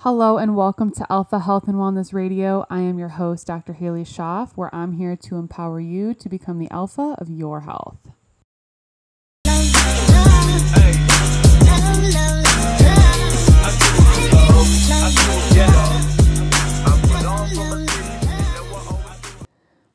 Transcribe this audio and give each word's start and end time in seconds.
Hello 0.00 0.36
and 0.36 0.54
welcome 0.54 0.90
to 0.90 1.10
Alpha 1.10 1.38
Health 1.38 1.66
and 1.66 1.76
Wellness 1.78 2.12
Radio. 2.12 2.66
I 2.68 2.80
am 2.80 2.98
your 2.98 3.08
host, 3.08 3.46
Dr. 3.46 3.72
Haley 3.72 4.04
Schaff, 4.04 4.54
where 4.54 4.72
I'm 4.72 4.92
here 4.92 5.16
to 5.16 5.36
empower 5.36 5.80
you 5.80 6.12
to 6.12 6.28
become 6.28 6.58
the 6.58 6.70
alpha 6.70 7.16
of 7.16 7.30
your 7.30 7.62
health. 7.62 7.96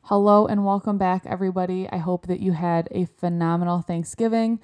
Hello 0.05 0.47
and 0.47 0.65
welcome 0.65 0.97
back, 0.97 1.27
everybody. 1.27 1.87
I 1.91 1.97
hope 1.97 2.25
that 2.25 2.39
you 2.39 2.53
had 2.53 2.87
a 2.89 3.05
phenomenal 3.05 3.83
Thanksgiving. 3.83 4.59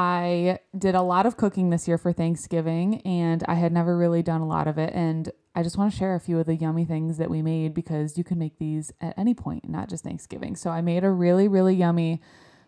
I 0.00 0.60
did 0.78 0.94
a 0.94 1.02
lot 1.02 1.26
of 1.26 1.36
cooking 1.36 1.70
this 1.70 1.88
year 1.88 1.98
for 1.98 2.12
Thanksgiving, 2.12 3.00
and 3.00 3.42
I 3.48 3.54
had 3.54 3.72
never 3.72 3.98
really 3.98 4.22
done 4.22 4.40
a 4.40 4.46
lot 4.46 4.68
of 4.68 4.78
it. 4.78 4.94
And 4.94 5.28
I 5.56 5.64
just 5.64 5.76
want 5.76 5.90
to 5.90 5.98
share 5.98 6.14
a 6.14 6.20
few 6.20 6.38
of 6.38 6.46
the 6.46 6.54
yummy 6.54 6.84
things 6.84 7.18
that 7.18 7.28
we 7.28 7.42
made 7.42 7.74
because 7.74 8.16
you 8.16 8.22
can 8.22 8.38
make 8.38 8.58
these 8.58 8.92
at 9.00 9.18
any 9.18 9.34
point, 9.34 9.68
not 9.68 9.88
just 9.88 10.04
Thanksgiving. 10.04 10.54
So 10.54 10.70
I 10.70 10.82
made 10.82 11.02
a 11.02 11.10
really, 11.10 11.48
really 11.48 11.74
yummy 11.74 12.22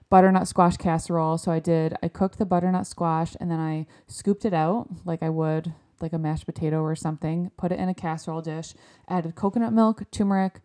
butternut 0.08 0.48
squash 0.48 0.76
casserole. 0.76 1.38
So 1.38 1.52
I 1.52 1.60
did, 1.60 1.94
I 2.02 2.08
cooked 2.08 2.38
the 2.38 2.44
butternut 2.46 2.88
squash 2.88 3.36
and 3.38 3.48
then 3.48 3.60
I 3.60 3.86
scooped 4.08 4.44
it 4.44 4.52
out 4.52 4.88
like 5.04 5.22
I 5.22 5.28
would 5.28 5.72
like 6.00 6.12
a 6.12 6.18
mashed 6.18 6.46
potato 6.46 6.82
or 6.82 6.96
something, 6.96 7.52
put 7.56 7.70
it 7.70 7.78
in 7.78 7.88
a 7.88 7.94
casserole 7.94 8.42
dish, 8.42 8.74
added 9.08 9.36
coconut 9.36 9.72
milk, 9.72 10.10
turmeric, 10.10 10.62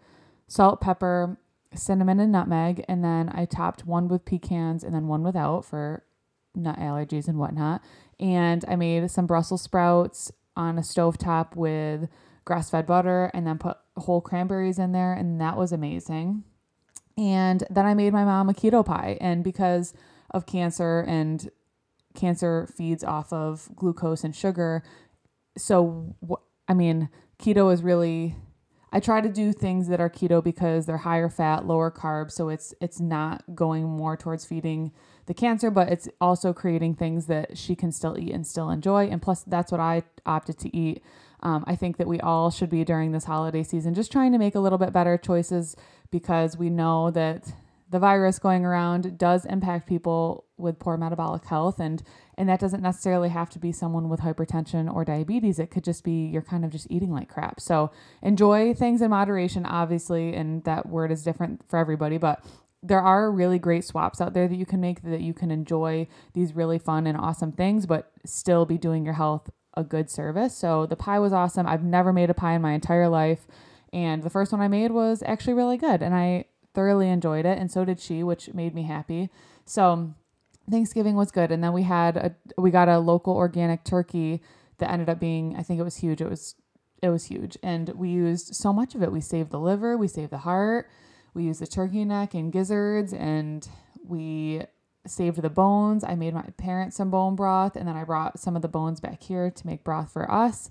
salt, 0.47 0.81
pepper, 0.81 1.37
cinnamon, 1.75 2.19
and 2.19 2.31
nutmeg. 2.31 2.83
And 2.87 3.03
then 3.03 3.29
I 3.35 3.45
topped 3.45 3.85
one 3.85 4.07
with 4.07 4.25
pecans 4.25 4.83
and 4.83 4.95
then 4.95 5.05
one 5.05 5.21
without 5.21 5.63
for 5.63 6.01
nut 6.55 6.77
allergies 6.79 7.27
and 7.27 7.37
whatnot. 7.37 7.81
And 8.19 8.63
I 8.67 8.75
made 8.75 9.09
some 9.11 9.27
Brussels 9.27 9.61
sprouts 9.61 10.31
on 10.55 10.77
a 10.77 10.83
stove 10.83 11.17
top 11.17 11.55
with 11.55 12.07
grass 12.45 12.69
fed 12.69 12.85
butter 12.85 13.31
and 13.33 13.45
then 13.45 13.57
put 13.57 13.77
whole 13.97 14.21
cranberries 14.21 14.79
in 14.79 14.91
there. 14.91 15.13
And 15.13 15.41
that 15.41 15.57
was 15.57 15.71
amazing. 15.71 16.43
And 17.17 17.63
then 17.69 17.85
I 17.85 17.93
made 17.93 18.13
my 18.13 18.23
mom 18.23 18.49
a 18.49 18.53
keto 18.53 18.85
pie. 18.85 19.17
And 19.19 19.43
because 19.43 19.93
of 20.31 20.45
cancer 20.45 21.03
and 21.07 21.49
cancer 22.13 22.67
feeds 22.75 23.03
off 23.03 23.31
of 23.33 23.69
glucose 23.75 24.23
and 24.23 24.35
sugar, 24.35 24.83
so 25.57 26.15
I 26.67 26.73
mean, 26.73 27.09
keto 27.39 27.73
is 27.73 27.83
really 27.83 28.35
I 28.95 29.01
try 29.01 29.19
to 29.19 29.27
do 29.27 29.51
things 29.51 29.89
that 29.89 29.99
are 29.99 30.09
keto 30.09 30.41
because 30.41 30.85
they're 30.85 30.95
higher 30.95 31.27
fat, 31.27 31.67
lower 31.67 31.91
carbs, 31.91 32.31
so 32.31 32.47
it's 32.47 32.73
it's 32.79 33.01
not 33.01 33.43
going 33.53 33.83
more 33.83 34.15
towards 34.15 34.45
feeding 34.45 34.93
the 35.25 35.33
cancer, 35.33 35.71
but 35.71 35.89
it's 35.89 36.07
also 36.21 36.53
creating 36.53 36.95
things 36.95 37.25
that 37.27 37.57
she 37.57 37.75
can 37.75 37.91
still 37.91 38.17
eat 38.17 38.31
and 38.31 38.45
still 38.45 38.69
enjoy. 38.69 39.05
And 39.05 39.21
plus, 39.21 39.43
that's 39.43 39.71
what 39.71 39.81
I 39.81 40.03
opted 40.25 40.57
to 40.59 40.75
eat. 40.75 41.03
Um, 41.41 41.63
I 41.67 41.75
think 41.75 41.97
that 41.97 42.07
we 42.07 42.19
all 42.19 42.49
should 42.49 42.69
be 42.69 42.83
during 42.83 43.11
this 43.11 43.25
holiday 43.25 43.63
season 43.63 43.93
just 43.93 44.11
trying 44.11 44.31
to 44.31 44.37
make 44.37 44.55
a 44.55 44.59
little 44.59 44.77
bit 44.77 44.93
better 44.93 45.17
choices 45.17 45.75
because 46.09 46.57
we 46.57 46.69
know 46.69 47.11
that 47.11 47.53
the 47.89 47.99
virus 47.99 48.39
going 48.39 48.65
around 48.65 49.17
does 49.17 49.45
impact 49.45 49.87
people 49.87 50.45
with 50.57 50.79
poor 50.79 50.97
metabolic 50.97 51.45
health 51.45 51.79
and 51.79 52.01
and 52.37 52.49
that 52.49 52.59
doesn't 52.59 52.81
necessarily 52.81 53.29
have 53.29 53.49
to 53.49 53.59
be 53.59 53.71
someone 53.71 54.09
with 54.09 54.21
hypertension 54.21 54.93
or 54.93 55.05
diabetes 55.05 55.59
it 55.59 55.69
could 55.69 55.83
just 55.83 56.03
be 56.03 56.25
you're 56.25 56.41
kind 56.41 56.65
of 56.65 56.71
just 56.71 56.89
eating 56.89 57.11
like 57.11 57.29
crap 57.29 57.59
so 57.59 57.91
enjoy 58.21 58.73
things 58.73 59.01
in 59.01 59.09
moderation 59.09 59.65
obviously 59.65 60.33
and 60.33 60.63
that 60.63 60.87
word 60.87 61.11
is 61.11 61.23
different 61.23 61.61
for 61.69 61.77
everybody 61.77 62.17
but 62.17 62.43
there 62.87 63.01
are 63.01 63.31
really 63.31 63.59
great 63.59 63.83
swaps 63.83 64.21
out 64.21 64.33
there 64.33 64.47
that 64.47 64.55
you 64.55 64.65
can 64.65 64.79
make 64.79 65.01
that 65.03 65.21
you 65.21 65.33
can 65.33 65.51
enjoy 65.51 66.07
these 66.33 66.55
really 66.55 66.79
fun 66.79 67.07
and 67.07 67.17
awesome 67.17 67.51
things, 67.51 67.85
but 67.85 68.11
still 68.25 68.65
be 68.65 68.77
doing 68.77 69.03
your 69.05 69.15
health 69.15 69.49
a 69.75 69.83
good 69.83 70.09
service. 70.09 70.55
So 70.55 70.85
the 70.85 70.95
pie 70.95 71.19
was 71.19 71.33
awesome. 71.33 71.67
I've 71.67 71.83
never 71.83 72.13
made 72.13 72.29
a 72.29 72.33
pie 72.33 72.53
in 72.53 72.61
my 72.61 72.73
entire 72.73 73.09
life. 73.09 73.47
And 73.91 74.23
the 74.23 74.29
first 74.29 74.51
one 74.51 74.61
I 74.61 74.67
made 74.67 74.91
was 74.91 75.23
actually 75.25 75.53
really 75.53 75.77
good. 75.77 76.01
And 76.01 76.15
I 76.15 76.45
thoroughly 76.73 77.09
enjoyed 77.09 77.45
it. 77.45 77.57
And 77.57 77.71
so 77.71 77.85
did 77.85 77.99
she, 77.99 78.23
which 78.23 78.53
made 78.53 78.73
me 78.73 78.83
happy. 78.83 79.29
So 79.65 80.13
Thanksgiving 80.69 81.15
was 81.15 81.31
good. 81.31 81.51
And 81.51 81.63
then 81.63 81.73
we 81.73 81.83
had 81.83 82.17
a, 82.17 82.35
we 82.57 82.71
got 82.71 82.89
a 82.89 82.99
local 82.99 83.35
organic 83.35 83.83
turkey 83.83 84.41
that 84.77 84.91
ended 84.91 85.09
up 85.09 85.19
being, 85.19 85.55
I 85.57 85.63
think 85.63 85.79
it 85.79 85.83
was 85.83 85.97
huge. 85.97 86.21
It 86.21 86.29
was, 86.29 86.55
it 87.01 87.09
was 87.09 87.25
huge. 87.25 87.57
And 87.63 87.89
we 87.89 88.09
used 88.09 88.55
so 88.55 88.71
much 88.71 88.95
of 88.95 89.03
it. 89.03 89.11
We 89.11 89.21
saved 89.21 89.51
the 89.51 89.59
liver, 89.59 89.97
we 89.97 90.07
saved 90.07 90.31
the 90.31 90.39
heart 90.39 90.87
we 91.35 91.43
used 91.43 91.61
the 91.61 91.67
turkey 91.67 92.05
neck 92.05 92.33
and 92.33 92.51
gizzards 92.51 93.13
and 93.13 93.67
we 94.07 94.61
saved 95.05 95.41
the 95.41 95.49
bones. 95.49 96.03
I 96.03 96.15
made 96.15 96.33
my 96.33 96.47
parents 96.57 96.95
some 96.95 97.11
bone 97.11 97.35
broth 97.35 97.75
and 97.75 97.87
then 97.87 97.95
I 97.95 98.05
brought 98.05 98.39
some 98.39 98.55
of 98.55 98.61
the 98.61 98.67
bones 98.67 98.99
back 98.99 99.21
here 99.21 99.51
to 99.51 99.67
make 99.67 99.83
broth 99.83 100.11
for 100.11 100.31
us. 100.31 100.69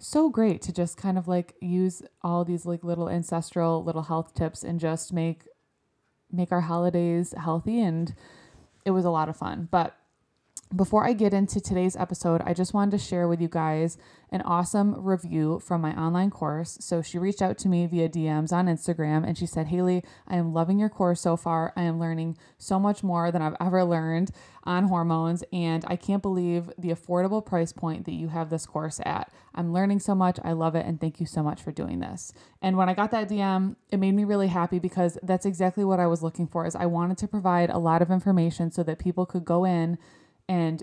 So 0.00 0.28
great 0.28 0.60
to 0.62 0.72
just 0.72 0.98
kind 0.98 1.16
of 1.16 1.28
like 1.28 1.54
use 1.60 2.02
all 2.22 2.44
these 2.44 2.66
like 2.66 2.84
little 2.84 3.08
ancestral 3.08 3.82
little 3.82 4.02
health 4.02 4.34
tips 4.34 4.64
and 4.64 4.78
just 4.78 5.12
make 5.12 5.44
make 6.30 6.50
our 6.50 6.62
holidays 6.62 7.32
healthy 7.38 7.80
and 7.80 8.14
it 8.84 8.90
was 8.90 9.04
a 9.04 9.10
lot 9.10 9.28
of 9.28 9.36
fun. 9.36 9.68
But 9.70 9.96
before 10.74 11.06
I 11.06 11.12
get 11.12 11.34
into 11.34 11.60
today's 11.60 11.96
episode, 11.96 12.42
I 12.44 12.54
just 12.54 12.74
wanted 12.74 12.92
to 12.92 12.98
share 12.98 13.28
with 13.28 13.40
you 13.40 13.48
guys 13.48 13.98
an 14.30 14.42
awesome 14.42 14.94
review 15.00 15.60
from 15.60 15.80
my 15.80 15.96
online 15.96 16.30
course. 16.30 16.76
So 16.80 17.02
she 17.02 17.18
reached 17.18 17.42
out 17.42 17.56
to 17.58 17.68
me 17.68 17.86
via 17.86 18.08
DMs 18.08 18.52
on 18.52 18.66
Instagram 18.66 19.26
and 19.26 19.38
she 19.38 19.46
said, 19.46 19.68
Haley, 19.68 20.02
I 20.26 20.36
am 20.36 20.52
loving 20.52 20.78
your 20.78 20.88
course 20.88 21.20
so 21.20 21.36
far. 21.36 21.72
I 21.76 21.82
am 21.82 22.00
learning 22.00 22.36
so 22.58 22.80
much 22.80 23.02
more 23.04 23.30
than 23.30 23.42
I've 23.42 23.56
ever 23.60 23.84
learned 23.84 24.30
on 24.64 24.84
hormones, 24.84 25.44
and 25.52 25.84
I 25.86 25.96
can't 25.96 26.22
believe 26.22 26.70
the 26.78 26.88
affordable 26.88 27.44
price 27.44 27.72
point 27.72 28.06
that 28.06 28.14
you 28.14 28.28
have 28.28 28.50
this 28.50 28.66
course 28.66 29.00
at. 29.04 29.30
I'm 29.54 29.72
learning 29.72 30.00
so 30.00 30.14
much. 30.14 30.38
I 30.42 30.52
love 30.52 30.74
it, 30.74 30.86
and 30.86 31.00
thank 31.00 31.20
you 31.20 31.26
so 31.26 31.42
much 31.42 31.62
for 31.62 31.70
doing 31.70 32.00
this. 32.00 32.32
And 32.62 32.76
when 32.76 32.88
I 32.88 32.94
got 32.94 33.10
that 33.10 33.28
DM, 33.28 33.76
it 33.90 33.98
made 33.98 34.14
me 34.14 34.24
really 34.24 34.48
happy 34.48 34.78
because 34.78 35.18
that's 35.22 35.46
exactly 35.46 35.84
what 35.84 36.00
I 36.00 36.06
was 36.06 36.22
looking 36.22 36.46
for 36.46 36.66
is 36.66 36.74
I 36.74 36.86
wanted 36.86 37.18
to 37.18 37.28
provide 37.28 37.70
a 37.70 37.78
lot 37.78 38.02
of 38.02 38.10
information 38.10 38.70
so 38.70 38.82
that 38.84 38.98
people 38.98 39.26
could 39.26 39.44
go 39.44 39.64
in 39.64 39.98
and 40.48 40.82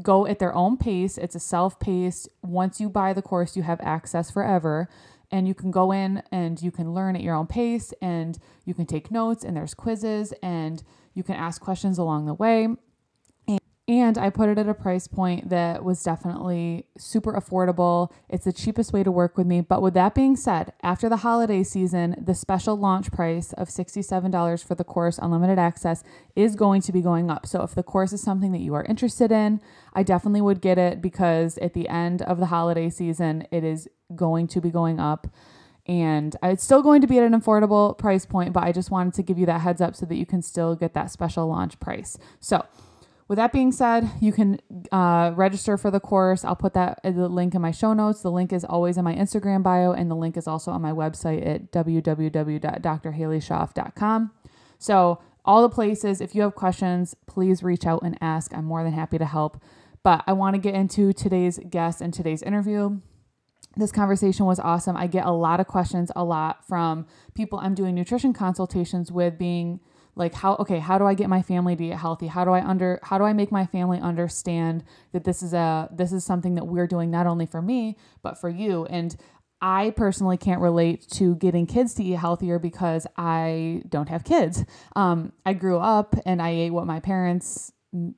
go 0.00 0.26
at 0.26 0.38
their 0.38 0.54
own 0.54 0.76
pace. 0.76 1.18
It's 1.18 1.34
a 1.34 1.40
self 1.40 1.78
paced. 1.78 2.28
Once 2.42 2.80
you 2.80 2.88
buy 2.88 3.12
the 3.12 3.22
course, 3.22 3.56
you 3.56 3.62
have 3.62 3.80
access 3.80 4.30
forever. 4.30 4.88
And 5.30 5.48
you 5.48 5.54
can 5.54 5.70
go 5.70 5.92
in 5.92 6.22
and 6.30 6.60
you 6.60 6.70
can 6.70 6.92
learn 6.92 7.16
at 7.16 7.22
your 7.22 7.34
own 7.34 7.46
pace 7.46 7.94
and 8.02 8.38
you 8.66 8.74
can 8.74 8.84
take 8.84 9.10
notes 9.10 9.44
and 9.44 9.56
there's 9.56 9.72
quizzes 9.72 10.34
and 10.42 10.82
you 11.14 11.22
can 11.22 11.36
ask 11.36 11.60
questions 11.62 11.96
along 11.96 12.26
the 12.26 12.34
way. 12.34 12.68
And 13.88 14.16
I 14.16 14.30
put 14.30 14.48
it 14.48 14.58
at 14.58 14.68
a 14.68 14.74
price 14.74 15.08
point 15.08 15.48
that 15.48 15.84
was 15.84 16.00
definitely 16.04 16.86
super 16.96 17.32
affordable. 17.32 18.12
It's 18.28 18.44
the 18.44 18.52
cheapest 18.52 18.92
way 18.92 19.02
to 19.02 19.10
work 19.10 19.36
with 19.36 19.46
me. 19.46 19.60
But 19.60 19.82
with 19.82 19.94
that 19.94 20.14
being 20.14 20.36
said, 20.36 20.72
after 20.84 21.08
the 21.08 21.18
holiday 21.18 21.64
season, 21.64 22.14
the 22.16 22.34
special 22.34 22.76
launch 22.76 23.10
price 23.10 23.52
of 23.54 23.68
$67 23.68 24.64
for 24.64 24.76
the 24.76 24.84
course 24.84 25.18
Unlimited 25.18 25.58
Access 25.58 26.04
is 26.36 26.54
going 26.54 26.80
to 26.82 26.92
be 26.92 27.02
going 27.02 27.28
up. 27.28 27.44
So 27.44 27.62
if 27.62 27.74
the 27.74 27.82
course 27.82 28.12
is 28.12 28.22
something 28.22 28.52
that 28.52 28.60
you 28.60 28.72
are 28.74 28.84
interested 28.84 29.32
in, 29.32 29.60
I 29.92 30.04
definitely 30.04 30.42
would 30.42 30.60
get 30.60 30.78
it 30.78 31.02
because 31.02 31.58
at 31.58 31.74
the 31.74 31.88
end 31.88 32.22
of 32.22 32.38
the 32.38 32.46
holiday 32.46 32.88
season, 32.88 33.48
it 33.50 33.64
is 33.64 33.88
going 34.14 34.46
to 34.48 34.60
be 34.60 34.70
going 34.70 35.00
up. 35.00 35.26
And 35.86 36.36
it's 36.40 36.62
still 36.62 36.82
going 36.82 37.00
to 37.00 37.08
be 37.08 37.18
at 37.18 37.24
an 37.24 37.32
affordable 37.32 37.98
price 37.98 38.26
point, 38.26 38.52
but 38.52 38.62
I 38.62 38.70
just 38.70 38.92
wanted 38.92 39.14
to 39.14 39.24
give 39.24 39.38
you 39.38 39.46
that 39.46 39.62
heads 39.62 39.80
up 39.80 39.96
so 39.96 40.06
that 40.06 40.14
you 40.14 40.24
can 40.24 40.40
still 40.40 40.76
get 40.76 40.94
that 40.94 41.10
special 41.10 41.48
launch 41.48 41.80
price. 41.80 42.16
So, 42.38 42.64
with 43.32 43.38
that 43.38 43.50
being 43.50 43.72
said, 43.72 44.08
you 44.20 44.30
can 44.30 44.60
uh, 44.92 45.32
register 45.34 45.78
for 45.78 45.90
the 45.90 46.00
course. 46.00 46.44
I'll 46.44 46.54
put 46.54 46.74
that 46.74 47.00
the 47.02 47.30
link 47.30 47.54
in 47.54 47.62
my 47.62 47.70
show 47.70 47.94
notes. 47.94 48.20
The 48.20 48.30
link 48.30 48.52
is 48.52 48.62
always 48.62 48.98
in 48.98 49.04
my 49.04 49.14
Instagram 49.14 49.62
bio, 49.62 49.92
and 49.92 50.10
the 50.10 50.14
link 50.14 50.36
is 50.36 50.46
also 50.46 50.70
on 50.70 50.82
my 50.82 50.92
website 50.92 51.46
at 51.46 51.72
www.drhaleyschaff.com. 51.72 54.30
So, 54.78 55.22
all 55.46 55.62
the 55.62 55.70
places, 55.70 56.20
if 56.20 56.34
you 56.34 56.42
have 56.42 56.54
questions, 56.54 57.16
please 57.26 57.62
reach 57.62 57.86
out 57.86 58.02
and 58.02 58.18
ask. 58.20 58.54
I'm 58.54 58.66
more 58.66 58.84
than 58.84 58.92
happy 58.92 59.16
to 59.16 59.24
help. 59.24 59.62
But 60.02 60.24
I 60.26 60.34
want 60.34 60.54
to 60.54 60.60
get 60.60 60.74
into 60.74 61.14
today's 61.14 61.58
guest 61.70 62.02
and 62.02 62.12
today's 62.12 62.42
interview. 62.42 63.00
This 63.78 63.92
conversation 63.92 64.44
was 64.44 64.60
awesome. 64.60 64.94
I 64.94 65.06
get 65.06 65.24
a 65.24 65.30
lot 65.30 65.58
of 65.58 65.66
questions, 65.66 66.12
a 66.14 66.22
lot 66.22 66.68
from 66.68 67.06
people 67.32 67.58
I'm 67.60 67.74
doing 67.74 67.94
nutrition 67.94 68.34
consultations 68.34 69.10
with, 69.10 69.38
being 69.38 69.80
like 70.14 70.34
how 70.34 70.56
okay 70.56 70.78
how 70.78 70.98
do 70.98 71.06
i 71.06 71.14
get 71.14 71.28
my 71.28 71.42
family 71.42 71.74
to 71.74 71.86
get 71.88 71.98
healthy? 71.98 72.26
How 72.26 72.44
do 72.44 72.50
i 72.52 72.64
under 72.64 73.00
how 73.02 73.18
do 73.18 73.24
i 73.24 73.32
make 73.32 73.50
my 73.50 73.66
family 73.66 73.98
understand 73.98 74.84
that 75.12 75.24
this 75.24 75.42
is 75.42 75.54
a 75.54 75.88
this 75.92 76.12
is 76.12 76.24
something 76.24 76.54
that 76.56 76.66
we're 76.66 76.86
doing 76.86 77.10
not 77.10 77.26
only 77.26 77.46
for 77.46 77.62
me 77.62 77.96
but 78.22 78.38
for 78.38 78.48
you? 78.48 78.84
And 78.86 79.16
i 79.60 79.90
personally 79.90 80.36
can't 80.36 80.60
relate 80.60 81.08
to 81.08 81.36
getting 81.36 81.66
kids 81.66 81.94
to 81.94 82.04
eat 82.04 82.16
healthier 82.16 82.58
because 82.58 83.06
i 83.16 83.82
don't 83.88 84.08
have 84.08 84.24
kids. 84.24 84.64
Um, 84.96 85.32
i 85.46 85.52
grew 85.54 85.78
up 85.78 86.14
and 86.26 86.42
i 86.42 86.50
ate 86.50 86.70
what 86.70 86.86
my 86.86 87.00
parents 87.00 87.72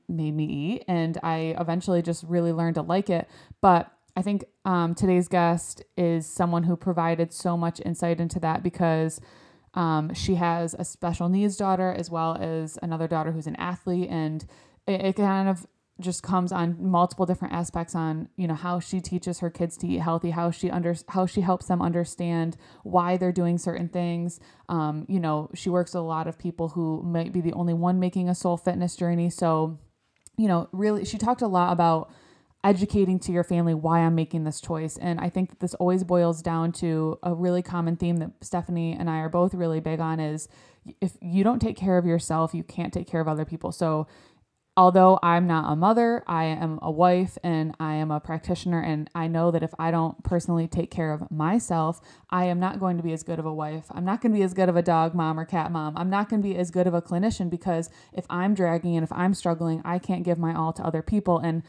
made 0.09 0.35
me 0.35 0.45
eat 0.45 0.85
and 0.89 1.19
i 1.23 1.55
eventually 1.59 2.03
just 2.03 2.25
really 2.25 2.53
learned 2.53 2.75
to 2.77 2.83
like 2.83 3.09
it. 3.09 3.29
But 3.61 3.91
i 4.17 4.23
think 4.23 4.45
um, 4.65 4.95
today's 4.95 5.29
guest 5.29 5.85
is 5.97 6.27
someone 6.27 6.65
who 6.65 6.77
provided 6.77 7.33
so 7.33 7.57
much 7.57 7.81
insight 7.85 8.19
into 8.21 8.41
that 8.41 8.63
because 8.63 9.21
um, 9.75 10.15
she 10.15 10.37
has 10.37 10.75
a 10.79 10.85
special 10.85 11.29
needs 11.29 11.57
daughter 11.57 11.93
as 11.93 12.11
well 12.11 12.37
as 12.41 12.79
another 12.83 13.09
daughter 13.09 13.33
who's 13.33 13.47
an 13.47 13.57
athlete, 13.57 14.09
and 14.11 14.45
it, 14.87 15.01
it 15.01 15.17
kind 15.17 15.49
of 15.49 15.67
just 16.01 16.23
comes 16.23 16.51
on 16.51 16.77
multiple 16.81 17.25
different 17.25 17.55
aspects 17.55 17.95
on 17.95 18.29
you 18.37 18.49
know 18.49 18.55
how 18.55 18.81
she 18.81 19.01
teaches 19.01 19.39
her 19.39 19.49
kids 19.49 19.77
to 19.77 19.87
eat 19.87 19.99
healthy 20.01 20.31
how 20.31 20.51
she 20.51 20.69
under 20.69 20.97
how 21.09 21.25
she 21.25 21.41
helps 21.41 21.67
them 21.67 21.81
understand 21.81 22.57
why 22.83 23.17
they're 23.17 23.33
doing 23.33 23.59
certain 23.59 23.89
things. 23.89 24.41
Um, 24.69 25.07
you 25.09 25.21
know 25.21 25.51
she 25.55 25.71
works 25.71 25.95
with 25.95 26.01
a 26.01 26.07
lot 26.07 26.27
of 26.27 26.39
people 26.39 26.71
who 26.71 27.03
might 27.03 27.33
be 27.33 27.41
the 27.41 27.53
only 27.53 27.75
one 27.75 28.01
making 28.01 28.29
a 28.29 28.35
soul 28.35 28.57
fitness 28.57 28.97
journey. 28.97 29.31
So 29.31 29.79
you 30.37 30.49
know 30.49 30.69
really 30.73 31.05
she 31.05 31.19
talked 31.19 31.43
a 31.43 31.47
lot 31.47 31.73
about 31.73 32.11
educating 32.65 33.19
to 33.21 33.31
your 33.31 33.45
family 33.45 33.75
why 33.75 34.01
I'm 34.01 34.15
making 34.15 34.45
this 34.45 34.61
choice. 34.61 34.97
And 34.97 35.21
I 35.21 35.29
think 35.29 35.51
that 35.51 35.61
this 35.61 35.75
always 35.75 36.03
boils 36.03 36.43
down 36.43 36.73
to 36.73 37.19
a 37.23 37.35
really 37.35 37.63
common 37.63 37.97
theme 37.97 38.17
that 38.17 38.31
Stephanie 38.41 38.97
and 38.99 39.11
I 39.11 39.19
are 39.19 39.29
both 39.29 39.55
really 39.55 39.81
big 39.81 40.01
on 40.01 40.19
is 40.19 40.49
if 41.01 41.13
you 41.21 41.45
don't 41.45 41.61
take 41.61 41.77
care 41.77 41.99
of 41.99 42.07
yourself, 42.07 42.55
you 42.55 42.63
can't 42.63 42.93
take 42.93 43.07
care 43.07 43.21
of 43.21 43.29
other 43.29 43.45
people. 43.45 43.71
So 43.71 44.07
although 44.77 45.19
I'm 45.23 45.47
not 45.47 45.71
a 45.71 45.77
mother, 45.77 46.25
I 46.27 46.45
am 46.45 46.79
a 46.83 46.91
wife 46.91 47.39
and 47.45 47.75
I 47.79 47.95
am 47.95 48.11
a 48.11 48.19
practitioner. 48.19 48.81
And 48.81 49.09
I 49.15 49.29
know 49.29 49.51
that 49.51 49.63
if 49.63 49.75
I 49.79 49.91
don't 49.91 50.23
personally 50.25 50.67
take 50.67 50.91
care 50.91 51.13
of 51.13 51.31
myself, 51.31 52.01
I 52.31 52.47
am 52.47 52.59
not 52.61 52.81
going 52.81 52.97
to 52.97 53.03
be 53.03 53.13
as 53.13 53.23
good 53.23 53.39
of 53.39 53.47
a 53.47 53.55
wife. 53.55 53.87
I'm 53.91 54.05
not 54.05 54.21
going 54.23 54.33
to 54.33 54.39
be 54.39 54.43
as 54.43 54.55
good 54.55 54.69
of 54.71 54.77
a 54.77 54.83
dog 54.83 55.15
mom 55.15 55.39
or 55.39 55.45
cat 55.45 55.71
mom. 55.71 55.97
I'm 55.97 56.11
not 56.11 56.29
going 56.29 56.43
to 56.43 56.49
be 56.49 56.57
as 56.57 56.71
good 56.71 56.87
of 56.87 56.95
a 56.95 57.03
clinician 57.03 57.51
because 57.51 57.91
if 58.13 58.25
I'm 58.31 58.55
dragging 58.55 58.97
and 58.97 59.05
if 59.05 59.13
I'm 59.13 59.35
struggling, 59.35 59.83
I 59.85 59.99
can't 59.99 60.25
give 60.25 60.39
my 60.39 60.55
all 60.55 60.73
to 60.73 60.83
other 60.83 61.03
people. 61.03 61.39
And 61.39 61.63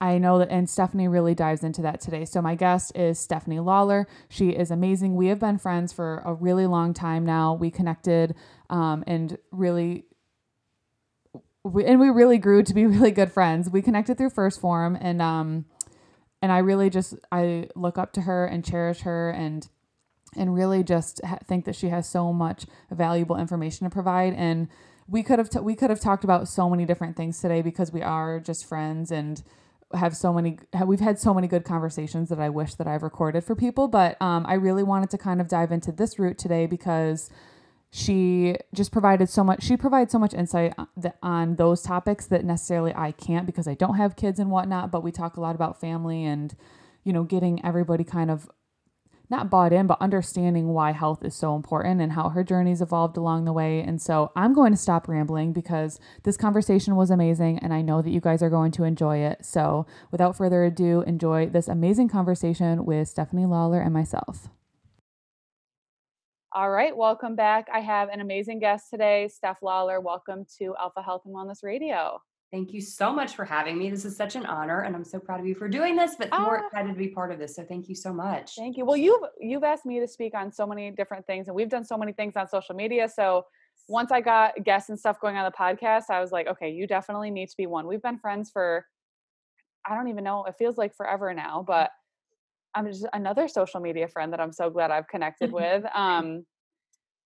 I 0.00 0.18
know 0.18 0.38
that, 0.38 0.48
and 0.50 0.68
Stephanie 0.68 1.08
really 1.08 1.34
dives 1.34 1.62
into 1.62 1.82
that 1.82 2.00
today. 2.00 2.24
So, 2.24 2.40
my 2.40 2.54
guest 2.54 2.92
is 2.96 3.18
Stephanie 3.18 3.60
Lawler. 3.60 4.06
She 4.28 4.50
is 4.50 4.70
amazing. 4.70 5.14
We 5.14 5.26
have 5.26 5.38
been 5.38 5.58
friends 5.58 5.92
for 5.92 6.22
a 6.24 6.32
really 6.32 6.66
long 6.66 6.94
time 6.94 7.26
now. 7.26 7.54
We 7.54 7.70
connected 7.70 8.34
um, 8.70 9.04
and 9.06 9.36
really 9.50 10.04
we, 11.64 11.84
and 11.84 12.00
we 12.00 12.08
really 12.08 12.38
grew 12.38 12.62
to 12.62 12.74
be 12.74 12.86
really 12.86 13.10
good 13.10 13.32
friends. 13.32 13.68
We 13.70 13.82
connected 13.82 14.16
through 14.16 14.30
1st 14.30 14.60
Phorm, 14.60 14.96
and 15.00 15.20
um 15.20 15.66
and 16.42 16.50
I 16.50 16.58
really 16.58 16.90
just 16.90 17.14
I 17.30 17.68
look 17.76 17.98
up 17.98 18.12
to 18.14 18.22
her 18.22 18.46
and 18.46 18.64
cherish 18.64 19.00
her 19.00 19.30
and 19.30 19.68
and 20.36 20.54
really 20.54 20.82
just 20.82 21.20
ha- 21.24 21.38
think 21.44 21.64
that 21.64 21.76
she 21.76 21.88
has 21.88 22.08
so 22.08 22.32
much 22.32 22.64
valuable 22.90 23.36
information 23.36 23.84
to 23.84 23.90
provide 23.90 24.32
and 24.34 24.68
we 25.08 25.24
could 25.24 25.38
have 25.40 25.50
t- 25.50 25.58
we 25.58 25.74
could 25.74 25.90
have 25.90 26.00
talked 26.00 26.22
about 26.22 26.46
so 26.48 26.70
many 26.70 26.84
different 26.86 27.16
things 27.16 27.40
today 27.40 27.62
because 27.62 27.92
we 27.92 28.00
are 28.00 28.38
just 28.38 28.64
friends 28.64 29.10
and 29.10 29.42
have 29.94 30.16
so 30.16 30.32
many 30.32 30.58
we've 30.86 31.00
had 31.00 31.18
so 31.18 31.34
many 31.34 31.48
good 31.48 31.64
conversations 31.64 32.28
that 32.28 32.38
I 32.38 32.48
wish 32.48 32.74
that 32.74 32.86
I've 32.86 33.02
recorded 33.02 33.44
for 33.44 33.56
people 33.56 33.88
but 33.88 34.20
um, 34.22 34.44
I 34.46 34.54
really 34.54 34.82
wanted 34.82 35.10
to 35.10 35.18
kind 35.18 35.40
of 35.40 35.48
dive 35.48 35.72
into 35.72 35.90
this 35.92 36.18
route 36.18 36.38
today 36.38 36.66
because 36.66 37.28
she 37.90 38.56
just 38.72 38.92
provided 38.92 39.28
so 39.28 39.42
much 39.42 39.62
she 39.64 39.76
provides 39.76 40.12
so 40.12 40.18
much 40.18 40.32
insight 40.32 40.72
on 41.22 41.56
those 41.56 41.82
topics 41.82 42.26
that 42.26 42.44
necessarily 42.44 42.94
i 42.94 43.10
can't 43.10 43.46
because 43.46 43.66
i 43.66 43.74
don't 43.74 43.96
have 43.96 44.14
kids 44.14 44.38
and 44.38 44.48
whatnot 44.48 44.92
but 44.92 45.02
we 45.02 45.10
talk 45.10 45.36
a 45.36 45.40
lot 45.40 45.56
about 45.56 45.80
family 45.80 46.24
and 46.24 46.54
you 47.02 47.12
know 47.12 47.24
getting 47.24 47.64
everybody 47.64 48.04
kind 48.04 48.30
of 48.30 48.48
not 49.30 49.50
bought 49.50 49.72
in 49.72 49.86
but 49.86 50.00
understanding 50.00 50.68
why 50.68 50.92
health 50.92 51.24
is 51.24 51.34
so 51.34 51.54
important 51.54 52.00
and 52.00 52.12
how 52.12 52.28
her 52.28 52.44
journey's 52.44 52.82
evolved 52.82 53.16
along 53.16 53.44
the 53.44 53.52
way 53.52 53.80
and 53.80 54.00
so 54.02 54.30
i'm 54.36 54.52
going 54.52 54.72
to 54.72 54.76
stop 54.76 55.08
rambling 55.08 55.52
because 55.52 55.98
this 56.24 56.36
conversation 56.36 56.96
was 56.96 57.10
amazing 57.10 57.58
and 57.60 57.72
i 57.72 57.80
know 57.80 58.02
that 58.02 58.10
you 58.10 58.20
guys 58.20 58.42
are 58.42 58.50
going 58.50 58.72
to 58.72 58.84
enjoy 58.84 59.18
it 59.18 59.44
so 59.44 59.86
without 60.10 60.36
further 60.36 60.64
ado 60.64 61.02
enjoy 61.02 61.46
this 61.46 61.68
amazing 61.68 62.08
conversation 62.08 62.84
with 62.84 63.08
stephanie 63.08 63.46
lawler 63.46 63.80
and 63.80 63.92
myself 63.92 64.48
all 66.52 66.68
right, 66.68 66.96
welcome 66.96 67.36
back. 67.36 67.68
I 67.72 67.78
have 67.78 68.08
an 68.08 68.20
amazing 68.20 68.58
guest 68.58 68.90
today, 68.90 69.28
Steph 69.28 69.58
Lawler. 69.62 70.00
Welcome 70.00 70.44
to 70.58 70.74
Alpha 70.80 71.00
Health 71.00 71.22
and 71.24 71.32
Wellness 71.32 71.62
Radio. 71.62 72.20
Thank 72.52 72.72
you 72.72 72.80
so 72.80 73.12
much 73.12 73.36
for 73.36 73.44
having 73.44 73.78
me. 73.78 73.90
This 73.90 74.04
is 74.04 74.16
such 74.16 74.34
an 74.34 74.44
honor, 74.44 74.80
and 74.80 74.96
I'm 74.96 75.04
so 75.04 75.20
proud 75.20 75.38
of 75.38 75.46
you 75.46 75.54
for 75.54 75.68
doing 75.68 75.94
this, 75.94 76.16
but 76.18 76.30
ah, 76.32 76.42
more 76.42 76.58
excited 76.66 76.88
to 76.88 76.98
be 76.98 77.08
part 77.08 77.30
of 77.30 77.38
this. 77.38 77.54
So 77.54 77.62
thank 77.62 77.88
you 77.88 77.94
so 77.94 78.12
much. 78.12 78.56
Thank 78.56 78.76
you. 78.76 78.84
Well, 78.84 78.96
you've 78.96 79.22
you've 79.40 79.62
asked 79.62 79.86
me 79.86 80.00
to 80.00 80.08
speak 80.08 80.34
on 80.34 80.50
so 80.50 80.66
many 80.66 80.90
different 80.90 81.26
things, 81.26 81.46
and 81.46 81.54
we've 81.54 81.68
done 81.68 81.84
so 81.84 81.96
many 81.96 82.12
things 82.12 82.36
on 82.36 82.48
social 82.48 82.74
media. 82.74 83.08
So 83.08 83.44
once 83.88 84.10
I 84.10 84.20
got 84.20 84.64
guests 84.64 84.88
and 84.88 84.98
stuff 84.98 85.20
going 85.20 85.36
on 85.36 85.44
the 85.44 85.56
podcast, 85.56 86.04
I 86.10 86.20
was 86.20 86.32
like, 86.32 86.48
okay, 86.48 86.70
you 86.70 86.88
definitely 86.88 87.30
need 87.30 87.50
to 87.50 87.56
be 87.56 87.66
one. 87.66 87.86
We've 87.86 88.02
been 88.02 88.18
friends 88.18 88.50
for 88.50 88.84
I 89.88 89.94
don't 89.94 90.08
even 90.08 90.24
know, 90.24 90.44
it 90.44 90.56
feels 90.58 90.76
like 90.76 90.94
forever 90.94 91.32
now, 91.32 91.64
but 91.66 91.90
I'm 92.74 92.86
just 92.86 93.06
another 93.12 93.48
social 93.48 93.80
media 93.80 94.06
friend 94.08 94.32
that 94.32 94.40
I'm 94.40 94.52
so 94.52 94.70
glad 94.70 94.90
I've 94.90 95.08
connected 95.08 95.52
with. 95.60 95.84
Um, 95.94 96.46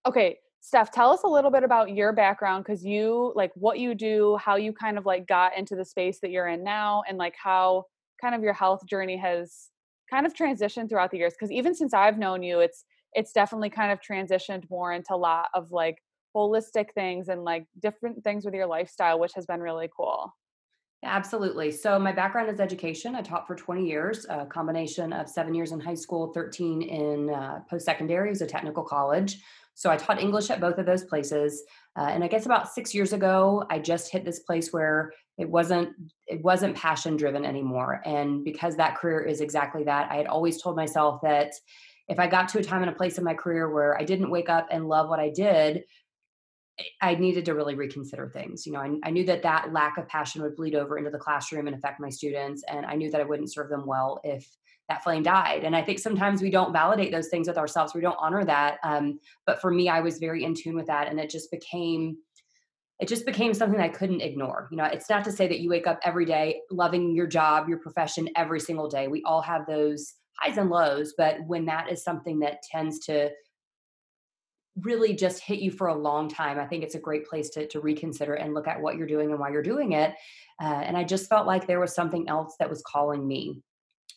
okay, 0.05 0.37
Steph, 0.61 0.91
tell 0.91 1.11
us 1.11 1.23
a 1.23 1.27
little 1.27 1.51
bit 1.51 1.63
about 1.63 1.93
your 1.93 2.11
background 2.11 2.63
because 2.63 2.83
you 2.83 3.31
like 3.35 3.51
what 3.55 3.77
you 3.77 3.93
do, 3.93 4.37
how 4.37 4.55
you 4.55 4.73
kind 4.73 4.97
of 4.97 5.05
like 5.05 5.27
got 5.27 5.57
into 5.57 5.75
the 5.75 5.85
space 5.85 6.19
that 6.21 6.31
you're 6.31 6.47
in 6.47 6.63
now, 6.63 7.03
and 7.07 7.17
like 7.17 7.35
how 7.41 7.85
kind 8.19 8.33
of 8.33 8.41
your 8.41 8.53
health 8.53 8.85
journey 8.87 9.17
has 9.17 9.69
kind 10.09 10.25
of 10.25 10.33
transitioned 10.33 10.89
throughout 10.89 11.11
the 11.11 11.17
years. 11.17 11.33
Because 11.33 11.51
even 11.51 11.75
since 11.75 11.93
I've 11.93 12.17
known 12.17 12.41
you, 12.41 12.59
it's 12.59 12.85
it's 13.13 13.31
definitely 13.31 13.69
kind 13.69 13.91
of 13.91 13.99
transitioned 14.01 14.69
more 14.69 14.91
into 14.91 15.13
a 15.13 15.17
lot 15.17 15.47
of 15.53 15.71
like 15.71 15.97
holistic 16.35 16.93
things 16.93 17.29
and 17.29 17.43
like 17.43 17.65
different 17.81 18.23
things 18.23 18.43
with 18.43 18.53
your 18.53 18.67
lifestyle, 18.67 19.19
which 19.19 19.33
has 19.35 19.45
been 19.45 19.61
really 19.61 19.89
cool. 19.95 20.33
Absolutely. 21.03 21.71
So, 21.71 21.99
my 21.99 22.11
background 22.11 22.49
is 22.49 22.59
education. 22.59 23.15
I 23.15 23.21
taught 23.21 23.45
for 23.45 23.55
20 23.55 23.85
years, 23.85 24.25
a 24.27 24.45
combination 24.45 25.13
of 25.13 25.29
seven 25.29 25.53
years 25.53 25.71
in 25.71 25.79
high 25.79 25.93
school, 25.93 26.33
13 26.33 26.81
in 26.81 27.29
uh, 27.29 27.59
post 27.69 27.85
secondary, 27.85 28.31
as 28.31 28.41
a 28.41 28.47
technical 28.47 28.83
college. 28.83 29.37
So, 29.75 29.91
I 29.91 29.97
taught 29.97 30.21
English 30.21 30.49
at 30.49 30.59
both 30.59 30.77
of 30.77 30.85
those 30.85 31.03
places. 31.03 31.63
Uh, 31.97 32.07
and 32.09 32.23
I 32.23 32.27
guess 32.27 32.45
about 32.45 32.73
six 32.73 32.93
years 32.95 33.13
ago, 33.13 33.65
I 33.69 33.79
just 33.79 34.11
hit 34.11 34.25
this 34.25 34.39
place 34.39 34.73
where 34.73 35.13
it 35.37 35.49
wasn't 35.49 35.89
it 36.27 36.41
wasn't 36.43 36.75
passion 36.75 37.17
driven 37.17 37.45
anymore. 37.45 38.01
And 38.05 38.43
because 38.43 38.77
that 38.77 38.97
career 38.97 39.21
is 39.21 39.41
exactly 39.41 39.83
that, 39.83 40.11
I 40.11 40.15
had 40.15 40.27
always 40.27 40.61
told 40.61 40.75
myself 40.75 41.21
that 41.21 41.53
if 42.07 42.19
I 42.19 42.27
got 42.27 42.49
to 42.49 42.59
a 42.59 42.63
time 42.63 42.81
and 42.81 42.91
a 42.91 42.95
place 42.95 43.17
in 43.17 43.23
my 43.23 43.33
career 43.33 43.69
where 43.69 43.99
I 43.99 44.03
didn't 44.03 44.29
wake 44.29 44.49
up 44.49 44.67
and 44.71 44.87
love 44.87 45.09
what 45.09 45.19
I 45.19 45.29
did, 45.29 45.83
I 47.01 47.15
needed 47.15 47.45
to 47.45 47.55
really 47.55 47.75
reconsider 47.75 48.29
things. 48.29 48.65
You 48.65 48.73
know, 48.73 48.79
I, 48.79 48.91
I, 49.03 49.09
knew 49.09 49.25
that 49.25 49.43
that 49.43 49.71
lack 49.71 49.97
of 49.97 50.07
passion 50.07 50.41
would 50.41 50.57
bleed 50.57 50.75
over 50.75 50.97
into 50.97 51.09
the 51.09 51.17
classroom 51.17 51.67
and 51.67 51.75
affect 51.75 52.01
my 52.01 52.09
students, 52.09 52.63
and 52.69 52.85
I 52.85 52.95
knew 52.95 53.09
that 53.11 53.21
I 53.21 53.23
wouldn't 53.23 53.51
serve 53.51 53.69
them 53.69 53.85
well 53.85 54.19
if 54.23 54.45
that 54.89 55.03
flame 55.03 55.23
died. 55.23 55.63
And 55.63 55.75
I 55.75 55.81
think 55.81 55.99
sometimes 55.99 56.41
we 56.41 56.51
don't 56.51 56.73
validate 56.73 57.11
those 57.11 57.29
things 57.29 57.47
with 57.47 57.57
ourselves. 57.57 57.93
We 57.93 58.01
don't 58.01 58.17
honor 58.19 58.45
that. 58.45 58.77
Um, 58.83 59.19
but 59.45 59.59
for 59.59 59.71
me, 59.71 59.89
I 59.89 60.01
was 60.01 60.19
very 60.19 60.43
in 60.43 60.53
tune 60.53 60.75
with 60.75 60.87
that, 60.87 61.07
and 61.07 61.19
it 61.19 61.29
just 61.29 61.51
became 61.51 62.17
it 62.99 63.09
just 63.09 63.25
became 63.25 63.53
something 63.53 63.81
I 63.81 63.89
couldn't 63.89 64.21
ignore. 64.21 64.69
You 64.71 64.77
know, 64.77 64.85
it's 64.85 65.09
not 65.09 65.25
to 65.25 65.31
say 65.31 65.49
that 65.49 65.59
you 65.59 65.69
wake 65.69 65.85
up 65.85 65.99
every 66.05 66.23
day 66.23 66.61
loving 66.71 67.13
your 67.13 67.27
job, 67.27 67.67
your 67.67 67.79
profession 67.79 68.29
every 68.37 68.61
single 68.61 68.87
day. 68.87 69.09
We 69.09 69.21
all 69.23 69.41
have 69.41 69.65
those 69.67 70.13
highs 70.39 70.57
and 70.57 70.69
lows, 70.69 71.13
but 71.17 71.37
when 71.45 71.65
that 71.65 71.91
is 71.91 72.03
something 72.03 72.39
that 72.39 72.63
tends 72.63 72.99
to 73.07 73.31
really 74.81 75.13
just 75.13 75.41
hit 75.41 75.59
you 75.59 75.71
for 75.71 75.87
a 75.87 75.95
long 75.95 76.29
time, 76.29 76.59
I 76.59 76.65
think 76.65 76.83
it's 76.83 76.95
a 76.95 76.99
great 76.99 77.27
place 77.27 77.49
to, 77.51 77.67
to 77.67 77.79
reconsider 77.79 78.35
and 78.35 78.53
look 78.53 78.67
at 78.67 78.81
what 78.81 78.97
you're 78.97 79.07
doing 79.07 79.31
and 79.31 79.39
why 79.39 79.49
you're 79.49 79.61
doing 79.61 79.93
it. 79.93 80.13
Uh, 80.61 80.81
and 80.83 80.97
I 80.97 81.03
just 81.03 81.29
felt 81.29 81.47
like 81.47 81.67
there 81.67 81.79
was 81.79 81.93
something 81.93 82.27
else 82.27 82.55
that 82.59 82.69
was 82.69 82.83
calling 82.85 83.27
me. 83.27 83.61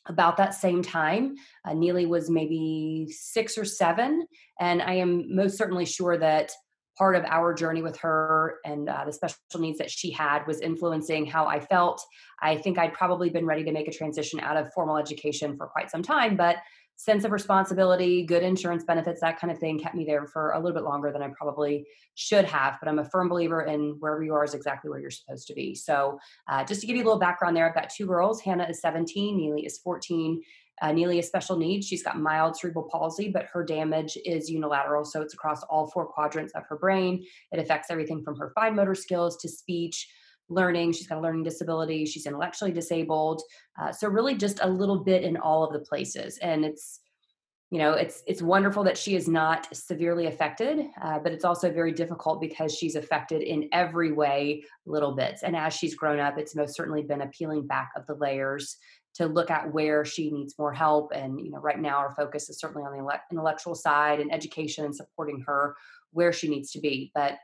About 0.08 0.36
that 0.38 0.54
same 0.54 0.82
time, 0.82 1.36
uh, 1.64 1.74
Neely 1.74 2.06
was 2.06 2.30
maybe 2.30 3.08
six 3.10 3.58
or 3.58 3.64
seven. 3.64 4.26
And 4.58 4.80
I 4.80 4.94
am 4.94 5.34
most 5.34 5.58
certainly 5.58 5.84
sure 5.84 6.16
that 6.18 6.50
part 6.96 7.14
of 7.14 7.24
our 7.26 7.54
journey 7.54 7.80
with 7.80 7.96
her 7.98 8.56
and 8.64 8.88
uh, 8.88 9.04
the 9.04 9.12
special 9.12 9.38
needs 9.58 9.78
that 9.78 9.90
she 9.90 10.10
had 10.10 10.44
was 10.46 10.60
influencing 10.60 11.26
how 11.26 11.46
I 11.46 11.60
felt. 11.60 12.02
I 12.42 12.56
think 12.56 12.76
I'd 12.76 12.92
probably 12.92 13.30
been 13.30 13.46
ready 13.46 13.62
to 13.64 13.72
make 13.72 13.86
a 13.86 13.92
transition 13.92 14.40
out 14.40 14.56
of 14.56 14.72
formal 14.72 14.96
education 14.96 15.56
for 15.56 15.68
quite 15.68 15.90
some 15.90 16.02
time, 16.02 16.36
but 16.36 16.56
sense 16.98 17.22
of 17.22 17.30
responsibility, 17.30 18.24
good 18.24 18.42
insurance 18.42 18.82
benefits, 18.82 19.20
that 19.20 19.38
kind 19.38 19.52
of 19.52 19.58
thing 19.58 19.78
kept 19.78 19.94
me 19.94 20.04
there 20.04 20.26
for 20.26 20.50
a 20.50 20.58
little 20.58 20.74
bit 20.74 20.82
longer 20.82 21.12
than 21.12 21.22
I 21.22 21.28
probably 21.28 21.86
should 22.16 22.44
have. 22.44 22.76
But 22.80 22.88
I'm 22.88 22.98
a 22.98 23.04
firm 23.04 23.28
believer 23.28 23.62
in 23.62 23.94
wherever 24.00 24.22
you 24.22 24.34
are 24.34 24.42
is 24.42 24.52
exactly 24.52 24.90
where 24.90 24.98
you're 24.98 25.12
supposed 25.12 25.46
to 25.46 25.54
be. 25.54 25.76
So, 25.76 26.18
uh, 26.48 26.64
just 26.64 26.80
to 26.80 26.88
give 26.88 26.96
you 26.96 27.04
a 27.04 27.06
little 27.06 27.20
background 27.20 27.56
there, 27.56 27.68
I've 27.68 27.74
got 27.74 27.88
two 27.88 28.04
girls. 28.04 28.40
Hannah 28.40 28.66
is 28.68 28.80
17, 28.80 29.36
Neely 29.36 29.64
is 29.64 29.78
14. 29.78 30.42
Uh, 30.82 30.92
Neely 30.92 31.16
has 31.16 31.28
special 31.28 31.56
needs. 31.56 31.86
She's 31.86 32.02
got 32.02 32.18
mild 32.18 32.56
cerebral 32.56 32.88
palsy, 32.90 33.28
but 33.28 33.46
her 33.52 33.64
damage 33.64 34.18
is 34.24 34.50
unilateral. 34.50 35.04
So 35.04 35.22
it's 35.22 35.34
across 35.34 35.62
all 35.64 35.86
four 35.86 36.06
quadrants 36.06 36.52
of 36.54 36.64
her 36.68 36.76
brain. 36.76 37.24
It 37.52 37.60
affects 37.60 37.92
everything 37.92 38.24
from 38.24 38.36
her 38.38 38.50
fine 38.56 38.74
motor 38.74 38.96
skills 38.96 39.36
to 39.38 39.48
speech, 39.48 40.08
learning. 40.48 40.92
She's 40.92 41.06
got 41.06 41.18
a 41.18 41.20
learning 41.20 41.44
disability. 41.44 42.04
She's 42.06 42.26
intellectually 42.26 42.72
disabled. 42.72 43.42
Uh, 43.80 43.92
so 43.92 44.08
really, 44.08 44.34
just 44.34 44.60
a 44.62 44.68
little 44.68 44.98
bit 45.04 45.22
in 45.22 45.36
all 45.36 45.64
of 45.64 45.72
the 45.72 45.80
places. 45.80 46.38
And 46.38 46.64
it's 46.64 47.00
you 47.70 47.78
know 47.78 47.92
it's 47.92 48.22
it's 48.26 48.40
wonderful 48.40 48.82
that 48.82 48.96
she 48.96 49.14
is 49.14 49.28
not 49.28 49.68
severely 49.76 50.26
affected 50.26 50.86
uh, 51.02 51.18
but 51.18 51.32
it's 51.32 51.44
also 51.44 51.70
very 51.70 51.92
difficult 51.92 52.40
because 52.40 52.74
she's 52.74 52.96
affected 52.96 53.42
in 53.42 53.68
every 53.72 54.12
way 54.12 54.64
little 54.86 55.14
bits 55.14 55.42
and 55.42 55.54
as 55.54 55.74
she's 55.74 55.94
grown 55.94 56.18
up 56.18 56.38
it's 56.38 56.56
most 56.56 56.74
certainly 56.74 57.02
been 57.02 57.22
a 57.22 57.26
peeling 57.28 57.66
back 57.66 57.90
of 57.96 58.06
the 58.06 58.14
layers 58.14 58.78
to 59.14 59.26
look 59.26 59.50
at 59.50 59.72
where 59.72 60.04
she 60.04 60.30
needs 60.30 60.54
more 60.58 60.72
help 60.72 61.12
and 61.14 61.40
you 61.40 61.50
know 61.50 61.58
right 61.58 61.80
now 61.80 61.98
our 61.98 62.14
focus 62.14 62.48
is 62.48 62.58
certainly 62.58 62.86
on 62.86 62.92
the 62.92 63.20
intellectual 63.30 63.74
side 63.74 64.20
and 64.20 64.32
education 64.32 64.84
and 64.84 64.96
supporting 64.96 65.40
her 65.46 65.76
where 66.12 66.32
she 66.32 66.48
needs 66.48 66.70
to 66.70 66.80
be 66.80 67.10
but 67.14 67.36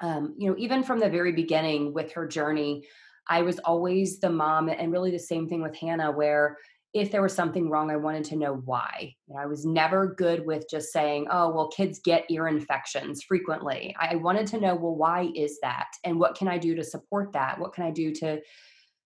um, 0.00 0.34
you 0.38 0.48
know 0.48 0.56
even 0.58 0.82
from 0.82 0.98
the 0.98 1.08
very 1.08 1.32
beginning 1.32 1.92
with 1.92 2.12
her 2.12 2.26
journey 2.26 2.84
I 3.28 3.42
was 3.42 3.58
always 3.60 4.20
the 4.20 4.30
mom, 4.30 4.68
and 4.68 4.92
really 4.92 5.10
the 5.10 5.18
same 5.18 5.48
thing 5.48 5.62
with 5.62 5.76
Hannah, 5.76 6.10
where 6.10 6.56
if 6.94 7.10
there 7.10 7.20
was 7.20 7.34
something 7.34 7.68
wrong, 7.68 7.90
I 7.90 7.96
wanted 7.96 8.24
to 8.24 8.36
know 8.36 8.62
why. 8.64 9.14
You 9.26 9.34
know, 9.34 9.40
I 9.40 9.46
was 9.46 9.66
never 9.66 10.14
good 10.14 10.46
with 10.46 10.64
just 10.70 10.90
saying, 10.90 11.26
oh, 11.30 11.50
well, 11.50 11.68
kids 11.68 12.00
get 12.02 12.24
ear 12.30 12.48
infections 12.48 13.22
frequently. 13.22 13.94
I 14.00 14.16
wanted 14.16 14.46
to 14.48 14.60
know, 14.60 14.74
well, 14.74 14.96
why 14.96 15.30
is 15.34 15.58
that? 15.60 15.88
And 16.04 16.18
what 16.18 16.34
can 16.34 16.48
I 16.48 16.56
do 16.56 16.74
to 16.74 16.82
support 16.82 17.34
that? 17.34 17.58
What 17.58 17.74
can 17.74 17.84
I 17.84 17.90
do 17.90 18.12
to 18.14 18.40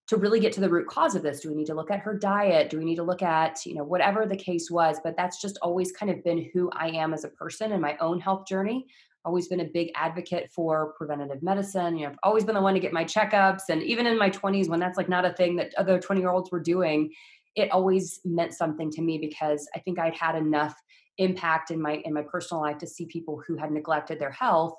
to 0.05 0.17
really 0.17 0.41
get 0.41 0.51
to 0.51 0.59
the 0.59 0.69
root 0.69 0.85
cause 0.85 1.15
of 1.15 1.23
this 1.23 1.39
do 1.39 1.49
we 1.49 1.55
need 1.55 1.65
to 1.65 1.73
look 1.73 1.89
at 1.89 2.01
her 2.01 2.13
diet 2.13 2.69
do 2.69 2.77
we 2.77 2.83
need 2.83 2.97
to 2.97 3.03
look 3.03 3.21
at 3.21 3.65
you 3.65 3.73
know 3.73 3.85
whatever 3.85 4.25
the 4.25 4.35
case 4.35 4.69
was 4.69 4.99
but 5.01 5.15
that's 5.15 5.41
just 5.41 5.57
always 5.61 5.93
kind 5.93 6.11
of 6.11 6.21
been 6.25 6.49
who 6.53 6.69
i 6.73 6.89
am 6.89 7.13
as 7.13 7.23
a 7.23 7.29
person 7.29 7.71
in 7.71 7.79
my 7.79 7.95
own 8.01 8.19
health 8.19 8.45
journey 8.45 8.85
always 9.25 9.47
been 9.47 9.61
a 9.61 9.65
big 9.65 9.91
advocate 9.95 10.51
for 10.51 10.93
preventative 10.97 11.41
medicine. 11.41 11.97
You 11.97 12.05
know, 12.05 12.11
I've 12.11 12.19
always 12.23 12.43
been 12.43 12.55
the 12.55 12.61
one 12.61 12.73
to 12.73 12.79
get 12.79 12.93
my 12.93 13.03
checkups. 13.03 13.69
And 13.69 13.81
even 13.83 14.05
in 14.05 14.17
my 14.17 14.29
20s, 14.29 14.67
when 14.67 14.79
that's 14.79 14.97
like 14.97 15.09
not 15.09 15.25
a 15.25 15.33
thing 15.33 15.55
that 15.57 15.73
other 15.77 15.99
20 15.99 16.21
year 16.21 16.31
olds 16.31 16.51
were 16.51 16.59
doing, 16.59 17.11
it 17.55 17.71
always 17.71 18.19
meant 18.25 18.53
something 18.53 18.91
to 18.91 19.01
me 19.01 19.17
because 19.17 19.69
I 19.75 19.79
think 19.79 19.99
I'd 19.99 20.15
had 20.15 20.35
enough 20.35 20.75
impact 21.19 21.69
in 21.69 21.79
my 21.79 22.01
in 22.05 22.13
my 22.13 22.23
personal 22.23 22.61
life 22.61 22.79
to 22.79 22.87
see 22.87 23.05
people 23.05 23.41
who 23.47 23.55
had 23.55 23.71
neglected 23.71 24.17
their 24.19 24.31
health 24.31 24.73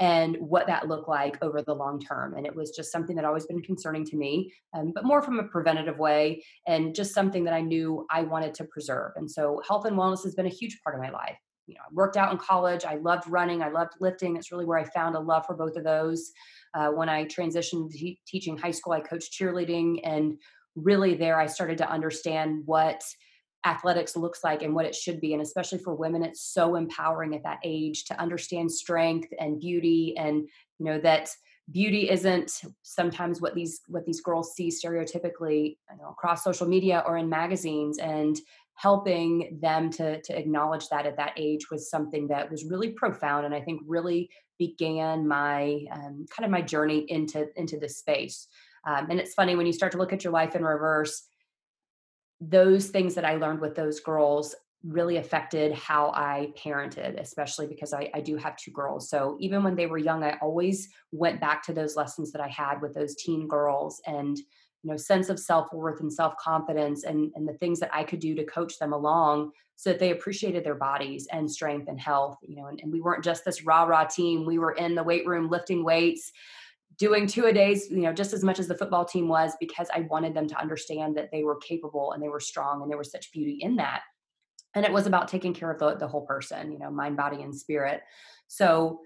and 0.00 0.36
what 0.40 0.66
that 0.66 0.88
looked 0.88 1.08
like 1.08 1.42
over 1.42 1.62
the 1.62 1.74
long 1.74 2.00
term. 2.00 2.34
And 2.34 2.46
it 2.46 2.54
was 2.54 2.70
just 2.70 2.92
something 2.92 3.16
that 3.16 3.24
always 3.24 3.46
been 3.46 3.62
concerning 3.62 4.04
to 4.06 4.16
me, 4.16 4.52
um, 4.74 4.92
but 4.94 5.04
more 5.04 5.22
from 5.22 5.38
a 5.40 5.44
preventative 5.44 5.98
way 5.98 6.44
and 6.66 6.94
just 6.94 7.14
something 7.14 7.44
that 7.44 7.54
I 7.54 7.60
knew 7.60 8.06
I 8.10 8.22
wanted 8.22 8.54
to 8.54 8.64
preserve. 8.64 9.12
And 9.16 9.30
so 9.30 9.60
health 9.66 9.86
and 9.86 9.96
wellness 9.96 10.22
has 10.24 10.34
been 10.34 10.46
a 10.46 10.50
huge 10.50 10.78
part 10.84 10.94
of 10.94 11.02
my 11.02 11.10
life 11.10 11.36
you 11.68 11.74
know, 11.74 11.82
I 11.82 11.92
worked 11.92 12.16
out 12.16 12.32
in 12.32 12.38
college. 12.38 12.84
I 12.84 12.96
loved 12.96 13.28
running. 13.28 13.62
I 13.62 13.68
loved 13.68 13.92
lifting. 14.00 14.36
It's 14.36 14.50
really 14.50 14.64
where 14.64 14.78
I 14.78 14.84
found 14.84 15.14
a 15.14 15.20
love 15.20 15.44
for 15.46 15.54
both 15.54 15.76
of 15.76 15.84
those. 15.84 16.32
Uh, 16.74 16.88
when 16.88 17.08
I 17.08 17.26
transitioned 17.26 17.92
to 17.92 18.14
teaching 18.26 18.56
high 18.56 18.70
school, 18.70 18.94
I 18.94 19.00
coached 19.00 19.32
cheerleading, 19.38 20.00
and 20.02 20.38
really 20.74 21.14
there 21.14 21.38
I 21.38 21.46
started 21.46 21.78
to 21.78 21.90
understand 21.90 22.62
what 22.64 23.02
athletics 23.66 24.16
looks 24.16 24.42
like 24.42 24.62
and 24.62 24.74
what 24.74 24.86
it 24.86 24.94
should 24.94 25.20
be. 25.20 25.34
And 25.34 25.42
especially 25.42 25.78
for 25.78 25.94
women, 25.94 26.22
it's 26.22 26.42
so 26.42 26.76
empowering 26.76 27.34
at 27.34 27.42
that 27.42 27.58
age 27.64 28.04
to 28.06 28.20
understand 28.20 28.72
strength 28.72 29.28
and 29.38 29.60
beauty, 29.60 30.14
and 30.16 30.48
you 30.78 30.86
know 30.86 30.98
that 31.00 31.28
beauty 31.70 32.08
isn't 32.10 32.62
sometimes 32.82 33.42
what 33.42 33.54
these 33.54 33.80
what 33.88 34.06
these 34.06 34.22
girls 34.22 34.54
see 34.54 34.68
stereotypically 34.68 35.76
you 35.90 35.98
know, 36.00 36.08
across 36.10 36.42
social 36.42 36.66
media 36.66 37.04
or 37.06 37.18
in 37.18 37.28
magazines 37.28 37.98
and 37.98 38.38
helping 38.78 39.58
them 39.60 39.90
to 39.90 40.20
to 40.22 40.38
acknowledge 40.38 40.88
that 40.88 41.06
at 41.06 41.16
that 41.16 41.32
age 41.36 41.70
was 41.70 41.90
something 41.90 42.28
that 42.28 42.50
was 42.50 42.64
really 42.64 42.90
profound 42.90 43.44
and 43.44 43.54
i 43.54 43.60
think 43.60 43.80
really 43.86 44.30
began 44.58 45.26
my 45.26 45.84
um, 45.92 46.26
kind 46.30 46.44
of 46.44 46.50
my 46.50 46.60
journey 46.60 47.06
into 47.08 47.48
into 47.56 47.78
this 47.78 47.98
space. 47.98 48.48
Um, 48.86 49.08
and 49.10 49.20
it's 49.20 49.34
funny 49.34 49.56
when 49.56 49.66
you 49.66 49.72
start 49.72 49.92
to 49.92 49.98
look 49.98 50.12
at 50.12 50.24
your 50.24 50.32
life 50.32 50.54
in 50.54 50.64
reverse 50.64 51.24
those 52.40 52.86
things 52.86 53.16
that 53.16 53.24
i 53.24 53.34
learned 53.34 53.60
with 53.60 53.74
those 53.74 53.98
girls 53.98 54.54
really 54.84 55.16
affected 55.16 55.72
how 55.72 56.12
i 56.14 56.52
parented 56.56 57.20
especially 57.20 57.66
because 57.66 57.92
I, 57.92 58.10
I 58.14 58.20
do 58.20 58.36
have 58.36 58.56
two 58.56 58.70
girls. 58.70 59.10
So 59.10 59.36
even 59.40 59.64
when 59.64 59.74
they 59.74 59.86
were 59.86 59.98
young 59.98 60.22
i 60.22 60.38
always 60.40 60.88
went 61.10 61.40
back 61.40 61.64
to 61.64 61.72
those 61.72 61.96
lessons 61.96 62.30
that 62.30 62.40
i 62.40 62.46
had 62.46 62.80
with 62.80 62.94
those 62.94 63.16
teen 63.16 63.48
girls 63.48 64.00
and 64.06 64.38
you 64.82 64.90
know 64.90 64.96
sense 64.96 65.28
of 65.28 65.38
self-worth 65.38 66.00
and 66.00 66.12
self-confidence 66.12 67.04
and, 67.04 67.32
and 67.34 67.48
the 67.48 67.54
things 67.54 67.80
that 67.80 67.94
i 67.94 68.02
could 68.02 68.20
do 68.20 68.34
to 68.34 68.44
coach 68.44 68.78
them 68.78 68.92
along 68.92 69.50
so 69.76 69.90
that 69.90 70.00
they 70.00 70.10
appreciated 70.10 70.64
their 70.64 70.74
bodies 70.74 71.28
and 71.32 71.50
strength 71.50 71.88
and 71.88 72.00
health 72.00 72.36
you 72.42 72.56
know 72.56 72.66
and, 72.66 72.80
and 72.82 72.92
we 72.92 73.00
weren't 73.00 73.24
just 73.24 73.44
this 73.44 73.64
rah 73.64 73.84
rah 73.84 74.04
team. 74.04 74.44
We 74.44 74.58
were 74.58 74.72
in 74.72 74.94
the 74.94 75.02
weight 75.02 75.26
room 75.26 75.48
lifting 75.48 75.84
weights 75.84 76.32
doing 76.98 77.26
two 77.26 77.46
a 77.46 77.52
days 77.52 77.90
you 77.90 78.00
know 78.00 78.12
just 78.12 78.32
as 78.32 78.42
much 78.42 78.58
as 78.58 78.66
the 78.66 78.76
football 78.76 79.04
team 79.04 79.28
was 79.28 79.52
because 79.60 79.88
i 79.94 80.00
wanted 80.00 80.34
them 80.34 80.48
to 80.48 80.58
understand 80.58 81.16
that 81.16 81.30
they 81.30 81.44
were 81.44 81.56
capable 81.56 82.12
and 82.12 82.22
they 82.22 82.28
were 82.28 82.40
strong 82.40 82.82
and 82.82 82.90
there 82.90 82.98
was 82.98 83.10
such 83.10 83.30
beauty 83.32 83.58
in 83.60 83.76
that. 83.76 84.02
And 84.74 84.84
it 84.84 84.92
was 84.92 85.06
about 85.06 85.28
taking 85.28 85.54
care 85.54 85.70
of 85.70 85.78
the, 85.78 85.96
the 85.96 86.08
whole 86.08 86.26
person 86.26 86.72
you 86.72 86.78
know 86.78 86.90
mind 86.90 87.16
body 87.16 87.42
and 87.42 87.54
spirit. 87.54 88.02
So 88.48 89.00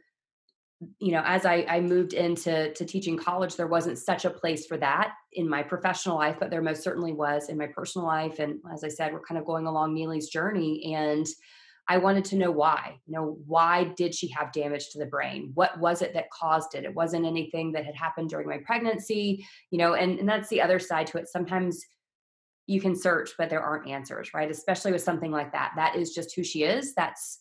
you 0.99 1.13
know 1.13 1.23
as 1.25 1.47
I, 1.47 1.67
I 1.69 1.81
moved 1.81 2.13
into 2.13 2.73
to 2.73 2.85
teaching 2.85 3.17
college 3.17 3.57
there 3.57 3.67
wasn't 3.67 3.99
such 3.99 4.25
a 4.25 4.31
place 4.31 4.67
for 4.67 4.77
that 4.79 5.15
in 5.33 5.49
my 5.49 5.63
professional 5.63 6.17
life 6.17 6.37
but 6.39 6.51
there 6.51 6.63
most 6.63 6.83
certainly 6.83 7.13
was 7.13 7.49
in 7.49 7.59
my 7.59 7.67
personal 7.67 8.07
life. 8.07 8.39
And 8.39 8.59
as 8.73 8.85
i 8.85 8.89
said 8.89 9.13
we're 9.13 9.21
kind 9.21 9.39
of 9.39 9.47
going 9.47 9.67
along 9.67 9.95
neely's 9.95 10.29
journey 10.29 10.95
and 10.95 11.27
i 11.89 11.99
wanted 11.99 12.25
to 12.27 12.37
know 12.37 12.51
why 12.51 12.97
you 13.07 13.13
know 13.15 13.39
why 13.47 13.85
did 13.97 14.15
she 14.15 14.29
have 14.29 14.53
damage 14.53 14.91
to 14.91 14.99
the 14.99 15.07
brain? 15.07 15.51
What 15.55 15.79
was 15.79 16.03
it 16.03 16.15
that 16.15 16.31
caused 16.31 16.75
it? 16.75 16.85
It 16.85 16.95
wasn't 16.95 17.27
anything 17.27 17.73
that 17.73 17.85
had 17.85 17.97
happened 17.97 18.31
during 18.31 18.49
my 18.49 18.59
pregnancy 18.65 19.47
you 19.71 19.79
know 19.79 19.95
and, 19.95 20.19
and 20.19 20.29
that's 20.29 20.49
the 20.49 20.63
other 20.63 20.79
side 20.79 21.07
to 21.09 21.19
it. 21.19 21.29
Sometimes 21.29 21.83
you 22.67 22.81
can 22.81 22.97
search 22.97 23.31
but 23.37 23.51
there 23.51 23.63
aren't 23.63 23.89
answers 23.89 24.31
right? 24.35 24.51
Especially 24.51 24.93
with 24.93 25.03
something 25.03 25.31
like 25.31 25.53
that. 25.53 25.73
That 25.77 25.97
is 25.97 26.15
just 26.15 26.35
who 26.35 26.45
she 26.45 26.63
is. 26.65 26.95
That's 26.95 27.41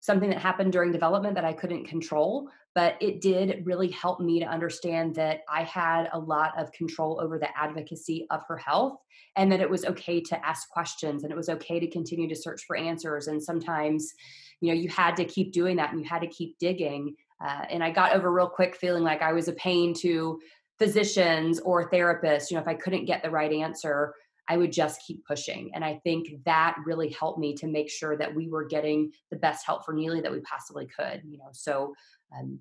something 0.00 0.30
that 0.30 0.38
happened 0.38 0.72
during 0.72 0.92
development 0.92 1.34
that 1.34 1.44
I 1.44 1.52
couldn't 1.52 1.84
control, 1.84 2.48
but 2.78 2.94
it 3.00 3.20
did 3.20 3.66
really 3.66 3.90
help 3.90 4.20
me 4.20 4.38
to 4.38 4.46
understand 4.46 5.12
that 5.12 5.40
I 5.48 5.64
had 5.64 6.08
a 6.12 6.18
lot 6.20 6.56
of 6.56 6.70
control 6.70 7.20
over 7.20 7.36
the 7.36 7.48
advocacy 7.58 8.24
of 8.30 8.42
her 8.46 8.56
health 8.56 9.00
and 9.34 9.50
that 9.50 9.60
it 9.60 9.68
was 9.68 9.84
okay 9.84 10.20
to 10.20 10.46
ask 10.46 10.68
questions 10.68 11.24
and 11.24 11.32
it 11.32 11.36
was 11.36 11.48
okay 11.48 11.80
to 11.80 11.90
continue 11.90 12.28
to 12.28 12.36
search 12.36 12.62
for 12.68 12.76
answers. 12.76 13.26
And 13.26 13.42
sometimes, 13.42 14.14
you 14.60 14.68
know, 14.68 14.80
you 14.80 14.88
had 14.88 15.16
to 15.16 15.24
keep 15.24 15.52
doing 15.52 15.74
that 15.78 15.90
and 15.90 16.00
you 16.00 16.08
had 16.08 16.20
to 16.20 16.28
keep 16.28 16.56
digging. 16.60 17.16
Uh, 17.44 17.64
and 17.68 17.82
I 17.82 17.90
got 17.90 18.12
over 18.12 18.30
real 18.30 18.48
quick 18.48 18.76
feeling 18.76 19.02
like 19.02 19.22
I 19.22 19.32
was 19.32 19.48
a 19.48 19.54
pain 19.54 19.92
to 19.94 20.38
physicians 20.78 21.58
or 21.58 21.90
therapists, 21.90 22.48
you 22.48 22.54
know, 22.54 22.60
if 22.60 22.68
I 22.68 22.74
couldn't 22.74 23.06
get 23.06 23.24
the 23.24 23.30
right 23.30 23.52
answer. 23.52 24.14
I 24.50 24.56
would 24.56 24.72
just 24.72 25.02
keep 25.06 25.26
pushing. 25.26 25.72
And 25.74 25.84
I 25.84 26.00
think 26.04 26.28
that 26.46 26.76
really 26.86 27.10
helped 27.10 27.38
me 27.38 27.54
to 27.56 27.66
make 27.66 27.90
sure 27.90 28.16
that 28.16 28.34
we 28.34 28.48
were 28.48 28.64
getting 28.64 29.12
the 29.30 29.36
best 29.36 29.66
help 29.66 29.84
for 29.84 29.92
Neely 29.92 30.22
that 30.22 30.32
we 30.32 30.40
possibly 30.40 30.86
could, 30.86 31.20
you 31.28 31.36
know. 31.36 31.50
So 31.52 31.92
um, 32.34 32.58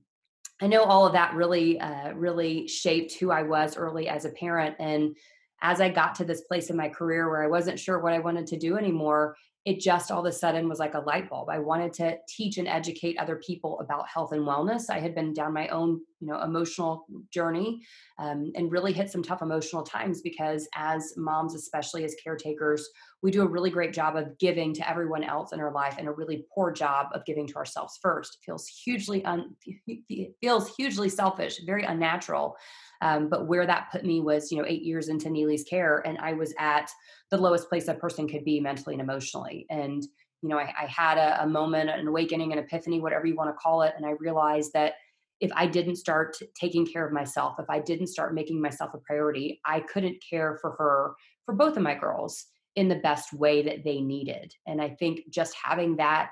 I 0.61 0.67
know 0.67 0.83
all 0.83 1.05
of 1.05 1.13
that 1.13 1.35
really, 1.35 1.79
uh, 1.79 2.13
really 2.13 2.67
shaped 2.67 3.13
who 3.19 3.31
I 3.31 3.43
was 3.43 3.77
early 3.77 4.07
as 4.07 4.25
a 4.25 4.31
parent. 4.31 4.75
And 4.79 5.15
as 5.61 5.81
I 5.81 5.89
got 5.89 6.15
to 6.15 6.25
this 6.25 6.41
place 6.41 6.69
in 6.69 6.77
my 6.77 6.89
career 6.89 7.29
where 7.29 7.43
I 7.43 7.47
wasn't 7.47 7.79
sure 7.79 7.99
what 7.99 8.13
I 8.13 8.19
wanted 8.19 8.47
to 8.47 8.59
do 8.59 8.77
anymore, 8.77 9.35
it 9.67 9.81
just 9.81 10.12
all 10.12 10.21
of 10.21 10.25
a 10.25 10.31
sudden 10.31 10.69
was 10.69 10.79
like 10.79 10.93
a 10.93 11.00
light 11.00 11.29
bulb. 11.29 11.50
I 11.50 11.59
wanted 11.59 11.91
to 11.95 12.17
teach 12.25 12.57
and 12.57 12.69
educate 12.69 13.17
other 13.17 13.36
people 13.36 13.77
about 13.81 14.07
health 14.07 14.31
and 14.31 14.47
wellness. 14.47 14.89
I 14.89 15.01
had 15.01 15.13
been 15.13 15.33
down 15.33 15.51
my 15.51 15.67
own, 15.67 16.00
you 16.21 16.27
know, 16.27 16.41
emotional 16.41 17.05
journey 17.33 17.86
um, 18.17 18.53
and 18.55 18.71
really 18.71 18.93
hit 18.93 19.12
some 19.12 19.21
tough 19.21 19.41
emotional 19.41 19.83
times 19.83 20.21
because 20.21 20.69
as 20.74 21.12
moms, 21.17 21.53
especially 21.53 22.05
as 22.05 22.15
caretakers, 22.24 22.89
we 23.21 23.29
do 23.29 23.41
a 23.41 23.47
really 23.47 23.69
great 23.69 23.91
job 23.91 24.15
of 24.15 24.38
giving 24.39 24.74
to 24.74 24.89
everyone 24.89 25.25
else 25.25 25.51
in 25.51 25.59
our 25.59 25.74
life 25.74 25.95
and 25.97 26.07
a 26.07 26.12
really 26.13 26.45
poor 26.55 26.71
job 26.71 27.07
of 27.13 27.25
giving 27.25 27.45
to 27.47 27.55
ourselves 27.55 28.00
first. 28.01 28.38
It 28.39 28.45
feels 28.45 28.67
hugely 28.69 29.25
un, 29.25 29.53
feels 30.41 30.74
hugely 30.77 31.09
selfish, 31.09 31.59
very 31.65 31.83
unnatural. 31.83 32.55
Um, 33.01 33.30
but 33.30 33.48
where 33.48 33.66
that 33.66 33.89
put 33.92 34.04
me 34.04 34.22
was, 34.22 34.51
you 34.51 34.58
know, 34.58 34.66
eight 34.68 34.84
years 34.84 35.10
into 35.10 35.30
Neely's 35.30 35.63
care, 35.63 36.04
and 36.06 36.18
I 36.18 36.34
was 36.34 36.54
at 36.58 36.89
the 37.30 37.38
lowest 37.38 37.70
place 37.70 37.88
a 37.88 37.94
person 37.94 38.27
could 38.27 38.46
be 38.46 38.60
mentally 38.60 38.96
and 38.96 39.01
emotionally. 39.01 39.66
And 39.70 40.04
you 40.44 40.50
know, 40.50 40.60
I, 40.60 40.72
I 40.80 40.86
had 40.86 41.18
a, 41.18 41.44
a 41.44 41.48
moment, 41.48 41.89
an 41.89 42.08
awakening, 42.08 42.54
an 42.54 42.60
epiphany, 42.60 43.00
whatever 43.00 43.25
you 43.25 43.36
want 43.36 43.50
to 43.50 43.60
call 43.62 43.82
it, 43.82 43.94
and 43.98 44.06
I 44.06 44.12
realized 44.20 44.72
that 44.74 44.94
if 45.39 45.51
I 45.56 45.68
didn't 45.68 45.98
start 45.98 46.36
taking 46.60 46.86
care 46.86 47.06
of 47.06 47.13
myself, 47.13 47.56
if 47.60 47.70
I 47.70 47.80
didn't 47.80 48.08
start 48.08 48.34
making 48.34 48.62
myself 48.62 48.92
a 48.94 48.98
priority, 49.00 49.60
I 49.66 49.82
couldn't 49.82 50.18
care 50.27 50.58
for 50.62 50.72
her, 50.72 51.13
for 51.46 51.54
both 51.54 51.77
of 51.77 51.84
my 51.84 51.94
girls 51.96 52.46
in 52.75 52.88
the 52.88 52.96
best 52.96 53.34
way 53.34 53.62
that 53.63 53.84
they 53.84 54.01
needed. 54.01 54.54
And 54.66 54.82
I 54.82 54.89
think 54.89 55.22
just 55.30 55.56
having 55.63 55.98
that 55.98 56.32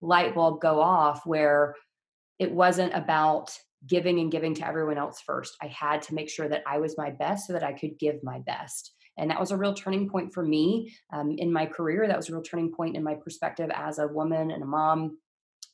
light 0.00 0.34
bulb 0.34 0.60
go 0.60 0.80
off 0.80 1.24
where 1.24 1.74
it 2.38 2.52
wasn't 2.52 2.94
about 2.94 3.50
giving 3.86 4.18
and 4.20 4.32
giving 4.32 4.54
to 4.54 4.66
everyone 4.66 4.98
else 4.98 5.20
first. 5.20 5.56
I 5.62 5.66
had 5.68 6.02
to 6.02 6.14
make 6.14 6.28
sure 6.28 6.48
that 6.48 6.62
I 6.66 6.78
was 6.78 6.98
my 6.98 7.10
best 7.10 7.46
so 7.46 7.52
that 7.52 7.62
I 7.62 7.72
could 7.72 7.98
give 7.98 8.22
my 8.22 8.40
best. 8.40 8.92
And 9.18 9.30
that 9.30 9.40
was 9.40 9.50
a 9.50 9.56
real 9.56 9.74
turning 9.74 10.08
point 10.08 10.32
for 10.32 10.42
me 10.42 10.94
um, 11.12 11.34
in 11.38 11.52
my 11.52 11.66
career. 11.66 12.06
That 12.06 12.16
was 12.16 12.28
a 12.28 12.32
real 12.32 12.42
turning 12.42 12.72
point 12.72 12.96
in 12.96 13.02
my 13.02 13.14
perspective 13.14 13.70
as 13.74 13.98
a 13.98 14.08
woman 14.08 14.50
and 14.50 14.62
a 14.62 14.66
mom. 14.66 15.18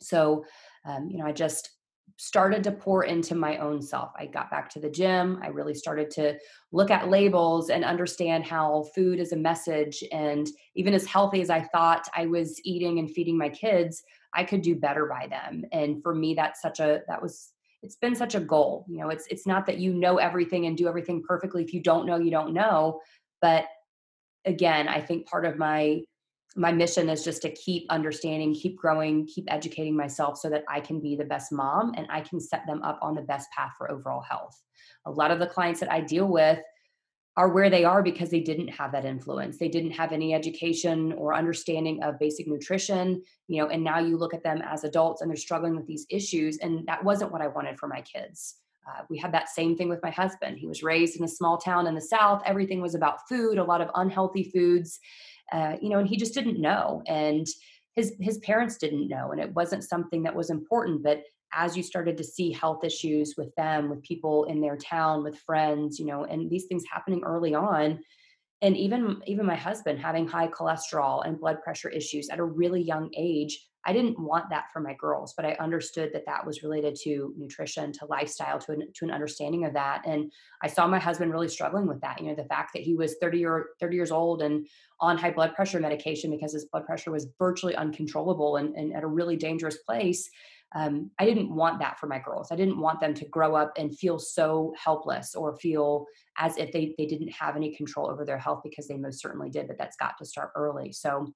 So, 0.00 0.44
um, 0.86 1.08
you 1.10 1.18
know, 1.18 1.26
I 1.26 1.32
just 1.32 1.70
started 2.18 2.62
to 2.62 2.70
pour 2.72 3.04
into 3.04 3.34
my 3.34 3.56
own 3.56 3.82
self. 3.82 4.12
I 4.16 4.26
got 4.26 4.50
back 4.50 4.68
to 4.70 4.80
the 4.80 4.90
gym. 4.90 5.40
I 5.42 5.48
really 5.48 5.74
started 5.74 6.10
to 6.12 6.38
look 6.70 6.90
at 6.90 7.08
labels 7.08 7.70
and 7.70 7.84
understand 7.84 8.44
how 8.44 8.84
food 8.94 9.18
is 9.18 9.32
a 9.32 9.36
message. 9.36 10.04
And 10.12 10.46
even 10.76 10.94
as 10.94 11.06
healthy 11.06 11.40
as 11.40 11.50
I 11.50 11.62
thought 11.62 12.06
I 12.14 12.26
was 12.26 12.60
eating 12.64 12.98
and 12.98 13.10
feeding 13.10 13.36
my 13.36 13.48
kids, 13.48 14.02
I 14.34 14.44
could 14.44 14.62
do 14.62 14.76
better 14.76 15.06
by 15.06 15.26
them. 15.26 15.64
And 15.72 16.02
for 16.02 16.14
me, 16.14 16.34
that's 16.34 16.62
such 16.62 16.80
a, 16.80 17.00
that 17.08 17.20
was, 17.20 17.50
it's 17.82 17.96
been 17.96 18.14
such 18.14 18.34
a 18.34 18.40
goal. 18.40 18.86
You 18.88 18.98
know, 18.98 19.08
it's, 19.08 19.26
it's 19.28 19.46
not 19.46 19.66
that 19.66 19.78
you 19.78 19.92
know 19.92 20.18
everything 20.18 20.66
and 20.66 20.76
do 20.76 20.88
everything 20.88 21.22
perfectly. 21.26 21.62
If 21.62 21.74
you 21.74 21.82
don't 21.82 22.06
know, 22.06 22.16
you 22.16 22.30
don't 22.30 22.54
know. 22.54 23.00
But 23.40 23.66
again, 24.44 24.88
I 24.88 25.00
think 25.00 25.26
part 25.26 25.44
of 25.44 25.58
my 25.58 26.02
my 26.54 26.70
mission 26.70 27.08
is 27.08 27.24
just 27.24 27.40
to 27.40 27.50
keep 27.50 27.86
understanding, 27.88 28.54
keep 28.54 28.76
growing, 28.76 29.26
keep 29.26 29.46
educating 29.48 29.96
myself 29.96 30.36
so 30.36 30.50
that 30.50 30.64
I 30.68 30.80
can 30.80 31.00
be 31.00 31.16
the 31.16 31.24
best 31.24 31.50
mom 31.50 31.94
and 31.96 32.06
I 32.10 32.20
can 32.20 32.40
set 32.40 32.66
them 32.66 32.82
up 32.82 32.98
on 33.00 33.14
the 33.14 33.22
best 33.22 33.50
path 33.52 33.72
for 33.78 33.90
overall 33.90 34.20
health. 34.20 34.60
A 35.06 35.10
lot 35.10 35.30
of 35.30 35.38
the 35.38 35.46
clients 35.46 35.80
that 35.80 35.90
I 35.90 36.00
deal 36.00 36.28
with 36.28 36.58
are 37.36 37.48
where 37.48 37.70
they 37.70 37.84
are 37.84 38.02
because 38.02 38.30
they 38.30 38.40
didn't 38.40 38.68
have 38.68 38.92
that 38.92 39.06
influence. 39.06 39.56
They 39.56 39.68
didn't 39.68 39.92
have 39.92 40.12
any 40.12 40.34
education 40.34 41.12
or 41.14 41.34
understanding 41.34 42.02
of 42.02 42.18
basic 42.18 42.46
nutrition, 42.46 43.22
you 43.48 43.62
know, 43.62 43.68
and 43.68 43.82
now 43.82 44.00
you 44.00 44.18
look 44.18 44.34
at 44.34 44.42
them 44.42 44.60
as 44.62 44.84
adults 44.84 45.22
and 45.22 45.30
they're 45.30 45.36
struggling 45.36 45.74
with 45.74 45.86
these 45.86 46.06
issues 46.10 46.58
and 46.58 46.86
that 46.86 47.02
wasn't 47.02 47.32
what 47.32 47.40
I 47.40 47.48
wanted 47.48 47.78
for 47.78 47.88
my 47.88 48.02
kids. 48.02 48.56
Uh, 48.86 49.02
we 49.08 49.16
had 49.16 49.32
that 49.32 49.48
same 49.48 49.76
thing 49.76 49.88
with 49.88 50.02
my 50.02 50.10
husband. 50.10 50.58
He 50.58 50.66
was 50.66 50.82
raised 50.82 51.16
in 51.16 51.24
a 51.24 51.28
small 51.28 51.56
town 51.56 51.86
in 51.86 51.94
the 51.94 52.00
South. 52.00 52.42
Everything 52.44 52.82
was 52.82 52.94
about 52.94 53.28
food, 53.28 53.58
a 53.58 53.64
lot 53.64 53.80
of 53.80 53.88
unhealthy 53.94 54.50
foods, 54.52 54.98
uh, 55.52 55.76
you 55.80 55.88
know, 55.88 55.98
and 55.98 56.08
he 56.08 56.16
just 56.16 56.34
didn't 56.34 56.60
know. 56.60 57.02
And 57.06 57.46
his 57.94 58.14
his 58.20 58.38
parents 58.38 58.78
didn't 58.78 59.08
know, 59.08 59.30
and 59.30 59.40
it 59.40 59.54
wasn't 59.54 59.84
something 59.84 60.22
that 60.24 60.34
was 60.34 60.50
important. 60.50 61.02
But 61.02 61.22
as 61.52 61.76
you 61.76 61.82
started 61.82 62.16
to 62.16 62.24
see 62.24 62.52
health 62.52 62.84
issues 62.84 63.34
with 63.36 63.54
them, 63.56 63.88
with 63.88 64.02
people 64.02 64.44
in 64.44 64.60
their 64.60 64.76
town, 64.76 65.22
with 65.22 65.38
friends, 65.38 65.98
you 65.98 66.06
know, 66.06 66.24
and 66.24 66.50
these 66.50 66.66
things 66.66 66.84
happening 66.90 67.22
early 67.24 67.54
on, 67.54 68.00
and 68.60 68.76
even 68.76 69.22
even 69.26 69.46
my 69.46 69.56
husband 69.56 70.00
having 70.00 70.26
high 70.26 70.48
cholesterol 70.48 71.26
and 71.26 71.40
blood 71.40 71.62
pressure 71.62 71.88
issues 71.88 72.28
at 72.28 72.38
a 72.38 72.44
really 72.44 72.82
young 72.82 73.10
age 73.16 73.66
I 73.84 73.92
didn't 73.92 74.18
want 74.18 74.48
that 74.50 74.66
for 74.72 74.80
my 74.80 74.94
girls, 74.94 75.34
but 75.36 75.44
I 75.44 75.54
understood 75.54 76.10
that 76.12 76.26
that 76.26 76.46
was 76.46 76.62
related 76.62 76.96
to 77.02 77.34
nutrition, 77.36 77.92
to 77.92 78.06
lifestyle, 78.06 78.58
to 78.60 78.72
an, 78.72 78.92
to 78.94 79.04
an 79.04 79.10
understanding 79.10 79.64
of 79.64 79.72
that. 79.72 80.02
And 80.06 80.30
I 80.62 80.68
saw 80.68 80.86
my 80.86 81.00
husband 81.00 81.32
really 81.32 81.48
struggling 81.48 81.88
with 81.88 82.00
that. 82.02 82.20
You 82.20 82.28
know, 82.28 82.34
the 82.36 82.44
fact 82.44 82.74
that 82.74 82.82
he 82.82 82.94
was 82.94 83.16
30 83.20 83.44
or 83.44 83.70
30 83.80 83.96
years 83.96 84.12
old 84.12 84.42
and 84.42 84.68
on 85.00 85.18
high 85.18 85.32
blood 85.32 85.54
pressure 85.54 85.80
medication 85.80 86.30
because 86.30 86.52
his 86.52 86.66
blood 86.66 86.86
pressure 86.86 87.10
was 87.10 87.26
virtually 87.38 87.74
uncontrollable 87.74 88.56
and, 88.56 88.76
and 88.76 88.94
at 88.94 89.02
a 89.02 89.08
really 89.08 89.36
dangerous 89.36 89.78
place. 89.78 90.30
Um, 90.74 91.10
I 91.18 91.24
didn't 91.26 91.54
want 91.54 91.80
that 91.80 91.98
for 91.98 92.06
my 92.06 92.18
girls. 92.18 92.50
I 92.50 92.56
didn't 92.56 92.80
want 92.80 93.00
them 93.00 93.14
to 93.14 93.24
grow 93.26 93.54
up 93.54 93.72
and 93.76 93.96
feel 93.96 94.18
so 94.18 94.74
helpless 94.82 95.34
or 95.34 95.56
feel 95.56 96.06
as 96.38 96.56
if 96.56 96.72
they, 96.72 96.94
they 96.98 97.06
didn't 97.06 97.32
have 97.32 97.56
any 97.56 97.74
control 97.74 98.10
over 98.10 98.24
their 98.24 98.38
health 98.38 98.62
because 98.64 98.88
they 98.88 98.96
most 98.96 99.20
certainly 99.20 99.50
did, 99.50 99.68
but 99.68 99.78
that's 99.78 99.96
got 99.96 100.16
to 100.18 100.24
start 100.24 100.50
early. 100.54 100.92
So 100.92 101.32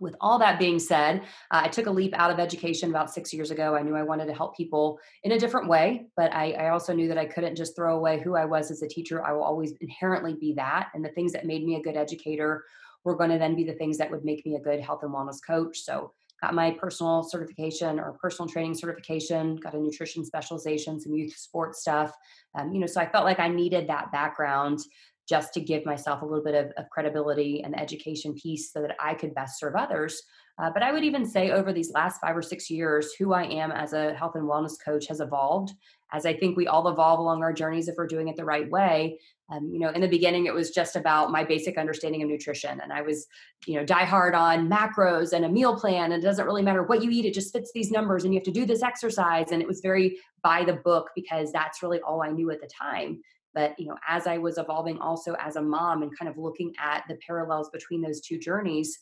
with 0.00 0.14
all 0.20 0.38
that 0.38 0.58
being 0.58 0.78
said, 0.78 1.22
uh, 1.50 1.62
I 1.64 1.68
took 1.68 1.86
a 1.86 1.90
leap 1.90 2.14
out 2.14 2.30
of 2.30 2.38
education 2.38 2.90
about 2.90 3.12
six 3.12 3.32
years 3.32 3.50
ago. 3.50 3.74
I 3.74 3.82
knew 3.82 3.96
I 3.96 4.02
wanted 4.02 4.26
to 4.26 4.34
help 4.34 4.56
people 4.56 4.98
in 5.22 5.32
a 5.32 5.38
different 5.38 5.68
way, 5.68 6.06
but 6.16 6.32
I, 6.34 6.52
I, 6.52 6.68
also 6.68 6.92
knew 6.92 7.08
that 7.08 7.18
I 7.18 7.24
couldn't 7.24 7.56
just 7.56 7.74
throw 7.74 7.96
away 7.96 8.20
who 8.20 8.36
I 8.36 8.44
was 8.44 8.70
as 8.70 8.82
a 8.82 8.88
teacher. 8.88 9.24
I 9.24 9.32
will 9.32 9.42
always 9.42 9.72
inherently 9.80 10.34
be 10.34 10.54
that. 10.54 10.90
And 10.94 11.04
the 11.04 11.10
things 11.10 11.32
that 11.32 11.46
made 11.46 11.64
me 11.64 11.76
a 11.76 11.82
good 11.82 11.96
educator 11.96 12.64
were 13.04 13.16
going 13.16 13.30
to 13.30 13.38
then 13.38 13.54
be 13.54 13.64
the 13.64 13.74
things 13.74 13.98
that 13.98 14.10
would 14.10 14.24
make 14.24 14.44
me 14.44 14.56
a 14.56 14.60
good 14.60 14.80
health 14.80 15.02
and 15.02 15.14
wellness 15.14 15.38
coach. 15.44 15.80
So, 15.80 16.12
got 16.42 16.54
my 16.54 16.70
personal 16.70 17.22
certification 17.22 17.98
or 17.98 18.18
personal 18.20 18.48
training 18.48 18.74
certification, 18.74 19.56
got 19.56 19.74
a 19.74 19.78
nutrition 19.78 20.24
specialization, 20.24 21.00
some 21.00 21.14
youth 21.14 21.36
sports 21.36 21.80
stuff. 21.80 22.12
Um, 22.58 22.72
you 22.72 22.80
know, 22.80 22.86
so 22.86 23.00
I 23.00 23.10
felt 23.10 23.24
like 23.24 23.40
I 23.40 23.48
needed 23.48 23.88
that 23.88 24.12
background 24.12 24.80
just 25.28 25.52
to 25.54 25.60
give 25.60 25.84
myself 25.84 26.22
a 26.22 26.24
little 26.24 26.44
bit 26.44 26.54
of, 26.54 26.72
of 26.76 26.88
credibility 26.90 27.62
and 27.64 27.78
education 27.78 28.34
piece 28.34 28.72
so 28.72 28.80
that 28.80 28.96
I 29.00 29.14
could 29.14 29.34
best 29.34 29.58
serve 29.58 29.74
others. 29.74 30.22
Uh, 30.58 30.70
but 30.70 30.82
I 30.82 30.92
would 30.92 31.04
even 31.04 31.26
say 31.26 31.50
over 31.50 31.72
these 31.72 31.92
last 31.92 32.20
five 32.20 32.36
or 32.36 32.42
six 32.42 32.70
years, 32.70 33.12
who 33.18 33.34
I 33.34 33.44
am 33.44 33.72
as 33.72 33.92
a 33.92 34.14
health 34.14 34.36
and 34.36 34.48
wellness 34.48 34.74
coach 34.82 35.06
has 35.08 35.20
evolved. 35.20 35.72
As 36.12 36.24
I 36.24 36.32
think 36.32 36.56
we 36.56 36.66
all 36.66 36.88
evolve 36.88 37.18
along 37.18 37.42
our 37.42 37.52
journeys 37.52 37.88
if 37.88 37.96
we're 37.98 38.06
doing 38.06 38.28
it 38.28 38.36
the 38.36 38.44
right 38.44 38.70
way. 38.70 39.18
Um, 39.48 39.70
you 39.72 39.78
know, 39.78 39.90
in 39.90 40.00
the 40.00 40.08
beginning, 40.08 40.46
it 40.46 40.54
was 40.54 40.70
just 40.70 40.96
about 40.96 41.30
my 41.30 41.44
basic 41.44 41.78
understanding 41.78 42.22
of 42.22 42.28
nutrition, 42.28 42.80
and 42.80 42.92
I 42.92 43.02
was, 43.02 43.26
you 43.66 43.74
know, 43.74 43.84
die 43.84 44.04
hard 44.04 44.34
on 44.34 44.68
macros 44.68 45.32
and 45.32 45.44
a 45.44 45.48
meal 45.48 45.78
plan. 45.78 46.10
And 46.10 46.22
it 46.22 46.26
doesn't 46.26 46.46
really 46.46 46.62
matter 46.62 46.82
what 46.82 47.02
you 47.02 47.10
eat; 47.10 47.24
it 47.24 47.34
just 47.34 47.52
fits 47.52 47.70
these 47.72 47.92
numbers, 47.92 48.24
and 48.24 48.34
you 48.34 48.40
have 48.40 48.44
to 48.46 48.50
do 48.50 48.66
this 48.66 48.82
exercise. 48.82 49.52
And 49.52 49.62
it 49.62 49.68
was 49.68 49.80
very 49.80 50.18
by 50.42 50.64
the 50.64 50.74
book 50.74 51.10
because 51.14 51.52
that's 51.52 51.82
really 51.82 52.00
all 52.00 52.22
I 52.22 52.30
knew 52.30 52.50
at 52.50 52.60
the 52.60 52.68
time 52.68 53.20
but 53.56 53.76
you 53.78 53.88
know 53.88 53.96
as 54.06 54.28
i 54.28 54.38
was 54.38 54.58
evolving 54.58 54.98
also 54.98 55.34
as 55.40 55.56
a 55.56 55.62
mom 55.62 56.02
and 56.02 56.16
kind 56.16 56.30
of 56.30 56.38
looking 56.38 56.72
at 56.78 57.02
the 57.08 57.16
parallels 57.26 57.70
between 57.70 58.00
those 58.00 58.20
two 58.20 58.38
journeys 58.38 59.00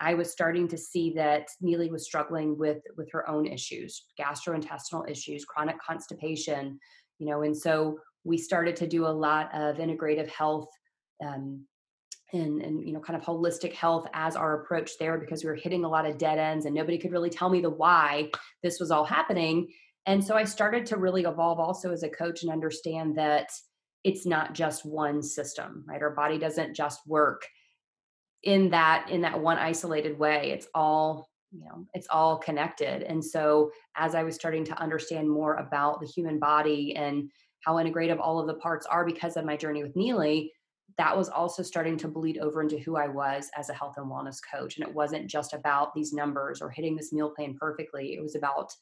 i 0.00 0.14
was 0.14 0.32
starting 0.32 0.66
to 0.66 0.76
see 0.76 1.12
that 1.14 1.46
neely 1.60 1.90
was 1.90 2.04
struggling 2.04 2.58
with 2.58 2.78
with 2.96 3.08
her 3.12 3.28
own 3.28 3.46
issues 3.46 4.06
gastrointestinal 4.18 5.08
issues 5.08 5.44
chronic 5.44 5.76
constipation 5.86 6.78
you 7.18 7.26
know 7.28 7.42
and 7.42 7.56
so 7.56 7.98
we 8.24 8.38
started 8.38 8.76
to 8.76 8.86
do 8.86 9.06
a 9.06 9.08
lot 9.08 9.52
of 9.54 9.76
integrative 9.76 10.28
health 10.28 10.68
um, 11.24 11.64
and, 12.32 12.62
and 12.62 12.86
you 12.86 12.92
know 12.92 13.00
kind 13.00 13.20
of 13.20 13.24
holistic 13.24 13.72
health 13.72 14.06
as 14.14 14.36
our 14.36 14.62
approach 14.62 14.92
there 14.98 15.18
because 15.18 15.44
we 15.44 15.50
were 15.50 15.56
hitting 15.56 15.84
a 15.84 15.88
lot 15.88 16.06
of 16.06 16.18
dead 16.18 16.38
ends 16.38 16.66
and 16.66 16.74
nobody 16.74 16.98
could 16.98 17.12
really 17.12 17.30
tell 17.30 17.50
me 17.50 17.60
the 17.60 17.70
why 17.70 18.30
this 18.62 18.80
was 18.80 18.90
all 18.90 19.04
happening. 19.04 19.68
And 20.06 20.24
so 20.24 20.34
i 20.34 20.44
started 20.44 20.86
to 20.86 20.96
really 20.96 21.22
evolve 21.22 21.60
also 21.60 21.92
as 21.92 22.02
a 22.02 22.08
coach 22.08 22.42
and 22.42 22.50
understand 22.50 23.16
that 23.16 23.50
it's 24.04 24.26
not 24.26 24.52
just 24.52 24.84
one 24.84 25.22
system 25.22 25.84
right? 25.86 26.02
Our 26.02 26.14
body 26.14 26.38
doesn't 26.38 26.74
just 26.74 27.00
work 27.06 27.46
in 28.42 28.70
that 28.70 29.08
in 29.10 29.20
that 29.22 29.40
one 29.40 29.58
isolated 29.58 30.18
way. 30.18 30.50
It's 30.50 30.66
all 30.74 31.28
you 31.52 31.64
know 31.64 31.86
it's 31.92 32.08
all 32.08 32.38
connected. 32.38 33.02
And 33.02 33.24
so 33.24 33.70
as 33.96 34.14
i 34.14 34.22
was 34.22 34.34
starting 34.34 34.64
to 34.64 34.80
understand 34.80 35.28
more 35.28 35.56
about 35.56 36.00
the 36.00 36.06
human 36.06 36.38
body 36.38 36.96
and 36.96 37.30
how 37.64 37.74
integrative 37.74 38.20
all 38.20 38.38
of 38.38 38.46
the 38.46 38.54
parts 38.54 38.86
are 38.86 39.04
because 39.04 39.36
of 39.36 39.44
my 39.44 39.56
journey 39.56 39.82
with 39.82 39.96
neely 39.96 40.52
that 40.98 41.16
was 41.16 41.28
also 41.28 41.62
starting 41.62 41.96
to 41.96 42.08
bleed 42.08 42.38
over 42.38 42.60
into 42.60 42.78
who 42.78 42.96
i 42.96 43.08
was 43.08 43.50
as 43.56 43.68
a 43.70 43.74
health 43.74 43.94
and 43.96 44.10
wellness 44.10 44.38
coach. 44.52 44.76
And 44.76 44.86
it 44.86 44.94
wasn't 44.94 45.28
just 45.28 45.54
about 45.54 45.94
these 45.94 46.12
numbers 46.12 46.60
or 46.60 46.70
hitting 46.70 46.96
this 46.96 47.12
meal 47.12 47.30
plan 47.30 47.56
perfectly. 47.58 48.14
It 48.14 48.22
was 48.22 48.34
about 48.34 48.72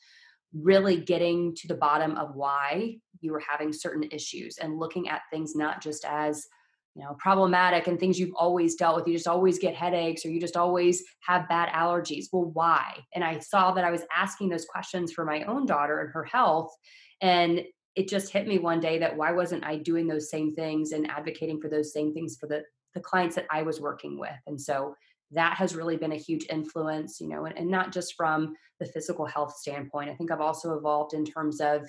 really 0.52 0.96
getting 0.96 1.54
to 1.54 1.68
the 1.68 1.74
bottom 1.74 2.16
of 2.16 2.34
why 2.34 2.96
you 3.20 3.32
were 3.32 3.42
having 3.46 3.72
certain 3.72 4.08
issues 4.10 4.58
and 4.58 4.78
looking 4.78 5.08
at 5.08 5.22
things 5.30 5.54
not 5.54 5.80
just 5.80 6.04
as 6.04 6.46
you 6.96 7.04
know 7.04 7.14
problematic 7.20 7.86
and 7.86 8.00
things 8.00 8.18
you've 8.18 8.34
always 8.34 8.74
dealt 8.74 8.96
with. 8.96 9.06
You 9.06 9.14
just 9.14 9.28
always 9.28 9.60
get 9.60 9.76
headaches 9.76 10.24
or 10.24 10.30
you 10.30 10.40
just 10.40 10.56
always 10.56 11.04
have 11.20 11.48
bad 11.48 11.68
allergies. 11.68 12.26
Well 12.32 12.50
why? 12.52 12.98
And 13.14 13.22
i 13.22 13.38
saw 13.38 13.72
that 13.72 13.84
i 13.84 13.90
was 13.92 14.02
asking 14.14 14.48
those 14.48 14.64
questions 14.64 15.12
for 15.12 15.24
my 15.24 15.44
own 15.44 15.66
daughter 15.66 16.00
and 16.00 16.10
her 16.12 16.24
health. 16.24 16.74
And 17.20 17.62
it 17.96 18.08
just 18.08 18.32
hit 18.32 18.46
me 18.46 18.58
one 18.58 18.80
day 18.80 18.98
that 18.98 19.16
why 19.16 19.32
wasn't 19.32 19.64
i 19.64 19.76
doing 19.76 20.06
those 20.06 20.30
same 20.30 20.54
things 20.54 20.92
and 20.92 21.10
advocating 21.10 21.60
for 21.60 21.68
those 21.68 21.92
same 21.92 22.12
things 22.12 22.36
for 22.38 22.46
the 22.46 22.62
the 22.94 23.00
clients 23.00 23.36
that 23.36 23.46
i 23.50 23.62
was 23.62 23.80
working 23.80 24.18
with 24.18 24.38
and 24.46 24.60
so 24.60 24.94
that 25.32 25.56
has 25.56 25.76
really 25.76 25.96
been 25.96 26.12
a 26.12 26.16
huge 26.16 26.46
influence, 26.50 27.20
you 27.20 27.28
know, 27.28 27.44
and, 27.44 27.56
and 27.56 27.68
not 27.68 27.92
just 27.92 28.14
from 28.16 28.54
the 28.80 28.86
physical 28.86 29.26
health 29.26 29.56
standpoint. 29.56 30.10
I 30.10 30.14
think 30.14 30.30
I've 30.30 30.40
also 30.40 30.76
evolved 30.76 31.14
in 31.14 31.24
terms 31.24 31.60
of 31.60 31.88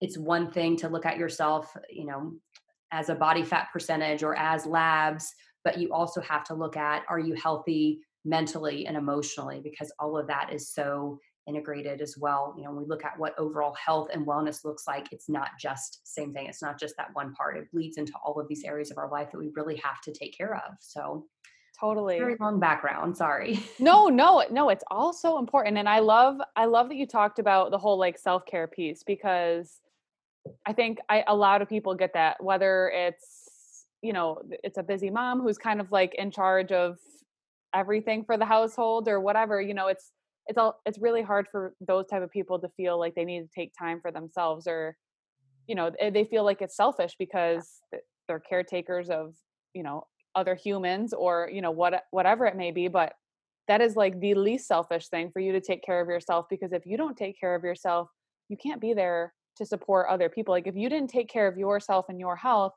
it's 0.00 0.18
one 0.18 0.50
thing 0.50 0.76
to 0.78 0.88
look 0.88 1.06
at 1.06 1.18
yourself, 1.18 1.76
you 1.90 2.06
know, 2.06 2.32
as 2.90 3.08
a 3.08 3.14
body 3.14 3.42
fat 3.42 3.68
percentage 3.72 4.22
or 4.22 4.36
as 4.36 4.66
labs, 4.66 5.32
but 5.64 5.78
you 5.78 5.92
also 5.92 6.20
have 6.22 6.44
to 6.44 6.54
look 6.54 6.76
at 6.76 7.04
are 7.08 7.18
you 7.18 7.34
healthy 7.34 8.00
mentally 8.24 8.86
and 8.86 8.96
emotionally 8.96 9.60
because 9.62 9.92
all 9.98 10.16
of 10.16 10.26
that 10.28 10.52
is 10.52 10.70
so 10.70 11.18
integrated 11.46 12.00
as 12.00 12.16
well. 12.16 12.54
You 12.56 12.64
know, 12.64 12.70
when 12.70 12.84
we 12.84 12.88
look 12.88 13.04
at 13.04 13.18
what 13.18 13.38
overall 13.38 13.74
health 13.74 14.08
and 14.12 14.26
wellness 14.26 14.64
looks 14.64 14.86
like, 14.86 15.08
it's 15.12 15.28
not 15.28 15.50
just 15.58 16.00
same 16.04 16.32
thing. 16.32 16.46
It's 16.46 16.62
not 16.62 16.78
just 16.78 16.96
that 16.96 17.10
one 17.14 17.34
part. 17.34 17.56
It 17.56 17.70
bleeds 17.72 17.96
into 17.96 18.12
all 18.24 18.38
of 18.40 18.48
these 18.48 18.64
areas 18.64 18.90
of 18.90 18.98
our 18.98 19.10
life 19.10 19.30
that 19.32 19.38
we 19.38 19.50
really 19.54 19.76
have 19.76 20.00
to 20.02 20.12
take 20.12 20.36
care 20.36 20.54
of. 20.54 20.74
So 20.80 21.26
totally 21.78 22.18
very 22.18 22.36
long 22.38 22.60
background 22.60 23.16
sorry 23.16 23.58
no 23.78 24.06
no 24.08 24.44
no 24.50 24.68
it's 24.68 24.84
all 24.90 25.12
so 25.12 25.38
important 25.38 25.78
and 25.78 25.88
i 25.88 25.98
love 25.98 26.38
i 26.54 26.64
love 26.64 26.88
that 26.88 26.96
you 26.96 27.06
talked 27.06 27.38
about 27.38 27.70
the 27.70 27.78
whole 27.78 27.98
like 27.98 28.18
self-care 28.18 28.66
piece 28.66 29.02
because 29.02 29.80
i 30.66 30.72
think 30.72 30.98
I, 31.08 31.24
a 31.26 31.34
lot 31.34 31.62
of 31.62 31.68
people 31.68 31.94
get 31.94 32.12
that 32.12 32.42
whether 32.42 32.90
it's 32.90 33.86
you 34.02 34.12
know 34.12 34.42
it's 34.62 34.78
a 34.78 34.82
busy 34.82 35.10
mom 35.10 35.40
who's 35.40 35.58
kind 35.58 35.80
of 35.80 35.90
like 35.90 36.14
in 36.14 36.30
charge 36.30 36.72
of 36.72 36.98
everything 37.74 38.24
for 38.24 38.36
the 38.36 38.44
household 38.44 39.08
or 39.08 39.18
whatever 39.18 39.60
you 39.60 39.74
know 39.74 39.88
it's 39.88 40.12
it's 40.46 40.58
all 40.58 40.80
it's 40.86 40.98
really 40.98 41.22
hard 41.22 41.46
for 41.50 41.74
those 41.86 42.06
type 42.06 42.22
of 42.22 42.30
people 42.30 42.58
to 42.58 42.68
feel 42.76 42.98
like 42.98 43.14
they 43.14 43.24
need 43.24 43.40
to 43.40 43.48
take 43.54 43.72
time 43.78 44.00
for 44.00 44.10
themselves 44.10 44.66
or 44.66 44.96
you 45.66 45.74
know 45.74 45.90
eh, 45.98 46.10
they 46.10 46.24
feel 46.24 46.44
like 46.44 46.60
it's 46.60 46.76
selfish 46.76 47.14
because 47.18 47.80
they're 48.28 48.40
caretakers 48.40 49.10
of 49.10 49.34
you 49.74 49.82
know 49.82 50.04
other 50.34 50.54
humans 50.54 51.12
or 51.12 51.50
you 51.52 51.60
know 51.60 51.70
what 51.70 52.02
whatever 52.10 52.46
it 52.46 52.56
may 52.56 52.70
be 52.70 52.88
but 52.88 53.12
that 53.68 53.80
is 53.80 53.94
like 53.94 54.18
the 54.20 54.34
least 54.34 54.66
selfish 54.66 55.08
thing 55.08 55.30
for 55.32 55.40
you 55.40 55.52
to 55.52 55.60
take 55.60 55.84
care 55.84 56.00
of 56.00 56.08
yourself 56.08 56.46
because 56.50 56.72
if 56.72 56.84
you 56.84 56.96
don't 56.96 57.16
take 57.16 57.38
care 57.38 57.54
of 57.54 57.62
yourself 57.62 58.08
you 58.48 58.56
can't 58.56 58.80
be 58.80 58.92
there 58.92 59.32
to 59.56 59.66
support 59.66 60.08
other 60.08 60.28
people. 60.28 60.52
Like 60.52 60.66
if 60.66 60.76
you 60.76 60.88
didn't 60.88 61.10
take 61.10 61.28
care 61.28 61.46
of 61.46 61.56
yourself 61.56 62.06
and 62.08 62.18
your 62.18 62.36
health 62.36 62.72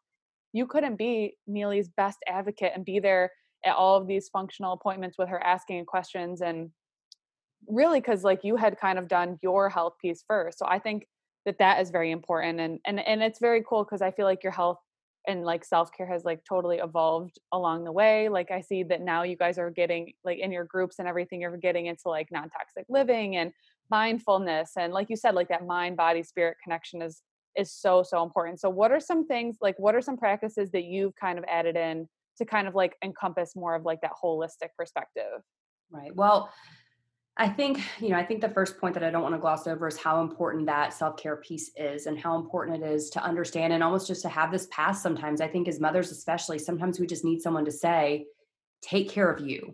you 0.53 0.65
couldn't 0.65 0.95
be 0.95 1.35
Neely's 1.47 1.89
best 1.89 2.17
advocate 2.29 2.71
and 2.73 2.85
be 2.85 2.99
there 2.99 3.29
at 3.65 3.75
all 3.75 3.97
of 3.97 4.07
these 4.07 4.29
functional 4.29 4.71
appointments 4.71 5.17
with 5.17 5.27
her 5.27 5.43
asking 5.43 5.85
questions 5.85 6.39
and 6.39 6.69
really 7.67 7.99
because 7.99 8.23
like 8.23 8.43
you 8.43 8.55
had 8.55 8.77
kind 8.77 8.99
of 8.99 9.07
done 9.07 9.39
your 9.41 9.69
health 9.69 9.93
piece 10.01 10.23
first 10.27 10.59
so 10.59 10.65
i 10.67 10.79
think 10.79 11.07
that 11.45 11.57
that 11.59 11.81
is 11.81 11.89
very 11.89 12.11
important 12.11 12.59
and 12.59 12.79
and 12.85 12.99
and 12.99 13.21
it's 13.21 13.39
very 13.39 13.63
cool 13.67 13.83
because 13.83 14.01
i 14.01 14.11
feel 14.11 14.25
like 14.25 14.43
your 14.43 14.51
health 14.51 14.79
and 15.27 15.43
like 15.43 15.65
self-care 15.65 16.05
has 16.05 16.23
like 16.23 16.43
totally 16.47 16.77
evolved 16.77 17.39
along 17.51 17.83
the 17.83 17.91
way 17.91 18.29
like 18.29 18.51
i 18.51 18.61
see 18.61 18.83
that 18.83 19.01
now 19.01 19.23
you 19.23 19.35
guys 19.35 19.57
are 19.57 19.69
getting 19.71 20.13
like 20.23 20.39
in 20.39 20.51
your 20.51 20.65
groups 20.65 20.99
and 20.99 21.07
everything 21.07 21.41
you're 21.41 21.57
getting 21.57 21.87
into 21.87 22.09
like 22.09 22.31
non-toxic 22.31 22.85
living 22.89 23.37
and 23.37 23.51
mindfulness 23.89 24.71
and 24.77 24.93
like 24.93 25.09
you 25.09 25.15
said 25.15 25.35
like 25.35 25.47
that 25.47 25.65
mind 25.65 25.95
body 25.95 26.23
spirit 26.23 26.57
connection 26.63 27.01
is 27.01 27.21
is 27.55 27.71
so 27.71 28.03
so 28.03 28.21
important 28.23 28.59
so 28.59 28.69
what 28.69 28.91
are 28.91 28.99
some 28.99 29.25
things 29.25 29.57
like 29.61 29.77
what 29.79 29.95
are 29.95 30.01
some 30.01 30.17
practices 30.17 30.71
that 30.71 30.83
you've 30.83 31.15
kind 31.15 31.39
of 31.39 31.45
added 31.47 31.75
in 31.75 32.07
to 32.37 32.45
kind 32.45 32.67
of 32.67 32.75
like 32.75 32.95
encompass 33.03 33.55
more 33.55 33.75
of 33.75 33.85
like 33.85 34.01
that 34.01 34.11
holistic 34.21 34.69
perspective? 34.77 35.41
Right 35.91 36.15
well 36.15 36.51
I 37.37 37.49
think, 37.49 37.81
you 37.99 38.09
know, 38.09 38.15
I 38.15 38.23
think 38.23 38.39
the 38.39 38.49
first 38.49 38.77
point 38.79 38.93
that 38.93 39.03
I 39.03 39.09
don't 39.09 39.21
want 39.21 39.35
to 39.35 39.39
gloss 39.39 39.67
over 39.67 39.87
is 39.87 39.97
how 39.97 40.21
important 40.21 40.67
that 40.67 40.93
self 40.93 41.17
care 41.17 41.35
piece 41.35 41.69
is 41.75 42.05
and 42.05 42.17
how 42.17 42.37
important 42.37 42.81
it 42.81 42.87
is 42.87 43.09
to 43.11 43.23
understand 43.23 43.73
and 43.73 43.83
almost 43.83 44.07
just 44.07 44.21
to 44.21 44.29
have 44.29 44.51
this 44.51 44.67
pass 44.71 45.03
sometimes. 45.03 45.41
I 45.41 45.47
think, 45.47 45.67
as 45.67 45.79
mothers, 45.79 46.11
especially, 46.11 46.59
sometimes 46.59 46.99
we 46.99 47.07
just 47.07 47.25
need 47.25 47.41
someone 47.41 47.65
to 47.65 47.71
say, 47.71 48.25
take 48.81 49.09
care 49.09 49.29
of 49.29 49.45
you 49.45 49.73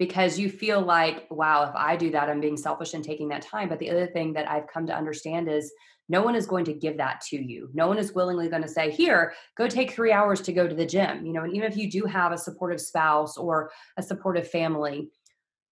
because 0.00 0.38
you 0.38 0.50
feel 0.50 0.80
like, 0.80 1.30
wow, 1.30 1.62
if 1.68 1.74
I 1.76 1.94
do 1.94 2.10
that, 2.10 2.28
I'm 2.28 2.40
being 2.40 2.56
selfish 2.56 2.94
and 2.94 3.04
taking 3.04 3.28
that 3.28 3.42
time. 3.42 3.68
But 3.68 3.78
the 3.78 3.90
other 3.90 4.08
thing 4.08 4.32
that 4.32 4.50
I've 4.50 4.66
come 4.66 4.86
to 4.86 4.96
understand 4.96 5.48
is 5.48 5.72
no 6.08 6.22
one 6.22 6.34
is 6.34 6.46
going 6.46 6.64
to 6.64 6.72
give 6.72 6.96
that 6.96 7.20
to 7.28 7.36
you. 7.36 7.70
No 7.72 7.86
one 7.86 7.98
is 7.98 8.14
willingly 8.14 8.48
going 8.48 8.62
to 8.62 8.68
say, 8.68 8.90
here, 8.90 9.32
go 9.56 9.68
take 9.68 9.92
three 9.92 10.10
hours 10.10 10.40
to 10.40 10.52
go 10.52 10.66
to 10.66 10.74
the 10.74 10.84
gym. 10.84 11.24
You 11.24 11.32
know, 11.32 11.44
and 11.44 11.54
even 11.54 11.70
if 11.70 11.76
you 11.76 11.88
do 11.88 12.04
have 12.06 12.32
a 12.32 12.38
supportive 12.38 12.80
spouse 12.80 13.36
or 13.36 13.70
a 13.96 14.02
supportive 14.02 14.48
family, 14.48 15.10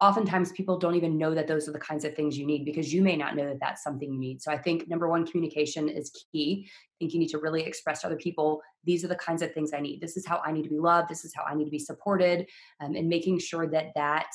oftentimes 0.00 0.52
people 0.52 0.78
don't 0.78 0.94
even 0.94 1.18
know 1.18 1.34
that 1.34 1.48
those 1.48 1.68
are 1.68 1.72
the 1.72 1.78
kinds 1.78 2.04
of 2.04 2.14
things 2.14 2.38
you 2.38 2.46
need 2.46 2.64
because 2.64 2.92
you 2.92 3.02
may 3.02 3.16
not 3.16 3.34
know 3.34 3.46
that 3.46 3.58
that's 3.60 3.82
something 3.82 4.12
you 4.12 4.18
need. 4.18 4.40
So 4.40 4.52
I 4.52 4.58
think 4.58 4.88
number 4.88 5.08
one, 5.08 5.26
communication 5.26 5.88
is 5.88 6.12
key. 6.32 6.68
I 6.68 6.94
think 7.00 7.12
you 7.12 7.18
need 7.18 7.30
to 7.30 7.38
really 7.38 7.62
express 7.62 8.02
to 8.02 8.06
other 8.06 8.16
people, 8.16 8.62
these 8.84 9.04
are 9.04 9.08
the 9.08 9.16
kinds 9.16 9.42
of 9.42 9.52
things 9.52 9.72
I 9.74 9.80
need. 9.80 10.00
This 10.00 10.16
is 10.16 10.24
how 10.24 10.40
I 10.44 10.52
need 10.52 10.62
to 10.62 10.70
be 10.70 10.78
loved. 10.78 11.08
This 11.08 11.24
is 11.24 11.34
how 11.34 11.42
I 11.44 11.54
need 11.54 11.64
to 11.64 11.70
be 11.70 11.80
supported. 11.80 12.46
Um, 12.80 12.94
and 12.94 13.08
making 13.08 13.40
sure 13.40 13.66
that 13.66 13.86
that 13.96 14.28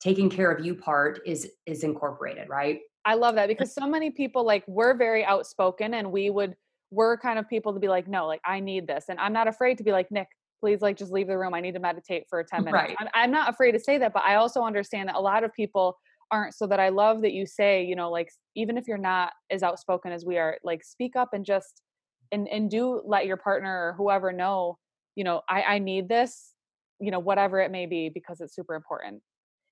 taking 0.00 0.28
care 0.28 0.50
of 0.50 0.64
you 0.64 0.74
part 0.74 1.20
is 1.26 1.50
is 1.66 1.84
incorporated, 1.84 2.48
right? 2.48 2.80
I 3.04 3.14
love 3.14 3.36
that 3.36 3.48
because 3.48 3.74
so 3.74 3.86
many 3.86 4.10
people 4.10 4.44
like 4.44 4.64
we're 4.66 4.94
very 4.94 5.24
outspoken 5.24 5.94
and 5.94 6.12
we 6.12 6.28
would 6.28 6.54
we're 6.90 7.16
kind 7.16 7.38
of 7.38 7.48
people 7.48 7.74
to 7.74 7.80
be 7.80 7.88
like, 7.88 8.08
no, 8.08 8.26
like 8.26 8.40
I 8.44 8.60
need 8.60 8.86
this. 8.86 9.06
And 9.08 9.18
I'm 9.18 9.32
not 9.32 9.48
afraid 9.48 9.78
to 9.78 9.84
be 9.84 9.92
like, 9.92 10.10
Nick, 10.10 10.28
please 10.60 10.80
like 10.80 10.96
just 10.96 11.12
leave 11.12 11.28
the 11.28 11.38
room. 11.38 11.54
I 11.54 11.60
need 11.60 11.74
to 11.74 11.80
meditate 11.80 12.24
for 12.28 12.42
10 12.42 12.64
minutes. 12.64 12.74
Right. 12.74 12.96
I'm, 12.98 13.08
I'm 13.14 13.30
not 13.30 13.48
afraid 13.48 13.72
to 13.72 13.80
say 13.80 13.98
that, 13.98 14.12
but 14.12 14.22
I 14.24 14.36
also 14.36 14.62
understand 14.62 15.08
that 15.08 15.16
a 15.16 15.20
lot 15.20 15.44
of 15.44 15.52
people 15.52 15.96
aren't. 16.30 16.54
So 16.54 16.66
that 16.66 16.80
I 16.80 16.90
love 16.90 17.22
that 17.22 17.32
you 17.32 17.46
say, 17.46 17.84
you 17.84 17.96
know, 17.96 18.10
like 18.10 18.30
even 18.54 18.76
if 18.76 18.86
you're 18.86 18.98
not 18.98 19.32
as 19.50 19.62
outspoken 19.62 20.12
as 20.12 20.24
we 20.24 20.36
are, 20.38 20.58
like 20.62 20.84
speak 20.84 21.16
up 21.16 21.30
and 21.32 21.44
just 21.44 21.82
and 22.32 22.48
and 22.48 22.70
do 22.70 23.00
let 23.04 23.26
your 23.26 23.36
partner 23.36 23.88
or 23.88 23.94
whoever 23.96 24.32
know, 24.32 24.78
you 25.16 25.24
know, 25.24 25.42
I, 25.48 25.62
I 25.62 25.78
need 25.78 26.08
this, 26.08 26.52
you 27.00 27.10
know, 27.10 27.18
whatever 27.18 27.60
it 27.60 27.70
may 27.70 27.86
be, 27.86 28.10
because 28.12 28.40
it's 28.40 28.54
super 28.54 28.74
important. 28.74 29.22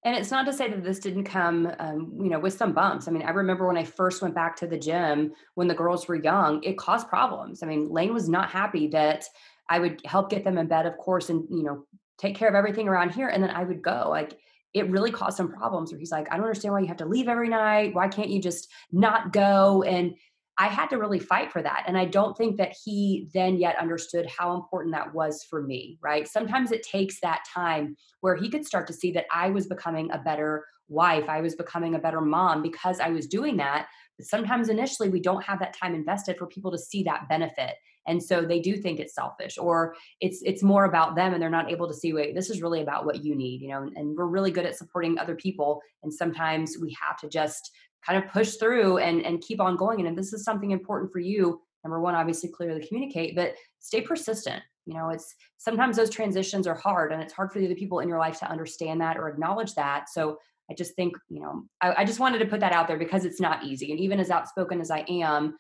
And 0.05 0.15
it's 0.15 0.31
not 0.31 0.47
to 0.47 0.53
say 0.53 0.71
that 0.71 0.85
this 0.85 1.01
didn't 1.01 1.25
come, 1.25 1.69
um, 1.81 2.13
you 2.23 2.31
know, 2.31 2.39
with 2.39 2.53
some 2.53 2.73
bumps. 2.73 3.09
I 3.09 3.11
mean, 3.11 3.23
I 3.23 3.31
remember 3.31 3.67
when 3.67 3.77
I 3.77 3.83
first 3.83 4.23
went 4.23 4.37
back 4.37 4.55
to 4.57 4.67
the 4.67 4.79
gym 4.79 5.33
when 5.57 5.67
the 5.67 5.75
girls 5.75 6.07
were 6.07 6.15
young, 6.15 6.63
it 6.63 6.79
caused 6.79 7.09
problems. 7.09 7.63
I 7.63 7.67
mean, 7.67 7.89
Lane 7.89 8.15
was 8.15 8.29
not 8.29 8.49
happy 8.49 8.87
that 8.89 9.25
I 9.69 9.79
would 9.79 10.01
help 10.05 10.31
get 10.31 10.45
them 10.45 10.59
in 10.59 10.67
bed, 10.67 10.87
of 10.87 10.97
course, 10.99 11.31
and 11.31 11.45
you 11.51 11.63
know, 11.63 11.85
take 12.19 12.37
care 12.37 12.49
of 12.49 12.55
everything 12.55 12.89
around 12.89 13.11
here. 13.11 13.29
And 13.29 13.43
then 13.43 13.51
I 13.51 13.65
would 13.65 13.83
go. 13.83 14.07
Like 14.09 14.39
it 14.75 14.91
really 14.91 15.11
caused 15.11 15.37
some 15.37 15.53
problems 15.53 15.91
where 15.91 15.99
he's 15.99 16.11
like, 16.11 16.29
I 16.31 16.37
don't 16.37 16.45
understand 16.45 16.75
why 16.75 16.81
you 16.81 16.87
have 16.89 16.99
to 16.99 17.07
leave 17.07 17.29
every 17.29 17.49
night. 17.49 17.95
Why 17.95 18.09
can't 18.09 18.31
you 18.31 18.41
just 18.41 18.69
not 18.93 19.33
go? 19.33 19.83
And 19.83 20.15
I 20.59 20.69
had 20.69 20.89
to 20.89 20.97
really 20.97 21.19
fight 21.19 21.53
for 21.53 21.63
that. 21.63 21.85
And 21.87 21.99
I 21.99 22.07
don't 22.07 22.37
think 22.37 22.57
that 22.57 22.75
he 22.85 23.29
then 23.35 23.59
yet 23.59 23.79
understood 23.79 24.27
how 24.27 24.55
important 24.55 24.95
that 24.95 25.13
was 25.13 25.45
for 25.45 25.63
me, 25.63 25.99
right? 26.01 26.27
Sometimes 26.27 26.73
it 26.73 26.83
takes 26.83 27.21
that 27.21 27.45
time 27.53 27.97
where 28.21 28.37
he 28.37 28.49
could 28.49 28.65
start 28.65 28.87
to 28.87 28.95
see 28.95 29.13
that 29.13 29.27
I 29.31 29.51
was 29.51 29.67
becoming 29.67 30.11
a 30.13 30.19
better 30.19 30.65
wife, 30.89 31.29
I 31.29 31.41
was 31.41 31.57
becoming 31.57 31.95
a 31.95 31.99
better 31.99 32.21
mom 32.21 32.63
because 32.63 33.01
I 33.01 33.11
was 33.11 33.27
doing 33.27 33.59
that. 33.59 33.89
But 34.17 34.27
sometimes 34.27 34.69
initially 34.69 35.11
we 35.11 35.21
don't 35.21 35.45
have 35.45 35.59
that 35.59 35.77
time 35.77 35.95
invested 35.95 36.39
for 36.39 36.47
people 36.47 36.71
to 36.71 36.79
see 36.79 37.03
that 37.03 37.29
benefit 37.29 37.75
and 38.07 38.23
so 38.23 38.43
they 38.43 38.61
do 38.61 38.77
think 38.77 39.01
it's 39.01 39.15
selfish 39.15 39.59
or 39.59 39.95
it's 40.21 40.43
it's 40.45 40.63
more 40.63 40.85
about 40.85 41.15
them 41.15 41.33
and 41.33 41.43
they're 41.43 41.51
not 41.51 41.71
able 41.71 41.89
to 41.89 41.95
see 41.95 42.13
wait 42.13 42.35
this 42.35 42.51
is 42.51 42.63
really 42.63 42.83
about 42.83 43.05
what 43.05 43.25
you 43.25 43.35
need 43.35 43.61
you 43.61 43.69
know 43.69 43.89
and, 43.95 44.17
we're 44.17 44.27
really 44.27 44.51
good 44.51 44.67
at 44.67 44.77
supporting 44.77 45.19
other 45.19 45.35
people. 45.35 45.81
And 46.03 46.13
sometimes 46.13 46.77
we 46.81 46.97
have 47.01 47.19
to 47.19 47.29
just 47.29 47.71
kind 48.05 48.23
of 48.23 48.31
push 48.31 48.55
through 48.55 48.99
and 48.99 49.25
and 49.25 49.41
keep 49.41 49.61
on 49.61 49.77
going. 49.77 50.01
And 50.01 50.09
if 50.09 50.17
this 50.17 50.33
is 50.33 50.45
something 50.45 50.71
important 50.71 51.13
for 51.13 51.19
you 51.19 51.61
number 51.85 52.01
one 52.01 52.15
obviously 52.15 52.51
clearly 52.51 52.87
communicate 52.87 53.37
but 53.37 53.55
stay 53.79 54.01
persistent. 54.01 54.63
You 54.87 54.95
know 54.95 55.11
it's 55.11 55.35
sometimes 55.59 55.97
those 55.97 56.11
transitions 56.11 56.67
are 56.67 56.75
hard 56.75 57.13
and 57.13 57.23
it's 57.23 57.33
hard 57.33 57.53
for 57.53 57.59
the 57.59 57.67
other 57.67 57.75
people 57.75 58.01
in 58.01 58.09
your 58.09 58.19
life 58.19 58.39
to 58.41 58.51
understand 58.51 59.01
that 59.01 59.17
or 59.17 59.29
acknowledge 59.29 59.75
that. 59.75 60.09
So 60.09 60.39
i 60.69 60.75
just 60.75 60.97
think 60.97 61.17
you 61.29 61.41
know 61.41 61.63
I, 61.81 62.03
I 62.03 62.05
just 62.05 62.19
wanted 62.19 62.39
to 62.41 62.47
put 62.47 62.59
that 62.59 62.73
out 62.73 62.89
there 62.89 62.99
because 62.99 63.25
it's 63.25 63.41
not 63.41 63.63
easy 63.63 63.93
and 63.93 64.01
even 64.01 64.19
as 64.19 64.31
outspoken 64.31 64.81
as 64.81 64.91
i 64.91 65.05
am 65.09 65.55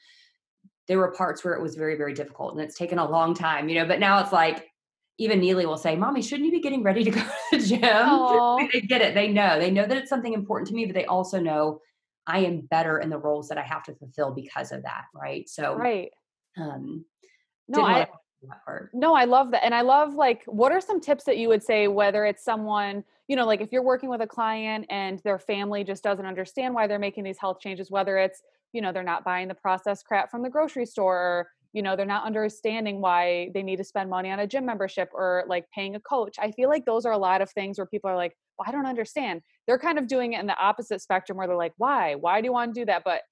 there 0.89 0.99
were 0.99 1.11
parts 1.13 1.45
where 1.45 1.55
it 1.55 1.63
was 1.63 1.75
very, 1.75 1.97
very 1.97 2.15
difficult 2.15 2.53
and 2.53 2.61
it's 2.61 2.77
taken 2.77 2.99
a 2.99 3.09
long 3.09 3.35
time, 3.35 3.69
you 3.69 3.75
know, 3.75 3.87
but 3.87 4.01
now 4.01 4.21
it's 4.21 4.33
like, 4.33 4.71
even 5.19 5.41
Neely 5.41 5.65
will 5.67 5.79
say, 5.79 5.97
Mommy, 5.97 6.21
shouldn't 6.21 6.47
you 6.47 6.53
be 6.53 6.61
getting 6.61 6.83
ready 6.83 7.03
to 7.03 7.11
go 7.11 7.21
to 7.51 7.59
the 7.59 7.67
gym? 7.67 8.69
they 8.73 8.81
get 8.87 9.01
it. 9.01 9.15
They 9.15 9.29
know. 9.29 9.59
They 9.59 9.71
know 9.71 9.87
that 9.87 9.97
it's 9.97 10.11
something 10.11 10.35
important 10.35 10.69
to 10.69 10.75
me, 10.75 10.85
but 10.85 10.95
they 10.95 11.07
also 11.07 11.41
know 11.41 11.81
I 12.27 12.41
am 12.41 12.61
better 12.63 12.99
in 12.99 13.09
the 13.09 13.19
roles 13.19 13.49
that 13.49 13.59
I 13.59 13.63
have 13.63 13.83
to 13.85 13.95
fulfill 13.95 14.33
because 14.33 14.73
of 14.73 14.83
that. 14.83 15.05
Right. 15.15 15.49
So, 15.49 15.75
right. 15.75 16.13
Um, 16.57 17.05
no, 17.69 17.83
I, 17.83 18.07
no, 18.93 19.15
I 19.15 19.25
love 19.25 19.51
that. 19.53 19.65
And 19.65 19.75
I 19.75 19.81
love 19.81 20.15
like, 20.15 20.45
what 20.47 20.73
are 20.73 20.81
some 20.81 21.01
tips 21.01 21.25
that 21.25 21.39
you 21.39 21.49
would 21.49 21.63
say, 21.63 21.89
whether 21.89 22.25
it's 22.25 22.45
someone, 22.45 23.05
you 23.29 23.37
know, 23.37 23.47
like 23.47 23.61
if 23.61 23.73
you're 23.73 23.83
working 23.83 24.09
with 24.09 24.21
a 24.21 24.27
client 24.27 24.87
and 24.91 25.19
their 25.21 25.39
family 25.39 25.83
just 25.83 26.03
doesn't 26.03 26.27
understand 26.27 26.75
why 26.75 26.87
they're 26.87 26.99
making 26.99 27.25
these 27.25 27.39
health 27.39 27.59
changes, 27.61 27.91
whether 27.91 28.19
it's 28.19 28.43
you 28.77 28.83
know 28.83 28.93
they're 28.93 29.03
not 29.03 29.25
buying 29.25 29.49
the 29.49 29.55
processed 29.55 30.05
crap 30.05 30.31
from 30.31 30.43
the 30.43 30.51
grocery 30.51 30.85
store 30.85 31.17
or 31.17 31.49
you 31.73 31.83
know 31.83 31.97
they're 31.97 32.07
not 32.07 32.27
understanding 32.27 33.01
why 33.01 33.51
they 33.55 33.63
need 33.63 33.77
to 33.77 33.85
spend 33.85 34.11
money 34.11 34.31
on 34.31 34.41
a 34.41 34.47
gym 34.47 34.67
membership 34.67 35.09
or 35.13 35.45
like 35.49 35.65
paying 35.75 35.97
a 35.97 36.01
coach. 36.01 36.37
I 36.39 36.51
feel 36.53 36.69
like 36.69 36.85
those 36.85 37.07
are 37.07 37.13
a 37.13 37.19
lot 37.19 37.41
of 37.41 37.51
things 37.51 37.79
where 37.79 37.87
people 37.87 38.11
are 38.11 38.17
like 38.17 38.35
well 38.59 38.67
i 38.69 38.73
don't 38.73 38.87
understand. 38.87 39.41
They're 39.67 39.79
kind 39.79 39.99
of 39.99 40.07
doing 40.07 40.35
it 40.35 40.41
in 40.41 40.47
the 40.47 40.59
opposite 40.59 41.01
spectrum 41.01 41.39
where 41.39 41.47
they're 41.47 41.57
like 41.57 41.75
why? 41.79 42.15
Why 42.15 42.41
do 42.41 42.47
you 42.47 42.53
want 42.53 42.75
to 42.75 42.81
do 42.81 42.85
that? 42.87 43.03
But 43.05 43.23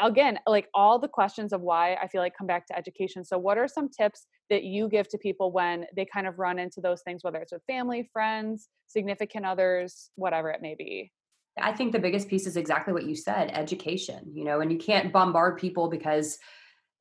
again 0.00 0.38
like 0.46 0.68
all 0.72 1.00
the 1.00 1.08
questions 1.08 1.52
of 1.52 1.62
why 1.62 1.94
i 2.00 2.06
feel 2.06 2.20
like 2.20 2.36
come 2.36 2.46
back 2.46 2.66
to 2.66 2.78
education. 2.78 3.24
So 3.24 3.38
what 3.38 3.58
are 3.58 3.66
some 3.66 3.88
tips 3.88 4.26
that 4.50 4.64
you 4.64 4.88
give 4.88 5.08
to 5.08 5.18
people 5.18 5.50
when 5.50 5.86
they 5.96 6.04
kind 6.04 6.26
of 6.26 6.38
run 6.38 6.58
into 6.58 6.80
those 6.80 7.02
things 7.02 7.24
whether 7.24 7.38
it's 7.38 7.52
with 7.52 7.62
family 7.66 8.08
friends 8.12 8.68
significant 8.86 9.46
others 9.46 10.10
whatever 10.16 10.50
it 10.50 10.62
may 10.62 10.74
be 10.74 11.10
I 11.62 11.72
think 11.72 11.92
the 11.92 11.98
biggest 11.98 12.28
piece 12.28 12.46
is 12.46 12.56
exactly 12.56 12.92
what 12.92 13.04
you 13.04 13.14
said 13.14 13.50
education, 13.52 14.30
you 14.32 14.44
know, 14.44 14.60
and 14.60 14.70
you 14.70 14.78
can't 14.78 15.12
bombard 15.12 15.58
people 15.58 15.88
because 15.88 16.38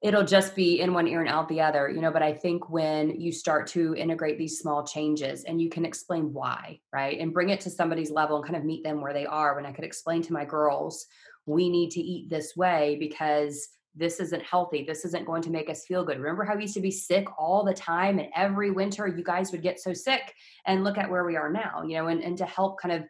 it'll 0.01 0.23
just 0.23 0.55
be 0.55 0.79
in 0.79 0.93
one 0.93 1.07
ear 1.07 1.19
and 1.19 1.29
out 1.29 1.49
the 1.49 1.61
other, 1.61 1.89
you 1.89 2.01
know. 2.01 2.11
But 2.11 2.23
I 2.23 2.33
think 2.33 2.69
when 2.69 3.19
you 3.19 3.31
start 3.31 3.67
to 3.67 3.95
integrate 3.95 4.37
these 4.37 4.59
small 4.59 4.85
changes 4.85 5.43
and 5.43 5.61
you 5.61 5.69
can 5.69 5.85
explain 5.85 6.33
why, 6.33 6.79
right, 6.93 7.19
and 7.19 7.33
bring 7.33 7.49
it 7.49 7.59
to 7.61 7.69
somebody's 7.69 8.11
level 8.11 8.37
and 8.37 8.45
kind 8.45 8.55
of 8.55 8.63
meet 8.63 8.83
them 8.83 9.01
where 9.01 9.13
they 9.13 9.25
are, 9.25 9.55
when 9.55 9.65
I 9.65 9.71
could 9.71 9.83
explain 9.83 10.21
to 10.23 10.33
my 10.33 10.45
girls, 10.45 11.05
we 11.45 11.69
need 11.69 11.91
to 11.91 11.99
eat 11.99 12.29
this 12.29 12.55
way 12.55 12.97
because 12.99 13.67
this 13.95 14.19
isn't 14.19 14.43
healthy. 14.43 14.83
This 14.83 15.03
isn't 15.03 15.25
going 15.25 15.41
to 15.41 15.49
make 15.49 15.69
us 15.69 15.85
feel 15.85 16.05
good. 16.05 16.19
Remember 16.19 16.45
how 16.45 16.55
we 16.55 16.61
used 16.61 16.75
to 16.75 16.81
be 16.81 16.91
sick 16.91 17.27
all 17.37 17.65
the 17.65 17.73
time 17.73 18.19
and 18.19 18.29
every 18.35 18.71
winter 18.71 19.07
you 19.07 19.23
guys 19.23 19.51
would 19.51 19.63
get 19.63 19.79
so 19.79 19.93
sick 19.93 20.33
and 20.65 20.83
look 20.83 20.97
at 20.97 21.09
where 21.09 21.25
we 21.25 21.35
are 21.35 21.51
now, 21.51 21.83
you 21.85 21.95
know, 21.95 22.07
and, 22.07 22.23
and 22.23 22.37
to 22.37 22.45
help 22.45 22.79
kind 22.79 22.93
of 22.93 23.03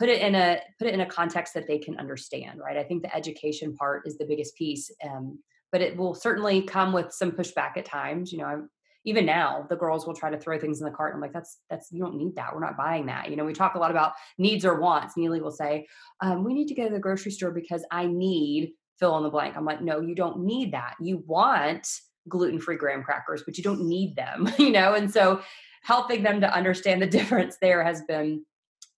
put 0.00 0.08
it 0.08 0.22
in 0.22 0.34
a 0.34 0.58
put 0.78 0.88
it 0.88 0.94
in 0.94 1.02
a 1.02 1.06
context 1.06 1.52
that 1.54 1.68
they 1.68 1.78
can 1.78 1.96
understand 1.98 2.58
right? 2.58 2.78
I 2.78 2.82
think 2.82 3.02
the 3.02 3.14
education 3.14 3.74
part 3.76 4.02
is 4.06 4.16
the 4.16 4.24
biggest 4.24 4.56
piece 4.56 4.90
um, 5.04 5.38
but 5.70 5.82
it 5.82 5.96
will 5.96 6.14
certainly 6.14 6.62
come 6.62 6.92
with 6.92 7.12
some 7.12 7.30
pushback 7.30 7.76
at 7.76 7.84
times 7.84 8.32
you 8.32 8.38
know 8.38 8.46
I'm, 8.46 8.70
even 9.04 9.24
now 9.24 9.66
the 9.68 9.76
girls 9.76 10.06
will 10.06 10.14
try 10.14 10.30
to 10.30 10.38
throw 10.38 10.58
things 10.58 10.80
in 10.80 10.86
the 10.86 10.90
cart 10.90 11.14
and 11.14 11.18
i'm 11.18 11.22
like 11.22 11.34
that's 11.34 11.58
that's 11.68 11.92
you 11.92 12.00
don't 12.02 12.16
need 12.16 12.34
that. 12.36 12.54
We're 12.54 12.60
not 12.60 12.76
buying 12.76 13.06
that. 13.06 13.30
You 13.30 13.36
know 13.36 13.44
we 13.44 13.52
talk 13.52 13.74
a 13.74 13.78
lot 13.78 13.90
about 13.90 14.12
needs 14.38 14.64
or 14.64 14.80
wants. 14.80 15.16
Neely 15.16 15.40
will 15.40 15.50
say 15.50 15.86
um, 16.22 16.44
we 16.44 16.54
need 16.54 16.68
to 16.68 16.74
go 16.74 16.88
to 16.88 16.94
the 16.94 16.98
grocery 16.98 17.32
store 17.32 17.50
because 17.50 17.84
i 17.90 18.06
need 18.06 18.72
fill 18.98 19.16
in 19.18 19.22
the 19.22 19.30
blank. 19.30 19.56
I'm 19.56 19.66
like 19.66 19.82
no 19.82 20.00
you 20.00 20.14
don't 20.14 20.44
need 20.44 20.72
that. 20.72 20.94
You 21.00 21.22
want 21.26 21.86
gluten-free 22.28 22.76
graham 22.76 23.02
crackers 23.02 23.42
but 23.44 23.58
you 23.58 23.64
don't 23.64 23.84
need 23.84 24.16
them. 24.16 24.50
You 24.58 24.70
know 24.70 24.94
and 24.94 25.12
so 25.12 25.42
helping 25.82 26.22
them 26.22 26.40
to 26.42 26.54
understand 26.54 27.00
the 27.00 27.06
difference 27.06 27.56
there 27.60 27.82
has 27.82 28.02
been 28.02 28.44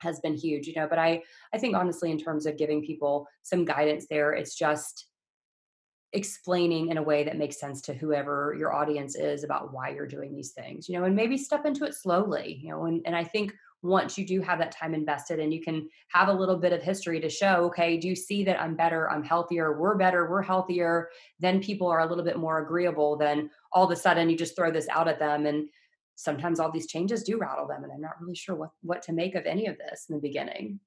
has 0.03 0.21
been 0.21 0.35
huge 0.35 0.67
you 0.67 0.75
know 0.75 0.87
but 0.89 0.99
i 0.99 1.23
i 1.55 1.59
think 1.59 1.75
honestly 1.75 2.11
in 2.11 2.19
terms 2.19 2.47
of 2.47 2.59
giving 2.59 2.85
people 2.85 3.27
some 3.43 3.65
guidance 3.65 4.07
there 4.11 4.33
it's 4.33 4.55
just 4.55 5.07
explaining 6.13 6.89
in 6.89 6.99
a 6.99 7.03
way 7.03 7.25
that 7.25 7.39
makes 7.39 7.59
sense 7.59 7.81
to 7.81 7.95
whoever 7.95 8.55
your 8.59 8.75
audience 8.75 9.17
is 9.17 9.45
about 9.45 9.73
why 9.73 9.89
you're 9.89 10.07
doing 10.07 10.35
these 10.35 10.51
things 10.51 10.89
you 10.89 10.99
know 10.99 11.05
and 11.05 11.17
maybe 11.17 11.39
step 11.39 11.65
into 11.65 11.85
it 11.85 11.95
slowly 11.95 12.61
you 12.63 12.71
know 12.71 12.85
and, 12.85 13.01
and 13.07 13.17
i 13.17 13.25
think 13.25 13.53
once 13.85 14.17
you 14.17 14.25
do 14.25 14.41
have 14.41 14.59
that 14.59 14.71
time 14.71 14.95
invested 14.95 15.41
and 15.41 15.53
you 15.53 15.61
can 15.61 15.89
have 16.09 16.29
a 16.29 16.33
little 16.33 16.57
bit 16.57 16.73
of 16.73 16.83
history 16.83 17.19
to 17.19 17.31
show 17.31 17.65
okay 17.65 17.97
do 17.97 18.09
you 18.09 18.15
see 18.15 18.45
that 18.45 18.61
i'm 18.61 18.77
better 18.77 19.11
i'm 19.11 19.25
healthier 19.25 19.79
we're 19.79 19.97
better 19.97 20.29
we're 20.31 20.43
healthier? 20.43 21.09
then 21.41 21.61
people 21.61 21.89
are 21.89 22.01
a 22.01 22.07
little 22.07 22.25
bit 22.25 22.39
more 22.39 22.63
agreeable 22.63 23.17
than 23.17 23.49
all 23.73 23.85
of 23.85 23.91
a 23.91 23.97
sudden 23.97 24.29
you 24.29 24.37
just 24.37 24.55
throw 24.55 24.71
this 24.71 24.89
out 24.89 25.09
at 25.09 25.19
them 25.19 25.47
and 25.47 25.69
sometimes 26.17 26.61
all 26.61 26.71
these 26.71 26.87
changes 26.87 27.23
do 27.23 27.39
rattle 27.39 27.67
them 27.67 27.85
and 27.85 27.93
i'm 27.93 28.01
not 28.01 28.21
really 28.21 28.35
sure 28.35 28.55
what 28.55 28.71
what 28.83 29.03
to 29.03 29.13
make 29.13 29.35
of 29.35 29.47
any 29.47 29.67
of 29.67 29.77
this 29.79 30.07
in 30.09 30.15
the 30.15 30.21
beginning 30.21 30.79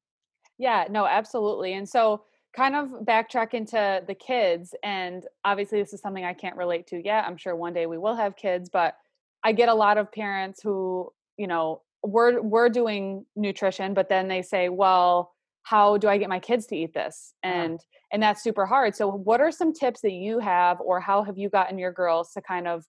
yeah 0.58 0.86
no 0.90 1.06
absolutely 1.06 1.74
and 1.74 1.88
so 1.88 2.24
kind 2.56 2.76
of 2.76 2.90
backtrack 3.04 3.54
into 3.54 4.02
the 4.08 4.16
kids 4.16 4.74
and 4.84 5.26
obviously 5.44 5.82
this 5.82 5.94
is 5.94 6.02
something 6.02 6.24
i 6.24 6.34
can't 6.34 6.56
relate 6.56 6.88
to 6.88 7.04
yet 7.04 7.26
i'm 7.26 7.38
sure 7.38 7.56
one 7.56 7.74
day 7.74 7.86
we 7.86 7.98
will 7.98 8.16
have 8.16 8.36
kids 8.36 8.70
but 8.70 8.96
i 9.44 9.52
get 9.52 9.70
a 9.70 9.74
lot 9.74 9.98
of 9.98 10.12
parents 10.12 10.62
who 10.62 11.12
you 11.38 11.48
know 11.48 11.82
we're 12.04 12.42
we're 12.42 12.70
doing 12.70 13.26
nutrition 13.36 13.94
but 13.94 14.10
then 14.10 14.28
they 14.28 14.42
say 14.42 14.70
well 14.70 15.34
how 15.64 15.98
do 15.98 16.08
i 16.08 16.18
get 16.18 16.30
my 16.30 16.40
kids 16.40 16.66
to 16.68 16.76
eat 16.76 16.94
this 16.94 17.34
uh-huh. 17.44 17.54
and 17.54 17.74
uh-huh. 17.76 18.00
and 18.14 18.24
that's 18.24 18.44
super 18.44 18.66
hard 18.66 18.96
so 18.96 19.10
what 19.10 19.42
are 19.42 19.52
some 19.52 19.74
tips 19.74 20.02
that 20.02 20.14
you 20.14 20.40
have 20.40 20.80
or 20.80 21.00
how 21.00 21.24
have 21.24 21.38
you 21.38 21.50
gotten 21.50 21.78
your 21.78 21.92
girls 21.92 22.32
to 22.32 22.42
kind 22.42 22.68
of 22.68 22.86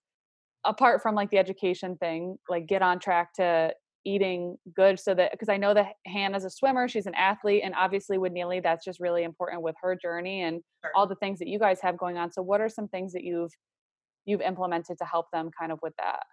apart 0.67 1.01
from 1.01 1.15
like 1.15 1.31
the 1.31 1.37
education 1.37 1.95
thing 1.97 2.37
like 2.49 2.67
get 2.67 2.81
on 2.81 2.99
track 2.99 3.33
to 3.33 3.73
eating 4.05 4.55
good 4.75 4.99
so 4.99 5.13
that 5.13 5.31
because 5.31 5.49
I 5.49 5.57
know 5.57 5.73
that 5.73 5.93
Hannah's 6.05 6.45
a 6.45 6.49
swimmer, 6.49 6.87
she's 6.87 7.07
an 7.07 7.15
athlete, 7.15 7.61
and 7.63 7.73
obviously 7.75 8.17
with 8.17 8.31
Neely, 8.31 8.59
that's 8.59 8.85
just 8.85 8.99
really 8.99 9.23
important 9.23 9.61
with 9.61 9.75
her 9.81 9.97
journey 10.01 10.43
and 10.43 10.61
sure. 10.83 10.91
all 10.95 11.07
the 11.07 11.15
things 11.15 11.39
that 11.39 11.47
you 11.47 11.59
guys 11.59 11.79
have 11.81 11.97
going 11.97 12.17
on. 12.17 12.31
So 12.31 12.41
what 12.41 12.61
are 12.61 12.69
some 12.69 12.87
things 12.87 13.13
that 13.13 13.23
you've 13.23 13.51
you've 14.25 14.41
implemented 14.41 14.97
to 14.99 15.05
help 15.05 15.25
them 15.33 15.49
kind 15.59 15.71
of 15.71 15.79
with 15.81 15.93
that? 15.97 16.23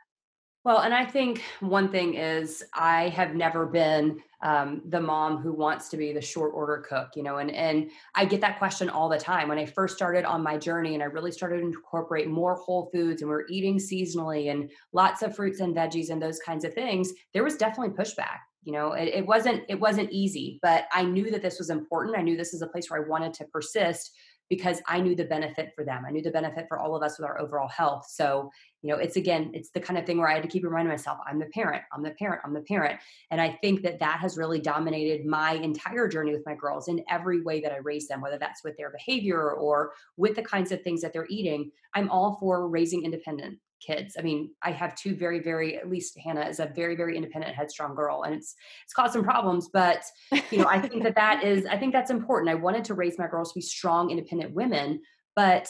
Well, 0.64 0.78
and 0.78 0.94
I 0.94 1.04
think 1.04 1.42
one 1.60 1.90
thing 1.90 2.14
is 2.14 2.64
I 2.72 3.10
have 3.10 3.34
never 3.34 3.66
been 3.66 4.22
um, 4.42 4.80
the 4.88 5.00
mom 5.00 5.36
who 5.38 5.52
wants 5.52 5.90
to 5.90 5.98
be 5.98 6.14
the 6.14 6.22
short 6.22 6.52
order 6.54 6.78
cook, 6.88 7.10
you 7.16 7.22
know, 7.22 7.36
and 7.36 7.50
and 7.50 7.90
I 8.14 8.24
get 8.24 8.40
that 8.40 8.58
question 8.58 8.88
all 8.88 9.10
the 9.10 9.18
time. 9.18 9.48
When 9.48 9.58
I 9.58 9.66
first 9.66 9.94
started 9.94 10.24
on 10.24 10.42
my 10.42 10.56
journey, 10.56 10.94
and 10.94 11.02
I 11.02 11.06
really 11.06 11.32
started 11.32 11.58
to 11.58 11.66
incorporate 11.66 12.28
more 12.28 12.54
whole 12.56 12.88
foods, 12.94 13.20
and 13.20 13.30
we're 13.30 13.46
eating 13.50 13.78
seasonally, 13.78 14.50
and 14.50 14.70
lots 14.94 15.20
of 15.22 15.36
fruits 15.36 15.60
and 15.60 15.76
veggies, 15.76 16.08
and 16.08 16.20
those 16.20 16.38
kinds 16.38 16.64
of 16.64 16.72
things, 16.72 17.12
there 17.34 17.44
was 17.44 17.56
definitely 17.56 17.94
pushback. 17.94 18.38
You 18.62 18.72
know, 18.72 18.92
it, 18.92 19.08
it 19.08 19.26
wasn't 19.26 19.64
it 19.68 19.78
wasn't 19.78 20.10
easy, 20.12 20.58
but 20.62 20.86
I 20.94 21.04
knew 21.04 21.30
that 21.30 21.42
this 21.42 21.58
was 21.58 21.68
important. 21.68 22.16
I 22.16 22.22
knew 22.22 22.38
this 22.38 22.54
is 22.54 22.62
a 22.62 22.66
place 22.66 22.88
where 22.90 23.04
I 23.04 23.06
wanted 23.06 23.34
to 23.34 23.44
persist 23.44 24.12
because 24.48 24.80
I 24.86 25.00
knew 25.00 25.14
the 25.14 25.24
benefit 25.24 25.72
for 25.74 25.84
them. 25.84 26.04
I 26.06 26.10
knew 26.10 26.22
the 26.22 26.30
benefit 26.30 26.66
for 26.68 26.78
all 26.78 26.94
of 26.94 27.02
us 27.02 27.18
with 27.18 27.26
our 27.26 27.40
overall 27.40 27.68
health. 27.68 28.06
So, 28.08 28.50
you 28.82 28.90
know, 28.90 28.96
it's 28.96 29.16
again, 29.16 29.50
it's 29.54 29.70
the 29.70 29.80
kind 29.80 29.98
of 29.98 30.04
thing 30.04 30.18
where 30.18 30.28
I 30.28 30.34
had 30.34 30.42
to 30.42 30.48
keep 30.48 30.64
reminding 30.64 30.90
myself, 30.90 31.18
I'm 31.26 31.38
the 31.38 31.46
parent, 31.46 31.82
I'm 31.92 32.02
the 32.02 32.10
parent, 32.10 32.42
I'm 32.44 32.52
the 32.52 32.60
parent. 32.60 33.00
And 33.30 33.40
I 33.40 33.58
think 33.62 33.82
that 33.82 34.00
that 34.00 34.20
has 34.20 34.36
really 34.36 34.60
dominated 34.60 35.24
my 35.24 35.52
entire 35.52 36.08
journey 36.08 36.32
with 36.32 36.44
my 36.46 36.54
girls 36.54 36.88
in 36.88 37.02
every 37.08 37.42
way 37.42 37.60
that 37.60 37.72
I 37.72 37.78
raise 37.78 38.06
them, 38.08 38.20
whether 38.20 38.38
that's 38.38 38.62
with 38.62 38.76
their 38.76 38.90
behavior 38.90 39.52
or 39.52 39.92
with 40.16 40.36
the 40.36 40.42
kinds 40.42 40.72
of 40.72 40.82
things 40.82 41.00
that 41.00 41.12
they're 41.12 41.26
eating. 41.30 41.70
I'm 41.94 42.10
all 42.10 42.36
for 42.38 42.68
raising 42.68 43.04
independent 43.04 43.58
kids. 43.84 44.16
I 44.18 44.22
mean, 44.22 44.50
I 44.62 44.70
have 44.70 44.94
two 44.94 45.14
very, 45.14 45.40
very, 45.40 45.76
at 45.76 45.90
least 45.90 46.18
Hannah 46.18 46.46
is 46.46 46.60
a 46.60 46.66
very, 46.66 46.96
very 46.96 47.16
independent, 47.16 47.54
headstrong 47.54 47.94
girl, 47.94 48.22
and 48.22 48.34
it's 48.34 48.54
it's 48.84 48.92
caused 48.92 49.12
some 49.12 49.24
problems. 49.24 49.68
But 49.72 50.04
you 50.50 50.58
know, 50.58 50.66
I 50.66 50.80
think 50.80 51.02
that 51.02 51.14
that 51.16 51.44
is, 51.44 51.66
I 51.66 51.76
think 51.76 51.92
that's 51.92 52.10
important. 52.10 52.50
I 52.50 52.54
wanted 52.54 52.84
to 52.84 52.94
raise 52.94 53.18
my 53.18 53.26
girls 53.26 53.52
to 53.52 53.58
be 53.58 53.62
strong, 53.62 54.10
independent 54.10 54.54
women, 54.54 55.00
but 55.36 55.68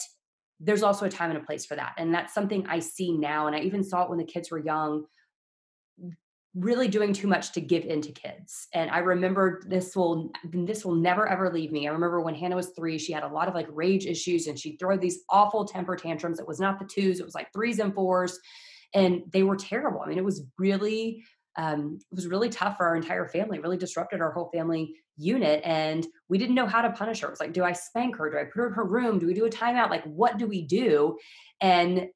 there's 0.60 0.82
also 0.82 1.06
a 1.06 1.10
time 1.10 1.30
and 1.30 1.38
a 1.38 1.44
place 1.44 1.66
for 1.66 1.76
that, 1.76 1.94
and 1.98 2.14
that's 2.14 2.34
something 2.34 2.66
I 2.68 2.78
see 2.78 3.12
now. 3.12 3.46
And 3.46 3.56
I 3.56 3.60
even 3.60 3.82
saw 3.82 4.04
it 4.04 4.10
when 4.10 4.18
the 4.18 4.24
kids 4.24 4.50
were 4.50 4.58
young 4.58 5.04
really 6.54 6.86
doing 6.86 7.12
too 7.12 7.26
much 7.26 7.52
to 7.52 7.60
give 7.60 7.84
in 7.84 8.00
to 8.00 8.12
kids. 8.12 8.68
And 8.72 8.90
I 8.90 8.98
remember 8.98 9.62
this 9.66 9.96
will 9.96 10.30
this 10.52 10.84
will 10.84 10.94
never 10.94 11.28
ever 11.28 11.52
leave 11.52 11.72
me. 11.72 11.88
I 11.88 11.92
remember 11.92 12.20
when 12.20 12.34
Hannah 12.34 12.56
was 12.56 12.70
3, 12.76 12.98
she 12.98 13.12
had 13.12 13.24
a 13.24 13.28
lot 13.28 13.48
of 13.48 13.54
like 13.54 13.66
rage 13.70 14.06
issues 14.06 14.46
and 14.46 14.58
she'd 14.58 14.78
throw 14.78 14.96
these 14.96 15.24
awful 15.28 15.64
temper 15.64 15.96
tantrums. 15.96 16.38
It 16.38 16.46
was 16.46 16.60
not 16.60 16.78
the 16.78 16.86
twos, 16.86 17.18
it 17.18 17.26
was 17.26 17.34
like 17.34 17.52
threes 17.52 17.80
and 17.80 17.94
fours 17.94 18.38
and 18.94 19.22
they 19.32 19.42
were 19.42 19.56
terrible. 19.56 20.00
I 20.00 20.08
mean, 20.08 20.18
it 20.18 20.24
was 20.24 20.44
really 20.58 21.24
um, 21.56 21.98
it 22.10 22.14
was 22.14 22.26
really 22.26 22.48
tough 22.48 22.76
for 22.76 22.86
our 22.86 22.96
entire 22.96 23.28
family, 23.28 23.60
really 23.60 23.76
disrupted 23.76 24.20
our 24.20 24.32
whole 24.32 24.50
family 24.52 24.94
unit. 25.16 25.60
And 25.64 26.06
we 26.28 26.38
didn't 26.38 26.56
know 26.56 26.66
how 26.66 26.82
to 26.82 26.90
punish 26.90 27.20
her. 27.20 27.28
It 27.28 27.30
was 27.30 27.40
like, 27.40 27.52
do 27.52 27.62
I 27.62 27.72
spank 27.72 28.16
her? 28.16 28.30
Do 28.30 28.38
I 28.38 28.44
put 28.44 28.56
her 28.56 28.66
in 28.68 28.72
her 28.74 28.84
room? 28.84 29.18
Do 29.18 29.26
we 29.26 29.34
do 29.34 29.46
a 29.46 29.50
timeout? 29.50 29.90
Like, 29.90 30.04
what 30.04 30.36
do 30.36 30.46
we 30.46 30.62
do? 30.62 31.16
And 31.60 32.08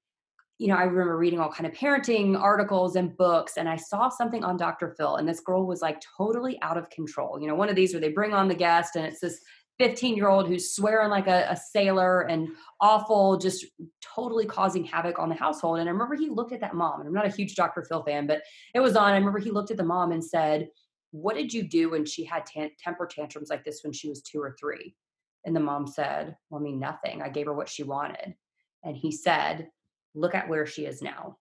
you 0.59 0.67
know, 0.67 0.75
I 0.75 0.83
remember 0.83 1.17
reading 1.17 1.39
all 1.39 1.53
kind 1.53 1.67
of 1.67 1.73
parenting 1.73 2.39
articles 2.39 2.97
and 2.97 3.17
books, 3.17 3.57
and 3.57 3.69
I 3.69 3.77
saw 3.77 4.09
something 4.09 4.43
on 4.43 4.57
Dr. 4.57 4.95
Phil, 4.99 5.17
and 5.17 5.29
this 5.29 5.41
girl 5.41 5.67
was 5.67 5.81
like 5.81 6.03
totally 6.17 6.61
out 6.63 6.77
of 6.77 6.91
control. 6.91 7.41
You 7.41 7.47
know, 7.47 7.55
one 7.55 7.69
of 7.69 7.77
these 7.77 7.95
where 7.95 8.01
they 8.01 8.09
bring 8.09 8.33
on 8.33 8.49
the 8.49 8.57
guest, 8.57 8.97
and 8.97 9.07
it's 9.07 9.21
this 9.21 9.41
15 9.79 10.17
year 10.17 10.29
old 10.29 10.49
who's 10.49 10.75
swearing 10.75 11.11
like 11.11 11.29
a, 11.29 11.47
a, 11.51 11.57
sailor 11.57 12.23
and 12.23 12.49
awful, 12.81 13.39
just 13.39 13.65
totally 14.03 14.45
causing 14.45 14.83
havoc 14.83 15.21
on 15.21 15.29
the 15.29 15.35
household. 15.37 15.79
And 15.79 15.89
I 15.89 15.93
remember 15.93 16.17
he 16.17 16.29
looked 16.29 16.53
at 16.53 16.61
that 16.61 16.75
mom, 16.75 17.01
and 17.01 17.07
I'm 17.07 17.15
not 17.15 17.27
a 17.27 17.35
huge 17.35 17.55
Dr. 17.55 17.85
Phil 17.85 18.03
fan, 18.03 18.27
but 18.27 18.43
it 18.75 18.81
was 18.81 18.97
on. 18.97 19.13
I 19.13 19.17
remember 19.17 19.39
he 19.39 19.53
looked 19.53 19.71
at 19.71 19.77
the 19.77 19.85
mom 19.85 20.11
and 20.11 20.25
said, 20.25 20.69
What 21.13 21.37
did 21.37 21.55
you 21.55 21.63
do 21.63 21.91
when 21.91 22.05
she 22.05 22.25
had 22.25 22.45
temper 22.79 23.07
tantrums 23.07 23.51
like 23.51 23.65
this 23.65 23.81
when 23.85 23.93
she 23.93 24.09
was 24.09 24.23
two 24.23 24.41
or 24.41 24.57
three? 24.59 24.97
And 25.45 25.55
the 25.55 25.61
mom 25.61 25.87
said, 25.87 26.37
Well, 26.51 26.61
I 26.61 26.65
mean, 26.65 26.81
nothing. 26.81 27.23
I 27.23 27.29
gave 27.29 27.47
her 27.47 27.55
what 27.55 27.69
she 27.69 27.85
wanted. 27.85 28.35
And 28.83 28.97
he 28.97 29.13
said, 29.13 29.69
look 30.15 30.35
at 30.35 30.49
where 30.49 30.67
she 30.67 30.87
is 30.87 31.03
now. 31.03 31.37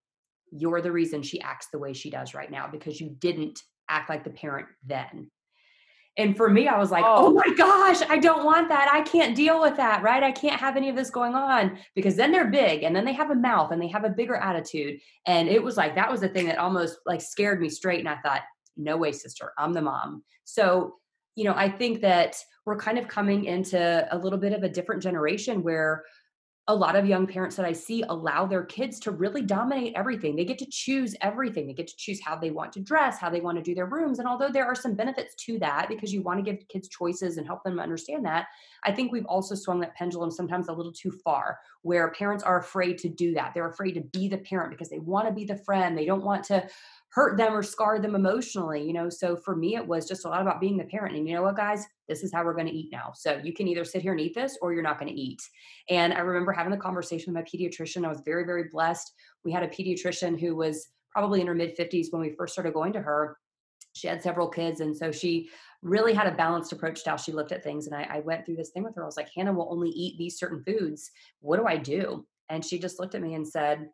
You're 0.52 0.82
the 0.82 0.92
reason 0.92 1.22
she 1.22 1.42
acts 1.42 1.68
the 1.72 1.80
way 1.80 1.94
she 1.94 2.10
does 2.10 2.34
right 2.34 2.50
now 2.50 2.68
because 2.72 3.02
you 3.02 3.16
didn't 3.20 3.62
act 3.90 4.10
like 4.10 4.24
the 4.24 4.30
parent 4.30 4.68
then. 4.86 5.30
And 6.18 6.36
for 6.36 6.50
me, 6.50 6.68
I 6.68 6.80
was 6.80 6.90
like, 6.90 7.06
oh. 7.06 7.28
oh. 7.28 7.34
my 7.34 7.54
gosh, 7.56 8.02
I 8.10 8.18
don't 8.18 8.44
want 8.44 8.70
that. 8.70 8.90
I 8.92 9.02
can't 9.02 9.36
deal 9.36 9.62
with 9.62 9.78
that, 9.78 10.02
right? 10.02 10.24
I 10.24 10.32
can't 10.32 10.60
have 10.60 10.76
any 10.76 10.90
of 10.90 10.96
this 10.96 11.12
going 11.12 11.36
on 11.36 11.78
because 11.94 12.16
then 12.16 12.32
they're 12.32 12.50
big 12.50 12.84
and 12.84 12.96
then 12.96 13.06
they 13.06 13.14
have 13.14 13.30
a 13.30 13.36
mouth 13.36 13.72
and 13.72 13.82
they 13.82 13.88
have 13.88 14.04
a 14.04 14.10
bigger 14.10 14.36
attitude. 14.36 15.00
And 15.28 15.48
it 15.48 15.62
was 15.62 15.78
like, 15.78 15.96
that 15.96 16.10
was 16.10 16.22
the 16.22 16.30
thing 16.30 16.48
that 16.48 16.58
almost 16.58 16.98
like 17.06 17.22
scared 17.22 17.62
me 17.62 17.70
straight. 17.70 18.00
And 18.00 18.10
I 18.10 18.18
thought, 18.18 18.42
no 18.76 18.98
way, 18.98 19.12
sister, 19.12 19.54
I'm 19.58 19.74
the 19.74 19.82
mom. 19.82 20.24
So, 20.44 20.96
you 21.36 21.44
know, 21.44 21.54
I 21.56 21.70
think 21.70 22.02
that 22.02 22.36
we're 22.66 22.78
kind 22.78 22.98
of 22.98 23.08
coming 23.08 23.46
into 23.46 24.08
a 24.12 24.18
little 24.18 24.40
bit 24.40 24.54
of 24.54 24.64
a 24.64 24.70
different 24.70 25.04
generation 25.04 25.62
where 25.62 26.04
a 26.70 26.76
lot 26.76 26.98
of 26.98 27.06
young 27.06 27.26
parents 27.26 27.56
that 27.56 27.66
I 27.66 27.72
see 27.72 28.04
allow 28.10 28.46
their 28.46 28.66
kids 28.66 29.00
to 29.02 29.12
really 29.12 29.42
dominate 29.42 29.94
everything. 29.96 30.36
They 30.36 30.44
get 30.44 30.58
to 30.60 30.66
choose 30.70 31.16
everything. 31.22 31.66
They 31.66 31.74
get 31.74 31.88
to 31.88 31.96
choose 31.96 32.20
how 32.22 32.36
they 32.36 32.52
want 32.52 32.74
to 32.74 32.82
dress, 32.82 33.18
how 33.18 33.30
they 33.30 33.40
want 33.40 33.58
to 33.58 33.64
do 33.64 33.74
their 33.74 33.86
rooms. 33.86 34.20
And 34.20 34.28
although 34.28 34.50
there 34.50 34.66
are 34.66 34.76
some 34.76 34.94
benefits 34.94 35.34
to 35.46 35.60
that 35.60 35.88
because 35.88 36.14
you 36.14 36.22
want 36.22 36.44
to 36.44 36.52
give 36.52 36.68
kids 36.68 36.90
choices 36.90 37.38
and 37.38 37.48
help 37.48 37.64
them 37.64 37.80
understand 37.80 38.26
that, 38.26 38.48
I 38.84 38.92
think 38.92 39.14
we've 39.14 39.26
also 39.28 39.56
swung 39.56 39.80
that 39.80 39.96
pendulum 39.96 40.30
sometimes 40.30 40.68
a 40.68 40.74
little 40.74 40.92
too 40.92 41.12
far 41.24 41.58
where 41.84 42.12
parents 42.12 42.44
are 42.44 42.60
afraid 42.60 42.98
to 42.98 43.08
do 43.08 43.34
that. 43.36 43.54
They're 43.54 43.70
afraid 43.70 43.94
to 43.94 44.02
be 44.02 44.28
the 44.28 44.40
parent 44.40 44.72
because 44.72 44.90
they 44.90 45.00
want 45.00 45.26
to 45.28 45.34
be 45.34 45.46
the 45.46 45.58
friend. 45.58 45.98
They 45.98 46.06
don't 46.06 46.24
want 46.24 46.44
to 46.46 46.68
hurt 47.10 47.38
them 47.38 47.54
or 47.54 47.64
scar 47.64 48.00
them 48.00 48.16
emotionally, 48.16 48.84
you 48.84 48.94
know. 48.94 49.10
So 49.10 49.36
for 49.36 49.56
me, 49.56 49.76
it 49.76 49.88
was 49.88 50.08
just 50.08 50.26
a 50.26 50.30
lot 50.30 50.42
about 50.42 50.60
being 50.60 50.78
the 50.78 50.84
parent. 50.84 51.16
And 51.16 51.28
you 51.28 51.36
know 51.36 51.42
what, 51.42 51.56
guys, 51.56 51.86
this 52.08 52.24
is 52.24 52.34
how 52.34 52.44
we're 52.44 52.54
going 52.54 52.68
to 52.68 52.74
eat 52.74 52.90
now. 52.92 53.12
So 53.16 53.40
you 53.44 53.54
can 53.54 53.68
either 53.68 53.86
sit 53.86 54.02
here 54.02 54.12
and 54.12 54.22
eat 54.22 54.36
this 54.36 54.58
or 54.62 54.74
you're 54.74 54.84
not 54.84 55.00
going 55.00 55.12
to 55.12 55.20
eat. 55.20 55.42
And 55.90 56.14
I 56.14 56.20
remember 56.20 56.52
having 56.52 56.72
the 56.72 56.78
conversation 56.78 57.34
with 57.34 57.44
my 57.44 57.50
pediatrician. 57.50 58.06
I 58.06 58.10
was 58.10 58.22
very, 58.26 58.46
very 58.46 58.66
blessed. 58.72 59.12
We 59.46 59.52
had 59.52 59.64
a 59.64 59.68
pediatrician 59.68 60.40
who 60.40 60.56
was 60.56 60.90
probably 61.12 61.42
in 61.42 61.48
her 61.48 61.56
mid 61.56 61.78
50s 61.78 62.08
when 62.12 62.22
we 62.22 62.36
first 62.38 62.54
started 62.54 62.74
going 62.74 62.94
to 62.94 63.02
her. 63.02 63.38
She 63.94 64.08
had 64.08 64.22
several 64.22 64.50
kids. 64.50 64.82
And 64.82 64.96
so 64.96 65.12
she 65.12 65.50
really 65.82 66.14
had 66.14 66.28
a 66.28 66.36
balanced 66.36 66.72
approach 66.74 67.04
to 67.04 67.12
how 67.12 67.18
she 67.18 67.32
looked 67.32 67.52
at 67.52 67.64
things. 67.64 67.88
And 67.88 67.96
I, 67.96 68.04
I 68.04 68.20
went 68.20 68.46
through 68.46 68.58
this 68.58 68.72
thing 68.72 68.84
with 68.84 68.96
her. 68.96 69.04
I 69.04 69.06
was 69.06 69.18
like, 69.18 69.30
Hannah 69.36 69.54
will 69.54 69.70
only 69.72 69.90
eat 69.90 70.18
these 70.18 70.38
certain 70.38 70.62
foods. 70.64 71.10
What 71.40 71.58
do 71.58 71.66
I 71.66 71.78
do? 71.78 72.28
And 72.50 72.64
she 72.64 72.78
just 72.78 73.00
looked 73.00 73.16
at 73.16 73.22
me 73.22 73.34
and 73.34 73.48
said, 73.48 73.88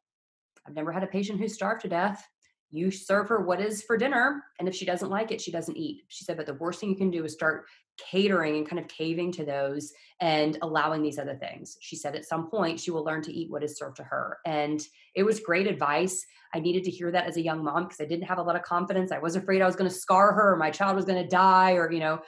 I've 0.68 0.76
never 0.76 0.92
had 0.92 1.04
a 1.04 1.08
patient 1.08 1.40
who 1.40 1.48
starved 1.48 1.82
to 1.82 1.90
death 1.90 2.28
you 2.74 2.90
serve 2.90 3.30
her 3.30 3.40
what 3.40 3.62
is 3.62 3.84
for 3.84 3.96
dinner 3.96 4.44
and 4.60 4.68
if 4.68 4.74
she 4.74 4.84
doesn't 4.84 5.12
like 5.12 5.32
it 5.32 5.40
she 5.40 5.52
doesn't 5.52 5.78
eat. 5.78 6.02
She 6.08 6.26
said 6.26 6.38
but 6.38 6.48
the 6.48 6.56
worst 6.56 6.80
thing 6.80 6.90
you 6.90 6.96
can 6.96 7.12
do 7.12 7.24
is 7.24 7.34
start 7.34 7.66
catering 8.10 8.58
and 8.58 8.68
kind 8.68 8.80
of 8.80 8.88
caving 8.88 9.32
to 9.34 9.46
those 9.46 9.94
and 10.20 10.58
allowing 10.64 11.04
these 11.04 11.20
other 11.20 11.36
things. 11.36 11.78
She 11.82 11.96
said 11.96 12.16
at 12.16 12.26
some 12.26 12.50
point 12.50 12.80
she 12.80 12.90
will 12.90 13.04
learn 13.04 13.22
to 13.24 13.32
eat 13.32 13.52
what 13.52 13.64
is 13.64 13.78
served 13.78 13.98
to 13.98 14.04
her 14.04 14.40
and 14.46 14.82
it 15.16 15.24
was 15.24 15.40
great 15.40 15.68
advice. 15.68 16.26
I 16.56 16.60
needed 16.60 16.84
to 16.86 16.92
hear 16.92 17.12
that 17.12 17.28
as 17.28 17.38
a 17.38 17.44
young 17.44 17.64
mom 17.64 17.84
because 17.84 18.02
i 18.02 18.06
didn't 18.06 18.26
have 18.26 18.40
a 18.40 18.44
lot 18.44 18.56
of 18.56 18.64
confidence. 18.64 19.12
I 19.12 19.20
was 19.20 19.36
afraid 19.36 19.62
i 19.62 19.68
was 19.68 19.76
going 19.76 19.90
to 19.90 19.96
scar 19.96 20.34
her 20.34 20.54
or 20.54 20.58
my 20.58 20.72
child 20.72 20.96
was 20.96 21.06
going 21.06 21.22
to 21.22 21.30
die 21.30 21.74
or 21.74 21.92
you 21.92 22.00
know 22.00 22.22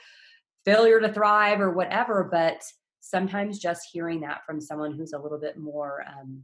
failure 0.64 1.00
to 1.00 1.12
thrive 1.12 1.60
or 1.60 1.72
whatever 1.72 2.28
but 2.30 2.62
sometimes 3.00 3.58
just 3.58 3.88
hearing 3.92 4.20
that 4.20 4.40
from 4.46 4.60
someone 4.60 4.92
who's 4.92 5.12
a 5.12 5.18
little 5.18 5.38
bit 5.38 5.56
more 5.56 6.04
um, 6.08 6.42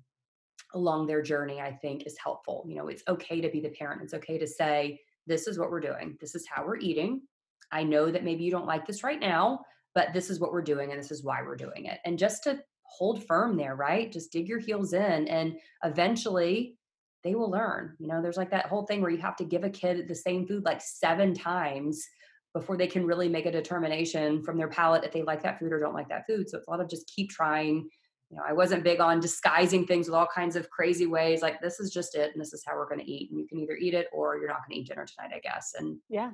along 0.74 1.06
their 1.06 1.22
journey, 1.22 1.60
I 1.60 1.72
think 1.72 2.06
is 2.06 2.16
helpful. 2.22 2.64
You 2.66 2.76
know, 2.76 2.88
it's 2.88 3.02
okay 3.08 3.40
to 3.40 3.50
be 3.50 3.60
the 3.60 3.70
parent. 3.70 4.02
It's 4.02 4.14
okay 4.14 4.38
to 4.38 4.46
say, 4.46 5.00
this 5.26 5.46
is 5.46 5.58
what 5.58 5.70
we're 5.70 5.80
doing. 5.80 6.16
This 6.20 6.34
is 6.34 6.46
how 6.48 6.64
we're 6.64 6.78
eating. 6.78 7.22
I 7.70 7.84
know 7.84 8.10
that 8.10 8.24
maybe 8.24 8.44
you 8.44 8.50
don't 8.50 8.66
like 8.66 8.86
this 8.86 9.04
right 9.04 9.20
now, 9.20 9.60
but 9.94 10.12
this 10.12 10.30
is 10.30 10.40
what 10.40 10.52
we're 10.52 10.62
doing 10.62 10.90
and 10.90 10.98
this 10.98 11.10
is 11.10 11.24
why 11.24 11.42
we're 11.42 11.56
doing 11.56 11.86
it. 11.86 12.00
And 12.04 12.18
just 12.18 12.44
to 12.44 12.60
hold 12.84 13.24
firm 13.26 13.56
there, 13.56 13.76
right? 13.76 14.12
Just 14.12 14.32
dig 14.32 14.48
your 14.48 14.58
heels 14.58 14.92
in 14.92 15.28
and 15.28 15.54
eventually 15.84 16.76
they 17.24 17.34
will 17.34 17.50
learn. 17.50 17.96
You 17.98 18.08
know, 18.08 18.20
there's 18.20 18.36
like 18.36 18.50
that 18.50 18.66
whole 18.66 18.84
thing 18.84 19.00
where 19.00 19.10
you 19.10 19.18
have 19.18 19.36
to 19.36 19.44
give 19.44 19.64
a 19.64 19.70
kid 19.70 20.06
the 20.08 20.14
same 20.14 20.46
food 20.46 20.64
like 20.64 20.80
seven 20.80 21.34
times 21.34 22.04
before 22.52 22.76
they 22.76 22.86
can 22.86 23.06
really 23.06 23.28
make 23.28 23.46
a 23.46 23.52
determination 23.52 24.42
from 24.42 24.58
their 24.58 24.68
palate 24.68 25.04
if 25.04 25.12
they 25.12 25.22
like 25.22 25.42
that 25.42 25.58
food 25.58 25.72
or 25.72 25.80
don't 25.80 25.94
like 25.94 26.08
that 26.08 26.26
food. 26.26 26.48
So 26.48 26.58
it's 26.58 26.68
a 26.68 26.70
lot 26.70 26.80
of 26.80 26.90
just 26.90 27.10
keep 27.14 27.30
trying. 27.30 27.88
You 28.32 28.38
know, 28.38 28.44
I 28.48 28.54
wasn't 28.54 28.82
big 28.82 28.98
on 28.98 29.20
disguising 29.20 29.86
things 29.86 30.06
with 30.08 30.14
all 30.14 30.26
kinds 30.26 30.56
of 30.56 30.70
crazy 30.70 31.06
ways. 31.06 31.42
Like 31.42 31.60
this 31.60 31.78
is 31.78 31.92
just 31.92 32.14
it, 32.14 32.32
and 32.32 32.40
this 32.40 32.54
is 32.54 32.64
how 32.66 32.74
we're 32.76 32.88
going 32.88 33.00
to 33.00 33.10
eat, 33.10 33.30
and 33.30 33.38
you 33.38 33.46
can 33.46 33.58
either 33.58 33.76
eat 33.76 33.92
it 33.92 34.06
or 34.10 34.38
you're 34.38 34.48
not 34.48 34.60
going 34.66 34.74
to 34.76 34.80
eat 34.80 34.88
dinner 34.88 35.04
tonight, 35.04 35.34
I 35.36 35.40
guess. 35.40 35.74
And 35.78 35.98
yeah, 36.08 36.30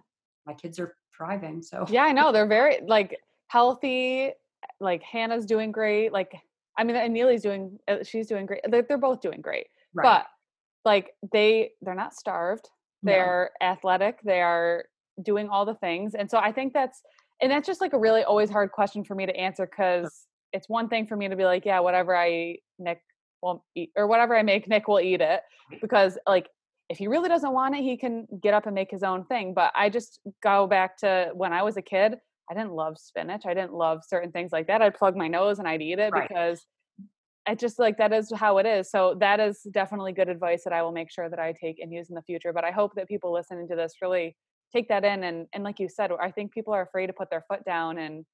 my 0.46 0.54
kids 0.54 0.78
are 0.78 0.94
thriving. 1.16 1.60
So 1.60 1.86
yeah, 1.88 2.04
I 2.04 2.12
know 2.12 2.30
they're 2.30 2.46
very 2.58 2.78
like 2.86 3.18
healthy. 3.48 4.30
Like 4.78 5.02
Hannah's 5.02 5.44
doing 5.44 5.72
great. 5.72 6.12
Like 6.12 6.32
I 6.78 6.84
mean, 6.84 6.94
and 6.94 7.12
Neely's 7.12 7.42
doing. 7.42 7.78
Uh, 7.88 8.04
she's 8.04 8.28
doing 8.28 8.46
great. 8.46 8.60
They're, 8.70 8.82
they're 8.82 8.96
both 8.96 9.20
doing 9.20 9.40
great. 9.40 9.66
Right. 9.92 10.04
But 10.04 10.26
like 10.84 11.10
they 11.32 11.70
they're 11.82 11.96
not 11.96 12.14
starved. 12.14 12.68
They're 13.02 13.50
no. 13.60 13.66
athletic. 13.66 14.20
They 14.24 14.40
are 14.40 14.84
doing 15.22 15.48
all 15.48 15.64
the 15.64 15.74
things. 15.74 16.14
And 16.14 16.30
so 16.30 16.38
I 16.38 16.52
think 16.52 16.72
that's 16.72 17.02
and 17.40 17.50
that's 17.50 17.66
just 17.66 17.80
like 17.80 17.92
a 17.92 17.98
really 17.98 18.22
always 18.22 18.50
hard 18.50 18.70
question 18.70 19.02
for 19.02 19.16
me 19.16 19.26
to 19.26 19.36
answer 19.36 19.66
because 19.66 20.26
it's 20.52 20.68
one 20.68 20.88
thing 20.88 21.06
for 21.06 21.16
me 21.16 21.28
to 21.28 21.36
be 21.36 21.44
like, 21.44 21.64
yeah, 21.64 21.80
whatever 21.80 22.14
I 22.14 22.30
eat, 22.30 22.62
Nick 22.78 23.00
will 23.42 23.64
eat, 23.74 23.90
or 23.96 24.06
whatever 24.06 24.36
I 24.36 24.42
make, 24.42 24.68
Nick 24.68 24.88
will 24.88 25.00
eat 25.00 25.20
it. 25.20 25.40
Because 25.80 26.18
like 26.26 26.48
if 26.88 26.98
he 26.98 27.06
really 27.06 27.28
doesn't 27.28 27.52
want 27.52 27.76
it, 27.76 27.82
he 27.82 27.96
can 27.96 28.26
get 28.42 28.54
up 28.54 28.66
and 28.66 28.74
make 28.74 28.90
his 28.90 29.02
own 29.02 29.24
thing. 29.26 29.54
But 29.54 29.72
I 29.74 29.90
just 29.90 30.20
go 30.42 30.66
back 30.66 30.96
to 30.98 31.30
when 31.34 31.52
I 31.52 31.62
was 31.62 31.76
a 31.76 31.82
kid, 31.82 32.16
I 32.50 32.54
didn't 32.54 32.72
love 32.72 32.96
spinach. 32.98 33.44
I 33.44 33.52
didn't 33.52 33.74
love 33.74 34.00
certain 34.06 34.32
things 34.32 34.52
like 34.52 34.66
that. 34.68 34.80
I'd 34.80 34.94
plug 34.94 35.16
my 35.16 35.28
nose 35.28 35.58
and 35.58 35.68
I'd 35.68 35.82
eat 35.82 35.98
it 35.98 36.10
right. 36.12 36.26
because 36.28 36.64
I 37.46 37.54
just 37.54 37.78
like 37.78 37.98
that 37.98 38.12
is 38.12 38.32
how 38.34 38.58
it 38.58 38.66
is. 38.66 38.90
So 38.90 39.16
that 39.20 39.38
is 39.38 39.60
definitely 39.70 40.12
good 40.12 40.28
advice 40.28 40.64
that 40.64 40.72
I 40.72 40.82
will 40.82 40.92
make 40.92 41.10
sure 41.10 41.28
that 41.28 41.38
I 41.38 41.52
take 41.52 41.78
and 41.78 41.92
use 41.92 42.08
in 42.08 42.14
the 42.14 42.22
future. 42.22 42.54
But 42.54 42.64
I 42.64 42.70
hope 42.70 42.94
that 42.96 43.06
people 43.06 43.32
listening 43.32 43.68
to 43.68 43.76
this 43.76 43.92
really 44.00 44.34
take 44.72 44.88
that 44.88 45.04
in 45.04 45.24
and 45.24 45.46
and 45.52 45.64
like 45.64 45.80
you 45.80 45.88
said 45.88 46.10
i 46.20 46.30
think 46.30 46.52
people 46.52 46.74
are 46.74 46.82
afraid 46.82 47.06
to 47.06 47.12
put 47.12 47.30
their 47.30 47.44
foot 47.48 47.64
down 47.64 47.98
and 47.98 48.24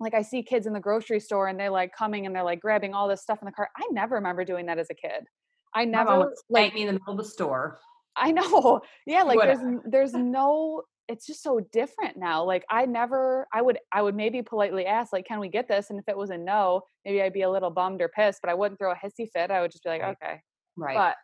like 0.00 0.14
i 0.14 0.22
see 0.22 0.42
kids 0.42 0.66
in 0.66 0.72
the 0.72 0.80
grocery 0.80 1.20
store 1.20 1.48
and 1.48 1.58
they're 1.58 1.70
like 1.70 1.94
coming 1.96 2.26
and 2.26 2.34
they're 2.34 2.44
like 2.44 2.60
grabbing 2.60 2.94
all 2.94 3.08
this 3.08 3.22
stuff 3.22 3.38
in 3.42 3.46
the 3.46 3.52
cart 3.52 3.68
i 3.76 3.86
never 3.92 4.16
remember 4.16 4.44
doing 4.44 4.66
that 4.66 4.78
as 4.78 4.88
a 4.90 4.94
kid. 4.94 5.24
I 5.72 5.84
never 5.84 6.32
like 6.48 6.74
me 6.74 6.80
in 6.80 6.88
the 6.88 6.92
middle 6.94 7.12
of 7.12 7.18
the 7.18 7.24
store. 7.24 7.78
I 8.16 8.32
know. 8.32 8.80
Yeah 9.06 9.22
like 9.22 9.36
Whatever. 9.36 9.80
there's 9.84 10.12
there's 10.12 10.14
no 10.14 10.82
it's 11.06 11.26
just 11.26 11.42
so 11.42 11.60
different 11.72 12.16
now 12.16 12.44
like 12.44 12.64
i 12.70 12.86
never 12.86 13.46
i 13.52 13.60
would 13.62 13.78
i 13.92 14.02
would 14.02 14.14
maybe 14.14 14.42
politely 14.42 14.86
ask 14.86 15.12
like 15.12 15.26
can 15.26 15.38
we 15.38 15.48
get 15.48 15.68
this? 15.68 15.90
And 15.90 15.98
if 15.98 16.08
it 16.08 16.16
was 16.16 16.30
a 16.30 16.38
no 16.38 16.82
maybe 17.04 17.22
i'd 17.22 17.32
be 17.32 17.42
a 17.42 17.50
little 17.50 17.70
bummed 17.70 18.00
or 18.00 18.08
pissed 18.08 18.40
but 18.42 18.50
i 18.50 18.54
wouldn't 18.54 18.78
throw 18.78 18.92
a 18.92 18.96
hissy 18.96 19.28
fit 19.32 19.50
i 19.50 19.60
would 19.60 19.70
just 19.70 19.84
be 19.84 19.90
like 19.90 20.02
right. 20.02 20.16
okay. 20.22 20.40
Right. 20.76 20.96
But 20.96 21.16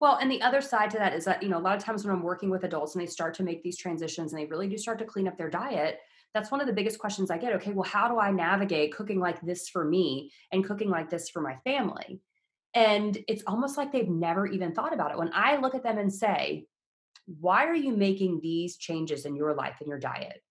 well, 0.00 0.16
and 0.16 0.30
the 0.30 0.42
other 0.42 0.60
side 0.60 0.90
to 0.90 0.98
that 0.98 1.14
is 1.14 1.24
that, 1.24 1.42
you 1.42 1.48
know, 1.48 1.56
a 1.56 1.60
lot 1.60 1.74
of 1.74 1.82
times 1.82 2.04
when 2.04 2.14
I'm 2.14 2.22
working 2.22 2.50
with 2.50 2.64
adults 2.64 2.94
and 2.94 3.02
they 3.02 3.06
start 3.06 3.32
to 3.34 3.42
make 3.42 3.62
these 3.62 3.78
transitions 3.78 4.32
and 4.32 4.40
they 4.40 4.46
really 4.46 4.68
do 4.68 4.76
start 4.76 4.98
to 4.98 5.06
clean 5.06 5.26
up 5.26 5.38
their 5.38 5.48
diet, 5.48 6.00
that's 6.36 6.50
one 6.50 6.60
of 6.60 6.66
the 6.66 6.72
biggest 6.72 6.98
questions 6.98 7.30
I 7.30 7.38
get. 7.38 7.54
Okay, 7.54 7.72
well, 7.72 7.88
how 7.88 8.08
do 8.08 8.18
I 8.18 8.30
navigate 8.30 8.94
cooking 8.94 9.18
like 9.18 9.40
this 9.40 9.68
for 9.68 9.84
me 9.84 10.30
and 10.52 10.64
cooking 10.64 10.90
like 10.90 11.10
this 11.10 11.30
for 11.30 11.40
my 11.40 11.56
family? 11.64 12.20
And 12.74 13.16
it's 13.26 13.42
almost 13.46 13.78
like 13.78 13.90
they've 13.90 14.08
never 14.08 14.46
even 14.46 14.72
thought 14.72 14.92
about 14.92 15.10
it. 15.10 15.18
When 15.18 15.30
I 15.32 15.56
look 15.56 15.74
at 15.74 15.82
them 15.82 15.98
and 15.98 16.12
say, 16.12 16.66
why 17.40 17.64
are 17.66 17.74
you 17.74 17.96
making 17.96 18.40
these 18.42 18.76
changes 18.76 19.24
in 19.24 19.34
your 19.34 19.54
life 19.54 19.76
and 19.80 19.88
your 19.88 19.98
diet? 19.98 20.42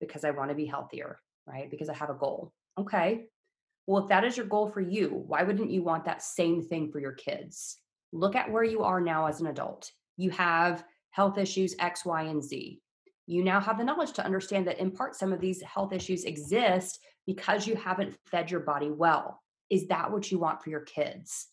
Because 0.00 0.24
I 0.24 0.30
want 0.30 0.50
to 0.50 0.56
be 0.56 0.66
healthier, 0.66 1.18
right? 1.46 1.70
Because 1.70 1.88
I 1.88 1.94
have 1.94 2.10
a 2.10 2.14
goal. 2.14 2.52
Okay. 2.78 3.24
Well, 3.86 4.02
if 4.02 4.08
that 4.10 4.24
is 4.24 4.36
your 4.36 4.46
goal 4.46 4.70
for 4.70 4.80
you, 4.80 5.24
why 5.26 5.42
wouldn't 5.42 5.70
you 5.70 5.82
want 5.82 6.04
that 6.04 6.22
same 6.22 6.62
thing 6.62 6.92
for 6.92 7.00
your 7.00 7.12
kids? 7.12 7.78
look 8.12 8.36
at 8.36 8.50
where 8.50 8.64
you 8.64 8.82
are 8.82 9.00
now 9.00 9.26
as 9.26 9.40
an 9.40 9.46
adult. 9.46 9.90
You 10.16 10.30
have 10.30 10.84
health 11.10 11.38
issues 11.38 11.74
X, 11.78 12.04
Y, 12.04 12.22
and 12.22 12.42
Z. 12.42 12.80
You 13.26 13.44
now 13.44 13.60
have 13.60 13.78
the 13.78 13.84
knowledge 13.84 14.12
to 14.14 14.24
understand 14.24 14.66
that 14.66 14.78
in 14.78 14.90
part 14.90 15.14
some 15.14 15.32
of 15.32 15.40
these 15.40 15.62
health 15.62 15.92
issues 15.92 16.24
exist 16.24 16.98
because 17.26 17.66
you 17.66 17.76
haven't 17.76 18.16
fed 18.26 18.50
your 18.50 18.60
body 18.60 18.90
well. 18.90 19.40
Is 19.70 19.86
that 19.88 20.10
what 20.10 20.30
you 20.30 20.38
want 20.38 20.62
for 20.62 20.70
your 20.70 20.80
kids? 20.80 21.48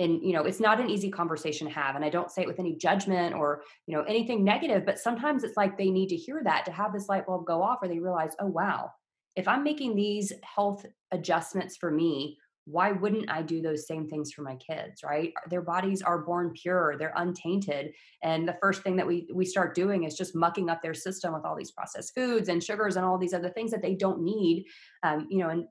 And 0.00 0.22
you 0.22 0.32
know, 0.32 0.44
it's 0.44 0.60
not 0.60 0.80
an 0.80 0.90
easy 0.90 1.10
conversation 1.10 1.66
to 1.66 1.72
have 1.72 1.96
and 1.96 2.04
I 2.04 2.10
don't 2.10 2.30
say 2.30 2.42
it 2.42 2.48
with 2.48 2.60
any 2.60 2.76
judgment 2.76 3.34
or, 3.34 3.62
you 3.86 3.96
know, 3.96 4.02
anything 4.02 4.44
negative, 4.44 4.84
but 4.84 4.98
sometimes 4.98 5.44
it's 5.44 5.56
like 5.56 5.76
they 5.76 5.90
need 5.90 6.08
to 6.10 6.16
hear 6.16 6.40
that 6.44 6.64
to 6.66 6.72
have 6.72 6.92
this 6.92 7.08
light 7.08 7.26
bulb 7.26 7.46
go 7.46 7.62
off 7.62 7.78
or 7.82 7.88
they 7.88 7.98
realize, 7.98 8.34
"Oh 8.40 8.46
wow, 8.46 8.90
if 9.38 9.46
I'm 9.46 9.62
making 9.62 9.94
these 9.94 10.32
health 10.42 10.84
adjustments 11.12 11.76
for 11.76 11.90
me, 11.92 12.38
why 12.70 12.92
wouldn't 12.92 13.30
I 13.30 13.42
do 13.42 13.62
those 13.62 13.86
same 13.86 14.06
things 14.06 14.32
for 14.32 14.42
my 14.42 14.56
kids, 14.56 15.02
right? 15.02 15.32
Their 15.48 15.62
bodies 15.62 16.02
are 16.02 16.18
born 16.18 16.52
pure, 16.52 16.96
they're 16.98 17.14
untainted. 17.16 17.92
And 18.22 18.46
the 18.46 18.56
first 18.60 18.82
thing 18.82 18.96
that 18.96 19.06
we 19.06 19.28
we 19.32 19.44
start 19.44 19.74
doing 19.74 20.04
is 20.04 20.16
just 20.16 20.36
mucking 20.36 20.68
up 20.68 20.82
their 20.82 20.94
system 20.94 21.32
with 21.32 21.44
all 21.44 21.56
these 21.56 21.70
processed 21.70 22.14
foods 22.14 22.48
and 22.48 22.62
sugars 22.62 22.96
and 22.96 23.06
all 23.06 23.18
these 23.18 23.34
other 23.34 23.50
things 23.50 23.70
that 23.70 23.82
they 23.82 23.94
don't 23.94 24.22
need. 24.22 24.66
Um, 25.02 25.26
you 25.30 25.38
know, 25.38 25.48
and 25.48 25.64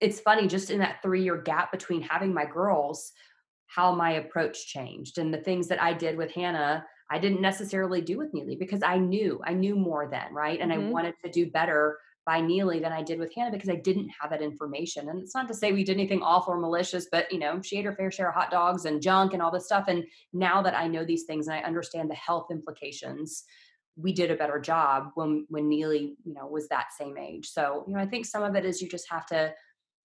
it's 0.00 0.20
funny 0.20 0.46
just 0.46 0.70
in 0.70 0.78
that 0.78 1.02
three 1.02 1.22
year 1.22 1.36
gap 1.36 1.72
between 1.72 2.02
having 2.02 2.32
my 2.32 2.44
girls, 2.44 3.12
how 3.66 3.94
my 3.94 4.12
approach 4.12 4.66
changed 4.68 5.18
and 5.18 5.34
the 5.34 5.38
things 5.42 5.68
that 5.68 5.82
I 5.82 5.92
did 5.92 6.16
with 6.16 6.30
Hannah. 6.30 6.84
I 7.10 7.18
didn't 7.18 7.40
necessarily 7.40 8.00
do 8.00 8.18
with 8.18 8.34
Neely 8.34 8.56
because 8.56 8.82
I 8.82 8.98
knew, 8.98 9.40
I 9.44 9.52
knew 9.52 9.76
more 9.76 10.08
then, 10.10 10.32
right? 10.32 10.60
And 10.60 10.72
mm-hmm. 10.72 10.88
I 10.88 10.90
wanted 10.90 11.14
to 11.24 11.30
do 11.30 11.50
better 11.50 11.98
by 12.26 12.40
Neely 12.40 12.80
than 12.80 12.92
I 12.92 13.02
did 13.02 13.20
with 13.20 13.32
Hannah 13.34 13.52
because 13.52 13.70
I 13.70 13.76
didn't 13.76 14.10
have 14.20 14.30
that 14.30 14.42
information. 14.42 15.08
And 15.08 15.22
it's 15.22 15.34
not 15.34 15.46
to 15.48 15.54
say 15.54 15.72
we 15.72 15.84
did 15.84 15.96
anything 15.96 16.22
awful 16.22 16.54
or 16.54 16.58
malicious, 16.58 17.06
but 17.10 17.30
you 17.32 17.38
know, 17.38 17.62
she 17.62 17.78
ate 17.78 17.84
her 17.84 17.94
fair 17.94 18.10
share 18.10 18.28
of 18.28 18.34
hot 18.34 18.50
dogs 18.50 18.84
and 18.84 19.00
junk 19.00 19.32
and 19.32 19.40
all 19.40 19.52
this 19.52 19.66
stuff. 19.66 19.84
And 19.86 20.04
now 20.32 20.60
that 20.62 20.76
I 20.76 20.88
know 20.88 21.04
these 21.04 21.24
things 21.24 21.46
and 21.46 21.56
I 21.56 21.60
understand 21.60 22.10
the 22.10 22.16
health 22.16 22.48
implications, 22.50 23.44
we 23.96 24.12
did 24.12 24.30
a 24.30 24.36
better 24.36 24.58
job 24.58 25.10
when 25.14 25.46
when 25.48 25.68
Neely, 25.68 26.16
you 26.24 26.34
know, 26.34 26.46
was 26.46 26.68
that 26.68 26.92
same 26.98 27.16
age. 27.16 27.48
So, 27.48 27.84
you 27.86 27.94
know, 27.94 28.00
I 28.00 28.06
think 28.06 28.26
some 28.26 28.42
of 28.42 28.56
it 28.56 28.66
is 28.66 28.82
you 28.82 28.88
just 28.88 29.08
have 29.08 29.26
to 29.26 29.54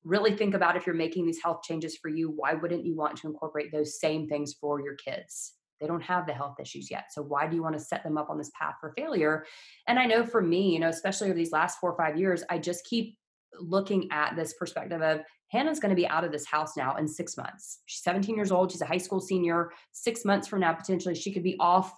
really 0.04 0.36
think 0.36 0.54
about 0.54 0.76
if 0.76 0.86
you're 0.86 0.96
making 0.96 1.26
these 1.26 1.42
health 1.42 1.64
changes 1.64 1.98
for 1.98 2.10
you, 2.10 2.32
why 2.36 2.54
wouldn't 2.54 2.86
you 2.86 2.96
want 2.96 3.18
to 3.18 3.28
incorporate 3.28 3.72
those 3.72 4.00
same 4.00 4.28
things 4.28 4.54
for 4.54 4.80
your 4.80 4.96
kids? 4.96 5.54
They 5.82 5.88
don't 5.88 6.04
have 6.04 6.28
the 6.28 6.34
health 6.34 6.56
issues 6.62 6.92
yet. 6.92 7.06
So 7.12 7.24
why 7.24 7.48
do 7.48 7.56
you 7.56 7.64
want 7.64 7.78
to 7.78 7.84
set 7.84 8.04
them 8.04 8.18
up 8.18 8.30
on 8.30 8.38
this 8.38 8.52
path 8.58 8.76
for 8.80 8.94
failure? 8.96 9.46
And 9.88 9.98
I 10.00 10.06
know 10.06 10.24
for 10.24 10.42
me, 10.42 10.72
you 10.72 10.80
know, 10.80 10.90
especially 10.90 11.28
over 11.30 11.38
these 11.38 11.52
last 11.52 11.80
four 11.80 11.92
or 11.92 11.98
five 11.98 12.18
years, 12.18 12.44
I 12.50 12.60
just 12.60 12.86
keep 12.86 13.18
looking 13.60 14.08
at 14.12 14.36
this 14.36 14.54
perspective 14.54 15.02
of 15.02 15.22
Hannah's 15.52 15.80
going 15.80 15.90
to 15.90 15.96
be 15.96 16.08
out 16.08 16.24
of 16.24 16.32
this 16.32 16.46
house 16.46 16.78
now 16.78 16.96
in 16.96 17.08
six 17.08 17.36
months. 17.36 17.80
She's 17.86 18.04
17 18.04 18.36
years 18.36 18.52
old. 18.52 18.72
She's 18.72 18.82
a 18.82 18.86
high 18.86 18.98
school 18.98 19.20
senior. 19.20 19.72
Six 19.92 20.24
months 20.24 20.48
from 20.48 20.62
now, 20.62 20.74
potentially, 20.74 21.16
she 21.16 21.34
could 21.34 21.44
be 21.44 21.58
off 21.60 21.94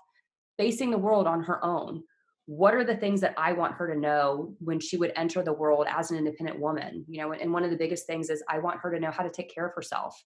facing 0.58 0.89
the 0.89 0.98
world 0.98 1.28
on 1.28 1.43
her 1.43 1.63
own. 1.63 2.04
What 2.46 2.74
are 2.74 2.84
the 2.84 2.98
things 2.98 3.22
that 3.22 3.36
I 3.38 3.54
want 3.54 3.76
her 3.76 3.93
to 3.93 4.00
know 4.00 4.56
when 4.60 4.80
she 4.80 4.98
would 4.98 5.13
enter 5.15 5.43
the 5.43 5.54
world 5.54 5.86
as 5.88 6.12
an 6.12 6.17
independent 6.17 6.60
woman? 6.60 7.06
You 7.08 7.22
know, 7.22 7.32
and 7.32 7.54
one 7.54 7.63
of 7.63 7.69
the 7.69 7.78
biggest 7.78 8.08
things 8.08 8.30
is 8.30 8.43
I 8.50 8.60
want 8.60 8.80
her 8.82 8.91
to 8.91 9.00
know 9.00 9.12
how 9.12 9.24
to 9.24 9.30
take 9.30 9.54
care 9.54 9.67
of 9.67 9.74
herself. 9.76 10.22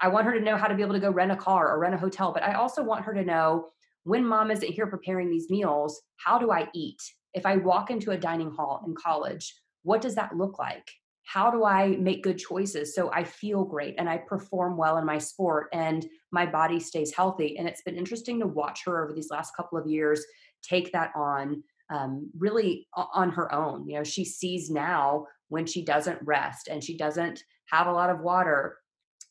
I 0.00 0.08
want 0.08 0.26
her 0.26 0.32
to 0.32 0.44
know 0.44 0.56
how 0.56 0.66
to 0.66 0.74
be 0.74 0.82
able 0.82 0.94
to 0.94 1.00
go 1.00 1.10
rent 1.10 1.32
a 1.32 1.36
car 1.36 1.70
or 1.70 1.78
rent 1.78 1.94
a 1.94 1.98
hotel, 1.98 2.32
but 2.32 2.42
I 2.42 2.54
also 2.54 2.82
want 2.82 3.04
her 3.04 3.14
to 3.14 3.24
know 3.24 3.66
when 4.04 4.24
mom 4.24 4.50
isn't 4.50 4.72
here 4.72 4.86
preparing 4.86 5.30
these 5.30 5.50
meals, 5.50 6.00
how 6.16 6.38
do 6.38 6.50
I 6.50 6.68
eat? 6.74 7.00
If 7.34 7.46
I 7.46 7.56
walk 7.56 7.90
into 7.90 8.10
a 8.10 8.18
dining 8.18 8.50
hall 8.50 8.82
in 8.86 8.94
college, 8.94 9.54
what 9.82 10.00
does 10.00 10.14
that 10.16 10.36
look 10.36 10.58
like? 10.58 10.90
How 11.24 11.50
do 11.50 11.64
I 11.64 11.96
make 11.96 12.24
good 12.24 12.38
choices 12.38 12.94
so 12.94 13.10
I 13.12 13.24
feel 13.24 13.64
great 13.64 13.94
and 13.98 14.08
I 14.08 14.18
perform 14.18 14.76
well 14.76 14.98
in 14.98 15.06
my 15.06 15.18
sport 15.18 15.68
and 15.72 16.04
my 16.32 16.44
body 16.44 16.80
stays 16.80 17.14
healthy? 17.14 17.56
And 17.56 17.68
it's 17.68 17.82
been 17.82 17.96
interesting 17.96 18.40
to 18.40 18.46
watch 18.46 18.80
her 18.86 19.04
over 19.04 19.12
these 19.12 19.30
last 19.30 19.54
couple 19.56 19.78
of 19.78 19.86
years 19.86 20.24
take 20.62 20.92
that 20.92 21.12
on 21.14 21.62
um, 21.90 22.30
really 22.38 22.88
on 22.94 23.30
her 23.30 23.52
own. 23.52 23.88
You 23.88 23.98
know, 23.98 24.04
she 24.04 24.24
sees 24.24 24.70
now 24.70 25.26
when 25.48 25.66
she 25.66 25.84
doesn't 25.84 26.20
rest 26.22 26.68
and 26.68 26.82
she 26.82 26.96
doesn't 26.96 27.42
have 27.66 27.86
a 27.86 27.92
lot 27.92 28.10
of 28.10 28.20
water 28.20 28.76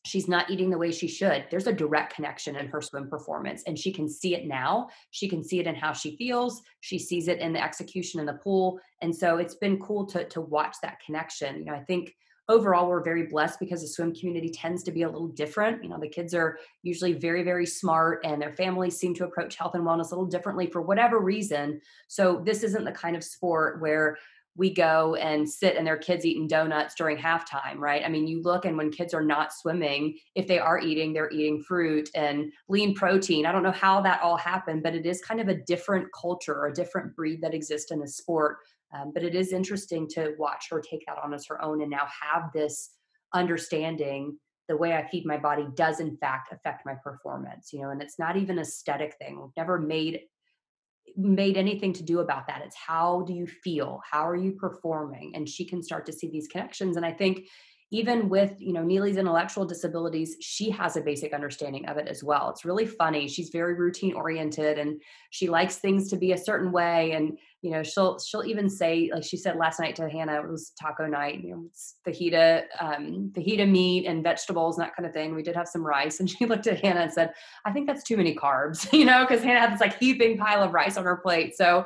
she's 0.09 0.27
not 0.27 0.49
eating 0.49 0.71
the 0.71 0.77
way 0.77 0.91
she 0.91 1.07
should. 1.07 1.45
There's 1.51 1.67
a 1.67 1.73
direct 1.73 2.15
connection 2.15 2.55
in 2.55 2.67
her 2.67 2.81
swim 2.81 3.07
performance 3.07 3.63
and 3.67 3.77
she 3.77 3.91
can 3.91 4.09
see 4.09 4.33
it 4.33 4.47
now. 4.47 4.89
She 5.11 5.29
can 5.29 5.43
see 5.43 5.59
it 5.59 5.67
in 5.67 5.75
how 5.75 5.93
she 5.93 6.15
feels. 6.17 6.63
She 6.79 6.97
sees 6.97 7.27
it 7.27 7.39
in 7.39 7.53
the 7.53 7.63
execution 7.63 8.19
in 8.19 8.25
the 8.25 8.33
pool. 8.33 8.79
And 9.01 9.15
so 9.15 9.37
it's 9.37 9.55
been 9.55 9.79
cool 9.79 10.05
to 10.07 10.27
to 10.29 10.41
watch 10.41 10.77
that 10.81 10.99
connection. 11.05 11.59
You 11.59 11.65
know 11.65 11.75
i 11.75 11.83
think 11.83 12.15
overall 12.49 12.89
we're 12.89 13.03
very 13.03 13.27
blessed 13.27 13.59
because 13.59 13.81
the 13.81 13.87
swim 13.87 14.13
community 14.13 14.49
tends 14.49 14.81
to 14.81 14.91
be 14.91 15.03
a 15.03 15.09
little 15.09 15.27
different. 15.27 15.83
You 15.83 15.89
know 15.89 15.99
the 15.99 16.09
kids 16.09 16.33
are 16.33 16.57
usually 16.81 17.13
very 17.13 17.43
very 17.43 17.67
smart 17.67 18.25
and 18.25 18.41
their 18.41 18.51
families 18.51 18.97
seem 18.97 19.13
to 19.15 19.25
approach 19.25 19.55
health 19.55 19.75
and 19.75 19.85
wellness 19.85 20.07
a 20.07 20.15
little 20.15 20.25
differently 20.25 20.65
for 20.67 20.81
whatever 20.81 21.19
reason. 21.19 21.79
So 22.07 22.41
this 22.43 22.63
isn't 22.63 22.85
the 22.85 22.91
kind 22.91 23.15
of 23.15 23.23
sport 23.23 23.79
where 23.81 24.17
we 24.59 24.73
go 24.73 25.15
and 25.15 25.49
sit 25.49 25.77
and 25.77 25.87
their 25.87 25.97
kids 25.97 26.25
eating 26.25 26.45
donuts 26.45 26.93
during 26.93 27.17
halftime, 27.17 27.77
right? 27.77 28.03
I 28.05 28.09
mean, 28.09 28.27
you 28.27 28.41
look 28.41 28.65
and 28.65 28.77
when 28.77 28.91
kids 28.91 29.13
are 29.13 29.23
not 29.23 29.53
swimming, 29.53 30.19
if 30.35 30.47
they 30.47 30.59
are 30.59 30.79
eating, 30.79 31.13
they're 31.13 31.31
eating 31.31 31.63
fruit 31.63 32.09
and 32.13 32.51
lean 32.67 32.93
protein. 32.93 33.45
I 33.45 33.53
don't 33.53 33.63
know 33.63 33.71
how 33.71 34.01
that 34.01 34.21
all 34.21 34.35
happened, 34.35 34.83
but 34.83 34.95
it 34.95 35.05
is 35.05 35.21
kind 35.21 35.39
of 35.39 35.47
a 35.47 35.55
different 35.55 36.07
culture 36.13 36.53
or 36.53 36.67
a 36.67 36.73
different 36.73 37.15
breed 37.15 37.41
that 37.41 37.53
exists 37.53 37.89
in 37.89 37.99
the 37.99 38.07
sport. 38.07 38.57
Um, 38.93 39.11
but 39.13 39.23
it 39.23 39.33
is 39.33 39.53
interesting 39.53 40.09
to 40.09 40.33
watch 40.37 40.65
her 40.71 40.81
take 40.81 41.05
that 41.07 41.17
on 41.23 41.33
as 41.33 41.45
her 41.47 41.63
own 41.63 41.81
and 41.81 41.89
now 41.89 42.07
have 42.21 42.51
this 42.53 42.89
understanding 43.33 44.37
the 44.67 44.75
way 44.75 44.93
I 44.93 45.07
feed 45.07 45.25
my 45.25 45.37
body 45.37 45.67
does 45.75 46.01
in 46.01 46.17
fact 46.17 46.51
affect 46.51 46.85
my 46.85 46.95
performance, 47.01 47.71
you 47.71 47.81
know, 47.81 47.91
and 47.91 48.01
it's 48.01 48.19
not 48.19 48.35
even 48.35 48.59
aesthetic 48.59 49.15
thing. 49.19 49.39
We've 49.39 49.55
never 49.55 49.79
made 49.79 50.19
made 51.17 51.57
anything 51.57 51.93
to 51.93 52.03
do 52.03 52.19
about 52.19 52.47
that. 52.47 52.61
It's 52.65 52.75
how 52.75 53.23
do 53.27 53.33
you 53.33 53.47
feel? 53.47 54.01
How 54.09 54.27
are 54.27 54.35
you 54.35 54.53
performing? 54.53 55.33
And 55.35 55.47
she 55.47 55.65
can 55.65 55.83
start 55.83 56.05
to 56.07 56.13
see 56.13 56.29
these 56.29 56.47
connections. 56.47 56.97
And 56.97 57.05
I 57.05 57.11
think 57.11 57.45
even 57.91 58.29
with 58.29 58.53
you 58.59 58.73
know 58.73 58.83
neely's 58.83 59.17
intellectual 59.17 59.65
disabilities 59.65 60.37
she 60.41 60.69
has 60.69 60.95
a 60.95 61.01
basic 61.01 61.33
understanding 61.33 61.87
of 61.87 61.97
it 61.97 62.07
as 62.07 62.23
well 62.23 62.49
it's 62.49 62.65
really 62.65 62.85
funny 62.85 63.27
she's 63.27 63.49
very 63.49 63.73
routine 63.73 64.13
oriented 64.13 64.77
and 64.77 65.01
she 65.31 65.47
likes 65.47 65.77
things 65.77 66.09
to 66.09 66.17
be 66.17 66.31
a 66.31 66.37
certain 66.37 66.71
way 66.71 67.11
and 67.13 67.37
you 67.61 67.71
know 67.71 67.83
she'll 67.83 68.17
she'll 68.19 68.43
even 68.43 68.69
say 68.69 69.09
like 69.13 69.23
she 69.23 69.37
said 69.37 69.57
last 69.57 69.79
night 69.79 69.95
to 69.95 70.09
hannah 70.09 70.41
it 70.41 70.49
was 70.49 70.71
taco 70.79 71.05
night 71.05 71.41
you 71.43 71.51
know 71.51 71.63
it's 71.67 71.95
fajita 72.07 72.63
um 72.79 73.31
fajita 73.35 73.69
meat 73.69 74.05
and 74.05 74.23
vegetables 74.23 74.77
and 74.77 74.85
that 74.85 74.95
kind 74.95 75.05
of 75.05 75.13
thing. 75.13 75.35
We 75.35 75.43
did 75.43 75.55
have 75.55 75.67
some 75.67 75.85
rice 75.85 76.19
and 76.19 76.29
she 76.29 76.45
looked 76.45 76.67
at 76.67 76.79
hannah 76.79 77.01
and 77.01 77.11
said 77.11 77.33
i 77.65 77.71
think 77.71 77.87
that's 77.87 78.03
too 78.03 78.17
many 78.17 78.35
carbs 78.35 78.91
you 78.97 79.05
know 79.05 79.25
because 79.25 79.43
hannah 79.43 79.59
had 79.59 79.73
this 79.73 79.81
like 79.81 79.99
heaping 79.99 80.37
pile 80.37 80.63
of 80.63 80.73
rice 80.73 80.97
on 80.97 81.03
her 81.03 81.17
plate. 81.17 81.55
So 81.55 81.85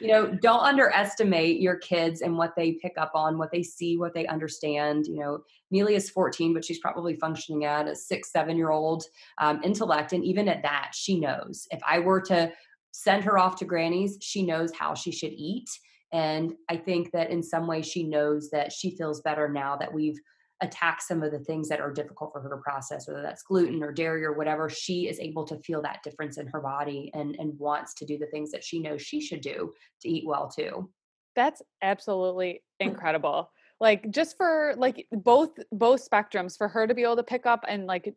you 0.00 0.08
know 0.08 0.26
don't 0.26 0.60
underestimate 0.60 1.60
your 1.60 1.76
kids 1.76 2.20
and 2.20 2.36
what 2.36 2.54
they 2.56 2.72
pick 2.72 2.94
up 2.96 3.12
on 3.14 3.38
what 3.38 3.50
they 3.52 3.62
see 3.62 3.96
what 3.96 4.14
they 4.14 4.26
understand 4.26 5.06
you 5.06 5.20
know. 5.20 5.40
Neely 5.70 5.94
is 5.94 6.10
14 6.10 6.52
but 6.52 6.64
she's 6.64 6.80
probably 6.80 7.16
functioning 7.16 7.64
at 7.64 7.88
a 7.88 7.96
six 7.96 8.30
seven 8.30 8.56
year 8.56 8.70
old 8.70 9.04
um, 9.38 9.62
intellect 9.62 10.12
and 10.12 10.24
even 10.24 10.48
at 10.48 10.62
that 10.62 10.90
she 10.94 11.18
knows. 11.18 11.66
If 11.70 11.80
i 11.86 11.98
were 11.98 12.20
to 12.22 12.52
send 12.92 13.24
her 13.24 13.38
off 13.38 13.56
to 13.56 13.64
granny's 13.64 14.16
she 14.20 14.44
knows 14.44 14.72
how 14.72 14.94
she 14.94 15.10
should 15.10 15.32
eat 15.32 15.68
and 16.12 16.54
i 16.68 16.76
think 16.76 17.10
that 17.12 17.30
in 17.30 17.42
some 17.42 17.66
way 17.66 17.82
she 17.82 18.04
knows 18.04 18.50
that 18.50 18.72
she 18.72 18.96
feels 18.96 19.20
better 19.22 19.48
now 19.48 19.76
that 19.76 19.92
we've 19.92 20.18
attacked 20.62 21.02
some 21.02 21.22
of 21.22 21.32
the 21.32 21.40
things 21.40 21.68
that 21.68 21.80
are 21.80 21.92
difficult 21.92 22.32
for 22.32 22.40
her 22.40 22.48
to 22.48 22.56
process 22.58 23.08
whether 23.08 23.20
that's 23.20 23.42
gluten 23.42 23.82
or 23.82 23.92
dairy 23.92 24.24
or 24.24 24.32
whatever 24.32 24.70
she 24.70 25.08
is 25.08 25.18
able 25.18 25.44
to 25.44 25.58
feel 25.58 25.82
that 25.82 26.02
difference 26.04 26.38
in 26.38 26.46
her 26.46 26.60
body 26.60 27.10
and 27.14 27.36
and 27.38 27.58
wants 27.58 27.92
to 27.94 28.06
do 28.06 28.16
the 28.16 28.26
things 28.26 28.50
that 28.52 28.64
she 28.64 28.78
knows 28.78 29.02
she 29.02 29.20
should 29.20 29.40
do 29.40 29.72
to 30.00 30.08
eat 30.08 30.24
well 30.26 30.48
too. 30.48 30.88
That's 31.34 31.62
absolutely 31.82 32.62
incredible. 32.78 33.50
Like 33.80 34.10
just 34.10 34.36
for 34.36 34.74
like 34.76 35.06
both 35.10 35.50
both 35.72 36.08
spectrums 36.08 36.56
for 36.56 36.68
her 36.68 36.86
to 36.86 36.94
be 36.94 37.02
able 37.02 37.16
to 37.16 37.24
pick 37.24 37.46
up 37.46 37.64
and 37.66 37.86
like 37.86 38.14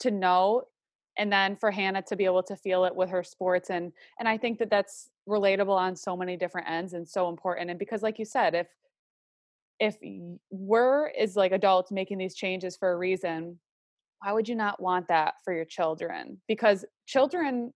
to 0.00 0.10
know 0.10 0.64
and 1.18 1.32
then 1.32 1.56
for 1.56 1.70
Hannah 1.70 2.02
to 2.02 2.16
be 2.16 2.24
able 2.24 2.42
to 2.44 2.56
feel 2.56 2.84
it 2.84 2.94
with 2.94 3.10
her 3.10 3.22
sports 3.22 3.70
and 3.70 3.92
and 4.18 4.28
I 4.28 4.36
think 4.38 4.58
that 4.58 4.70
that's 4.70 5.10
relatable 5.28 5.76
on 5.76 5.96
so 5.96 6.16
many 6.16 6.36
different 6.36 6.68
ends 6.68 6.92
and 6.92 7.08
so 7.08 7.28
important 7.28 7.70
and 7.70 7.78
because 7.78 8.02
like 8.02 8.18
you 8.18 8.24
said 8.24 8.54
if 8.54 8.66
if 9.78 9.96
we're 10.50 11.08
as 11.08 11.36
like 11.36 11.52
adults 11.52 11.90
making 11.90 12.18
these 12.18 12.34
changes 12.34 12.76
for 12.76 12.92
a 12.92 12.96
reason 12.96 13.58
why 14.22 14.32
would 14.32 14.48
you 14.48 14.54
not 14.54 14.80
want 14.80 15.08
that 15.08 15.34
for 15.44 15.52
your 15.52 15.64
children? 15.64 16.40
Because 16.48 16.84
children 17.06 17.72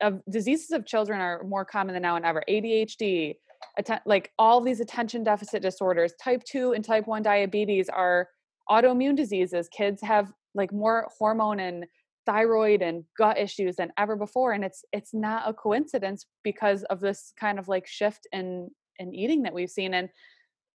of 0.00 0.20
diseases 0.30 0.70
of 0.70 0.86
children 0.86 1.20
are 1.20 1.42
more 1.44 1.64
common 1.64 1.94
than 1.94 2.02
now 2.02 2.16
and 2.16 2.24
ever. 2.24 2.42
ADHD 2.48 3.34
atten- 3.78 4.00
like 4.06 4.32
all 4.38 4.60
these 4.60 4.80
attention 4.80 5.24
deficit 5.24 5.62
disorders 5.62 6.12
type 6.22 6.42
2 6.44 6.72
and 6.72 6.84
type 6.84 7.06
1 7.06 7.22
diabetes 7.22 7.88
are 7.88 8.28
autoimmune 8.70 9.16
diseases. 9.16 9.68
Kids 9.68 10.02
have 10.02 10.32
like 10.54 10.72
more 10.72 11.08
hormone 11.18 11.60
and 11.60 11.86
thyroid 12.26 12.82
and 12.82 13.04
gut 13.16 13.38
issues 13.38 13.76
than 13.76 13.92
ever 13.98 14.16
before 14.16 14.52
and 14.52 14.64
it's 14.64 14.84
it's 14.92 15.12
not 15.12 15.48
a 15.48 15.52
coincidence 15.52 16.26
because 16.42 16.82
of 16.84 17.00
this 17.00 17.32
kind 17.38 17.58
of 17.58 17.68
like 17.68 17.86
shift 17.86 18.26
in 18.32 18.70
in 18.98 19.14
eating 19.14 19.42
that 19.42 19.54
we've 19.54 19.70
seen 19.70 19.94
and 19.94 20.08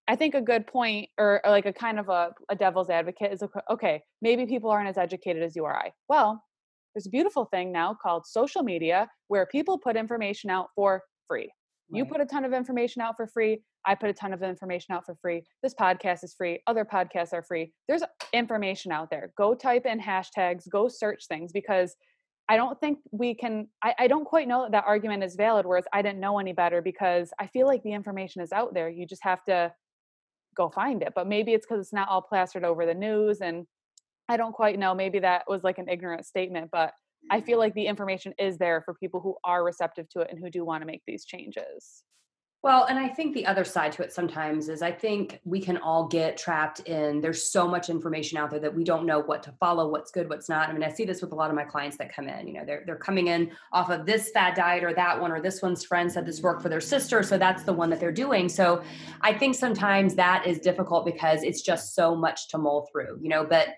i 0.08 0.16
think 0.16 0.36
a 0.36 0.41
good 0.41 0.68
point 0.68 1.10
or, 1.18 1.41
or 1.43 1.52
like 1.52 1.66
a 1.66 1.74
kind 1.74 2.00
of 2.00 2.10
a, 2.10 2.32
a 2.50 2.56
devil's 2.56 2.89
advocate 2.89 3.32
is 3.32 3.43
okay 3.70 4.02
maybe 4.22 4.45
people 4.45 4.70
aren't 4.70 4.89
as 4.89 4.97
educated 4.97 5.43
as 5.43 5.56
you 5.56 5.64
or 5.64 5.76
i. 5.76 5.91
Well 6.08 6.43
there's 6.93 7.08
a 7.08 7.12
beautiful 7.12 7.45
thing 7.45 7.72
now 7.72 7.95
called 8.02 8.26
social 8.26 8.64
media 8.64 9.08
where 9.28 9.45
people 9.45 9.78
put 9.78 9.95
information 9.95 10.50
out 10.50 10.70
for 10.76 11.04
free 11.28 11.52
you 11.92 12.06
put 12.06 12.22
a 12.22 12.26
ton 12.26 12.46
of 12.46 12.54
information 12.54 13.02
out 13.02 13.16
for 13.18 13.28
free. 13.28 13.62
I 13.86 13.96
put 13.96 14.10
a 14.10 14.14
ton 14.14 14.34
of 14.34 14.44
information 14.44 14.94
out 14.94 15.06
for 15.06 15.16
free. 15.16 15.44
This 15.64 15.74
podcast 15.74 16.24
is 16.24 16.34
free. 16.36 16.62
Other 16.68 16.86
podcasts 16.86 17.34
are 17.34 17.44
free. 17.44 17.72
There's 17.88 18.04
information 18.34 18.92
out 18.92 19.10
there. 19.10 19.34
Go 19.38 19.56
type 19.56 19.86
in 19.86 20.00
hashtags, 20.00 20.70
go 20.70 20.88
search 20.88 21.28
things 21.28 21.52
because 21.52 21.96
I 22.48 22.58
don't 22.58 22.80
think 22.80 23.00
we 23.12 23.34
can, 23.36 23.68
I, 23.84 23.94
I 24.00 24.08
don't 24.08 24.26
quite 24.26 24.48
know 24.48 24.64
that 24.64 24.72
that 24.72 24.86
argument 24.88 25.24
is 25.24 25.36
valid, 25.36 25.66
whereas 25.66 25.86
I 25.94 26.02
didn't 26.02 26.20
know 26.20 26.40
any 26.40 26.54
better 26.54 26.82
because 26.82 27.32
I 27.40 27.48
feel 27.48 27.68
like 27.68 27.84
the 27.84 27.94
information 27.94 28.42
is 28.42 28.52
out 28.52 28.74
there. 28.74 28.90
You 28.90 29.06
just 29.06 29.24
have 29.24 29.44
to 29.46 29.72
go 30.56 30.70
find 30.70 31.04
it. 31.04 31.14
But 31.16 31.28
maybe 31.28 31.54
it's 31.54 31.66
because 31.66 31.86
it's 31.86 31.94
not 31.94 32.10
all 32.10 32.22
plastered 32.22 32.64
over 32.64 32.86
the 32.86 32.94
news. 32.94 33.42
And 33.42 33.68
I 34.28 34.38
don't 34.38 34.54
quite 34.54 34.80
know. 34.80 34.96
Maybe 34.96 35.20
that 35.20 35.44
was 35.48 35.64
like 35.64 35.78
an 35.78 35.90
ignorant 35.90 36.26
statement, 36.26 36.70
but 36.72 36.94
I 37.32 37.42
feel 37.42 37.60
like 37.60 37.74
the 37.74 37.88
information 37.88 38.34
is 38.40 38.58
there 38.58 38.82
for 38.82 38.94
people 38.94 39.20
who 39.20 39.36
are 39.44 39.64
receptive 39.64 40.10
to 40.10 40.22
it 40.22 40.30
and 40.32 40.40
who 40.40 40.50
do 40.50 40.66
want 40.66 40.82
to 40.82 40.88
make 40.88 41.04
these 41.06 41.26
changes. 41.26 42.04
Well, 42.62 42.84
and 42.90 43.00
I 43.00 43.08
think 43.08 43.34
the 43.34 43.46
other 43.46 43.64
side 43.64 43.94
to 43.94 44.04
it 44.04 44.12
sometimes 44.12 44.68
is 44.68 44.82
I 44.82 44.92
think 44.92 45.40
we 45.46 45.62
can 45.62 45.78
all 45.78 46.10
get 46.10 46.36
trapped 46.36 46.82
in 46.82 47.22
there's 47.22 47.50
so 47.50 47.66
much 47.66 47.90
information 47.90 48.38
out 48.38 48.50
there 48.50 48.60
that 48.60 48.76
we 48.76 48.84
don't 48.84 49.06
know 49.06 49.22
what 49.22 49.42
to 49.44 49.54
follow, 49.62 49.88
what's 49.88 50.12
good, 50.12 50.28
what's 50.28 50.50
not. 50.50 50.68
I 50.68 50.74
mean, 50.74 50.84
I 50.84 50.90
see 50.90 51.06
this 51.06 51.22
with 51.22 51.32
a 51.32 51.36
lot 51.36 51.50
of 51.50 51.56
my 51.56 51.64
clients 51.64 51.96
that 51.98 52.14
come 52.14 52.28
in. 52.28 52.48
You 52.48 52.56
know, 52.56 52.66
they're 52.66 52.84
they're 52.86 52.98
coming 52.98 53.28
in 53.28 53.52
off 53.72 53.90
of 53.90 54.06
this 54.06 54.32
fad 54.32 54.56
diet 54.56 54.84
or 54.84 54.94
that 54.94 55.22
one, 55.22 55.32
or 55.32 55.40
this 55.40 55.62
one's 55.62 55.86
friend 55.86 56.12
said 56.12 56.26
this 56.26 56.42
worked 56.42 56.62
for 56.62 56.68
their 56.68 56.82
sister, 56.82 57.24
so 57.24 57.38
that's 57.38 57.64
the 57.64 57.72
one 57.72 57.90
that 57.92 58.02
they're 58.02 58.12
doing. 58.12 58.50
So 58.50 58.84
I 59.22 59.34
think 59.34 59.56
sometimes 59.56 60.16
that 60.16 60.46
is 60.46 60.60
difficult 60.60 61.06
because 61.06 61.44
it's 61.44 61.62
just 61.62 61.96
so 61.96 62.14
much 62.14 62.50
to 62.50 62.58
mull 62.58 62.90
through, 62.92 63.20
you 63.22 63.30
know. 63.30 63.46
But 63.46 63.70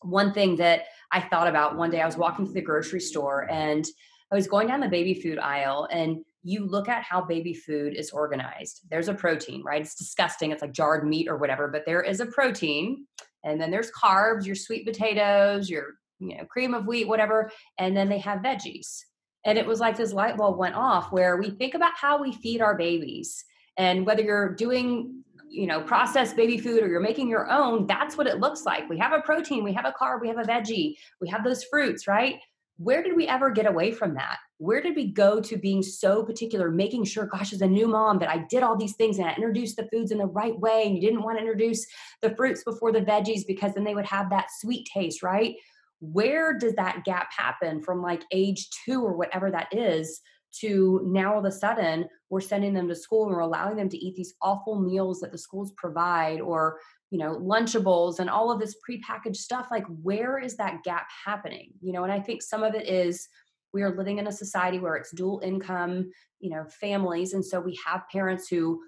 one 0.00 0.32
thing 0.32 0.56
that 0.56 0.84
I 1.12 1.20
thought 1.20 1.48
about 1.48 1.76
one 1.76 1.90
day. 1.90 2.00
I 2.00 2.06
was 2.06 2.16
walking 2.16 2.46
to 2.46 2.52
the 2.52 2.60
grocery 2.60 3.00
store 3.00 3.50
and 3.50 3.86
I 4.30 4.34
was 4.34 4.48
going 4.48 4.68
down 4.68 4.80
the 4.80 4.88
baby 4.88 5.14
food 5.14 5.38
aisle 5.38 5.88
and 5.90 6.24
you 6.42 6.64
look 6.64 6.88
at 6.88 7.02
how 7.02 7.20
baby 7.20 7.54
food 7.54 7.94
is 7.94 8.10
organized. 8.10 8.82
There's 8.90 9.08
a 9.08 9.14
protein, 9.14 9.62
right? 9.64 9.82
It's 9.82 9.96
disgusting. 9.96 10.52
It's 10.52 10.62
like 10.62 10.72
jarred 10.72 11.06
meat 11.06 11.28
or 11.28 11.36
whatever, 11.36 11.68
but 11.68 11.84
there 11.86 12.02
is 12.02 12.20
a 12.20 12.26
protein. 12.26 13.06
And 13.44 13.60
then 13.60 13.70
there's 13.70 13.90
carbs, 13.90 14.46
your 14.46 14.54
sweet 14.54 14.86
potatoes, 14.86 15.68
your 15.68 15.94
you 16.18 16.36
know 16.36 16.44
cream 16.44 16.72
of 16.72 16.86
wheat, 16.86 17.08
whatever, 17.08 17.50
and 17.78 17.96
then 17.96 18.08
they 18.08 18.18
have 18.18 18.40
veggies. 18.40 19.00
And 19.44 19.58
it 19.58 19.66
was 19.66 19.80
like 19.80 19.96
this 19.96 20.12
light 20.12 20.36
bulb 20.36 20.58
went 20.58 20.74
off 20.74 21.12
where 21.12 21.36
we 21.36 21.50
think 21.50 21.74
about 21.74 21.92
how 21.96 22.20
we 22.20 22.32
feed 22.32 22.60
our 22.60 22.76
babies 22.76 23.44
and 23.76 24.06
whether 24.06 24.22
you're 24.22 24.54
doing 24.54 25.24
you 25.56 25.66
know 25.66 25.80
processed 25.80 26.36
baby 26.36 26.58
food 26.58 26.82
or 26.82 26.88
you're 26.88 27.00
making 27.00 27.28
your 27.28 27.50
own 27.50 27.86
that's 27.86 28.16
what 28.16 28.26
it 28.26 28.40
looks 28.40 28.64
like. 28.64 28.88
We 28.88 28.98
have 28.98 29.12
a 29.12 29.22
protein 29.22 29.64
we 29.64 29.72
have 29.72 29.86
a 29.86 29.94
carb 30.00 30.20
we 30.20 30.28
have 30.28 30.38
a 30.38 30.42
veggie 30.42 30.96
we 31.20 31.28
have 31.28 31.44
those 31.44 31.64
fruits 31.64 32.06
right? 32.06 32.36
Where 32.78 33.02
did 33.02 33.16
we 33.16 33.26
ever 33.26 33.50
get 33.50 33.64
away 33.64 33.90
from 33.90 34.14
that? 34.14 34.36
Where 34.58 34.82
did 34.82 34.96
we 34.96 35.10
go 35.10 35.40
to 35.40 35.56
being 35.56 35.82
so 35.82 36.22
particular 36.22 36.70
making 36.70 37.04
sure 37.04 37.26
gosh 37.26 37.54
as 37.54 37.62
a 37.62 37.66
new 37.66 37.88
mom 37.88 38.18
that 38.18 38.30
i 38.30 38.44
did 38.50 38.62
all 38.62 38.76
these 38.76 38.96
things 38.96 39.18
and 39.18 39.28
i 39.28 39.34
introduced 39.34 39.76
the 39.76 39.88
foods 39.90 40.10
in 40.10 40.18
the 40.18 40.26
right 40.26 40.58
way 40.60 40.84
and 40.86 40.94
you 40.94 41.00
didn't 41.00 41.22
want 41.22 41.38
to 41.38 41.42
introduce 41.42 41.86
the 42.22 42.34
fruits 42.36 42.62
before 42.64 42.92
the 42.92 43.00
veggies 43.00 43.46
because 43.46 43.72
then 43.74 43.84
they 43.84 43.94
would 43.94 44.06
have 44.06 44.30
that 44.30 44.48
sweet 44.60 44.86
taste 44.92 45.22
right? 45.22 45.56
Where 46.00 46.52
does 46.58 46.74
that 46.74 47.04
gap 47.04 47.28
happen 47.34 47.82
from 47.82 48.02
like 48.02 48.22
age 48.30 48.68
two 48.84 49.02
or 49.02 49.16
whatever 49.16 49.50
that 49.50 49.68
is 49.72 50.20
to 50.60 51.02
now 51.04 51.34
all 51.34 51.38
of 51.38 51.44
a 51.44 51.52
sudden 51.52 52.08
we're 52.30 52.40
sending 52.40 52.74
them 52.74 52.88
to 52.88 52.94
school 52.94 53.24
and 53.26 53.32
we're 53.34 53.40
allowing 53.40 53.76
them 53.76 53.88
to 53.88 53.96
eat 53.96 54.14
these 54.16 54.34
awful 54.42 54.80
meals 54.80 55.20
that 55.20 55.32
the 55.32 55.38
schools 55.38 55.72
provide 55.76 56.40
or 56.40 56.78
you 57.10 57.18
know 57.18 57.36
lunchables 57.38 58.18
and 58.18 58.28
all 58.28 58.50
of 58.50 58.60
this 58.60 58.76
prepackaged 58.88 59.36
stuff 59.36 59.68
like 59.70 59.84
where 60.02 60.38
is 60.38 60.56
that 60.56 60.82
gap 60.84 61.06
happening? 61.24 61.70
You 61.80 61.92
know 61.92 62.04
and 62.04 62.12
i 62.12 62.20
think 62.20 62.42
some 62.42 62.62
of 62.62 62.74
it 62.74 62.88
is 62.88 63.28
we 63.72 63.82
are 63.82 63.96
living 63.96 64.18
in 64.18 64.26
a 64.26 64.32
society 64.32 64.78
where 64.78 64.96
it's 64.96 65.12
dual 65.12 65.40
income 65.44 66.10
you 66.40 66.50
know 66.50 66.64
families 66.80 67.34
and 67.34 67.44
so 67.44 67.60
we 67.60 67.78
have 67.84 68.08
parents 68.10 68.48
who 68.48 68.80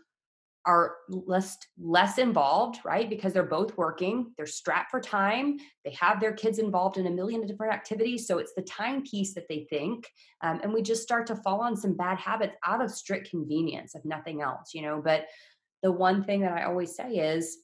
are 0.69 0.97
less 1.09 1.57
less 1.81 2.19
involved 2.19 2.79
right? 2.85 3.09
Because 3.09 3.33
they're 3.33 3.43
both 3.43 3.77
working 3.77 4.33
they're 4.37 4.47
strapped 4.47 4.91
for 4.91 5.01
time 5.01 5.57
they 5.85 5.93
have 5.93 6.21
their 6.21 6.35
kids 6.35 6.59
involved 6.59 6.99
in 6.99 7.07
a 7.07 7.11
million 7.11 7.47
different 7.47 7.73
activities 7.73 8.27
so 8.27 8.39
it's 8.39 8.53
the 8.55 8.63
time 8.63 9.03
piece 9.03 9.35
that 9.35 9.49
they 9.49 9.67
think 9.71 10.07
um, 10.43 10.61
and 10.63 10.73
we 10.73 10.83
just 10.83 11.03
start 11.03 11.27
to 11.27 11.37
fall 11.37 11.61
on 11.61 11.77
some 11.77 11.95
bad 11.95 12.19
habits 12.19 12.55
out 12.67 12.83
of 12.85 12.91
strict 12.91 13.31
convenience 13.31 13.95
if 13.95 14.05
nothing 14.05 14.43
else 14.43 14.75
you 14.75 14.83
know? 14.83 15.01
But 15.03 15.27
the 15.83 15.93
one 15.93 16.25
thing 16.25 16.41
that 16.43 16.53
i 16.53 16.65
always 16.65 16.95
say 16.95 17.15
is 17.15 17.59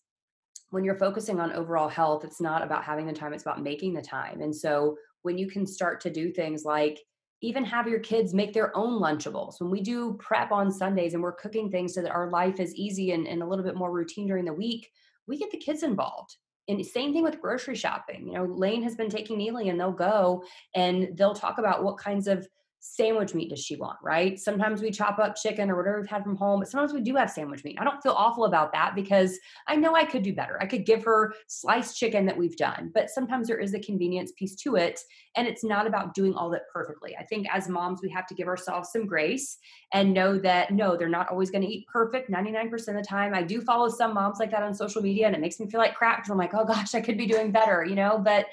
when 0.70 0.84
you're 0.84 0.98
focusing 0.98 1.38
on 1.38 1.52
overall 1.52 1.88
health 1.88 2.24
it's 2.24 2.40
not 2.40 2.62
about 2.62 2.84
having 2.84 3.06
the 3.06 3.12
time 3.12 3.32
it's 3.32 3.44
about 3.44 3.62
making 3.62 3.94
the 3.94 4.02
time. 4.02 4.40
And 4.40 4.54
so 4.54 4.96
when 5.22 5.38
you 5.38 5.48
can 5.48 5.66
start 5.66 6.00
to 6.02 6.10
do 6.10 6.32
things 6.32 6.64
like 6.64 6.98
even 7.44 7.64
have 7.64 7.86
your 7.86 8.00
kids 8.00 8.32
make 8.32 8.52
their 8.52 8.76
own 8.76 9.00
lunchables. 9.00 9.60
When 9.60 9.70
we 9.70 9.80
do 9.80 10.14
prep 10.14 10.50
on 10.50 10.70
Sundays 10.70 11.14
and 11.14 11.22
we're 11.22 11.32
cooking 11.32 11.70
things 11.70 11.94
so 11.94 12.02
that 12.02 12.10
our 12.10 12.30
life 12.30 12.58
is 12.58 12.74
easy 12.74 13.12
and, 13.12 13.26
and 13.26 13.42
a 13.42 13.46
little 13.46 13.64
bit 13.64 13.76
more 13.76 13.92
routine 13.92 14.26
during 14.26 14.44
the 14.44 14.52
week, 14.52 14.90
we 15.26 15.38
get 15.38 15.50
the 15.50 15.58
kids 15.58 15.82
involved. 15.82 16.36
And 16.68 16.84
same 16.84 17.12
thing 17.12 17.22
with 17.22 17.40
grocery 17.40 17.74
shopping. 17.74 18.28
You 18.28 18.34
know, 18.34 18.44
Lane 18.44 18.82
has 18.82 18.96
been 18.96 19.10
taking 19.10 19.36
Neely 19.36 19.68
and 19.68 19.78
they'll 19.78 19.92
go 19.92 20.44
and 20.74 21.16
they'll 21.16 21.34
talk 21.34 21.58
about 21.58 21.84
what 21.84 21.98
kinds 21.98 22.26
of 22.26 22.48
sandwich 22.86 23.34
meat 23.34 23.48
does 23.48 23.64
she 23.64 23.76
want, 23.76 23.96
right? 24.02 24.38
Sometimes 24.38 24.82
we 24.82 24.90
chop 24.90 25.18
up 25.18 25.34
chicken 25.36 25.70
or 25.70 25.76
whatever 25.76 26.00
we've 26.00 26.10
had 26.10 26.22
from 26.22 26.36
home, 26.36 26.60
but 26.60 26.68
sometimes 26.68 26.92
we 26.92 27.00
do 27.00 27.16
have 27.16 27.30
sandwich 27.30 27.64
meat. 27.64 27.78
I 27.80 27.84
don't 27.84 28.02
feel 28.02 28.12
awful 28.12 28.44
about 28.44 28.72
that 28.72 28.94
because 28.94 29.38
I 29.66 29.74
know 29.74 29.94
I 29.94 30.04
could 30.04 30.22
do 30.22 30.34
better. 30.34 30.58
I 30.60 30.66
could 30.66 30.84
give 30.84 31.02
her 31.04 31.32
sliced 31.46 31.96
chicken 31.96 32.26
that 32.26 32.36
we've 32.36 32.58
done, 32.58 32.90
but 32.94 33.08
sometimes 33.08 33.48
there 33.48 33.58
is 33.58 33.72
a 33.72 33.80
convenience 33.80 34.32
piece 34.38 34.54
to 34.56 34.76
it. 34.76 35.00
And 35.34 35.48
it's 35.48 35.64
not 35.64 35.86
about 35.86 36.12
doing 36.12 36.34
all 36.34 36.50
that 36.50 36.68
perfectly. 36.70 37.16
I 37.16 37.24
think 37.24 37.46
as 37.50 37.70
moms, 37.70 38.00
we 38.02 38.10
have 38.10 38.26
to 38.26 38.34
give 38.34 38.48
ourselves 38.48 38.90
some 38.92 39.06
grace 39.06 39.56
and 39.94 40.12
know 40.12 40.38
that 40.40 40.70
no, 40.70 40.94
they're 40.94 41.08
not 41.08 41.30
always 41.30 41.50
going 41.50 41.62
to 41.62 41.68
eat 41.68 41.86
perfect 41.90 42.30
99% 42.30 42.70
of 42.72 42.94
the 42.96 43.02
time. 43.02 43.34
I 43.34 43.42
do 43.42 43.62
follow 43.62 43.88
some 43.88 44.12
moms 44.12 44.38
like 44.38 44.50
that 44.50 44.62
on 44.62 44.74
social 44.74 45.00
media 45.00 45.26
and 45.26 45.34
it 45.34 45.40
makes 45.40 45.58
me 45.58 45.70
feel 45.70 45.80
like 45.80 45.94
crap 45.94 46.18
because 46.18 46.30
I'm 46.30 46.38
like, 46.38 46.52
oh 46.52 46.66
gosh, 46.66 46.94
I 46.94 47.00
could 47.00 47.16
be 47.16 47.26
doing 47.26 47.50
better, 47.50 47.82
you 47.82 47.94
know, 47.94 48.18
but 48.22 48.44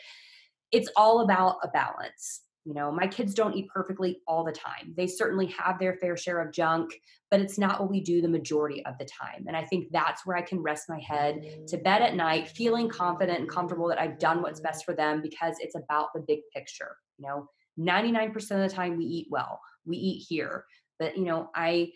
it's 0.71 0.89
all 0.95 1.19
about 1.19 1.57
a 1.63 1.67
balance 1.67 2.43
you 2.63 2.73
know, 2.75 2.91
my 2.91 3.07
kids 3.07 3.33
don't 3.33 3.55
eat 3.55 3.67
perfectly 3.69 4.19
all 4.27 4.43
the 4.43 4.51
time. 4.51 4.93
They 4.95 5.07
certainly 5.07 5.47
have 5.47 5.79
their 5.79 5.95
fair 5.95 6.15
share 6.15 6.39
of 6.41 6.53
junk, 6.53 6.93
but 7.31 7.39
it's 7.39 7.57
not 7.57 7.79
what 7.79 7.89
we 7.89 8.01
do 8.01 8.21
the 8.21 8.27
majority 8.27 8.85
of 8.85 8.97
the 8.99 9.05
time. 9.05 9.45
And 9.47 9.57
I 9.57 9.65
think 9.65 9.87
that's 9.91 10.25
where 10.25 10.37
I 10.37 10.43
can 10.43 10.61
rest 10.61 10.87
my 10.87 10.99
head 10.99 11.41
to 11.67 11.77
bed 11.77 12.03
at 12.03 12.15
night, 12.15 12.49
feeling 12.49 12.87
confident 12.87 13.39
and 13.39 13.49
comfortable 13.49 13.87
that 13.87 13.99
I've 13.99 14.19
done 14.19 14.41
what's 14.43 14.59
best 14.59 14.85
for 14.85 14.93
them 14.93 15.21
because 15.21 15.55
it's 15.59 15.75
about 15.75 16.09
the 16.13 16.23
big 16.27 16.39
picture. 16.53 16.97
You 17.17 17.27
know, 17.27 17.47
99% 17.79 18.35
of 18.35 18.69
the 18.69 18.75
time 18.75 18.97
we 18.97 19.05
eat 19.05 19.27
well, 19.31 19.59
we 19.85 19.97
eat 19.97 20.25
here. 20.29 20.65
But, 20.99 21.17
you 21.17 21.25
know, 21.25 21.49
I, 21.55 21.91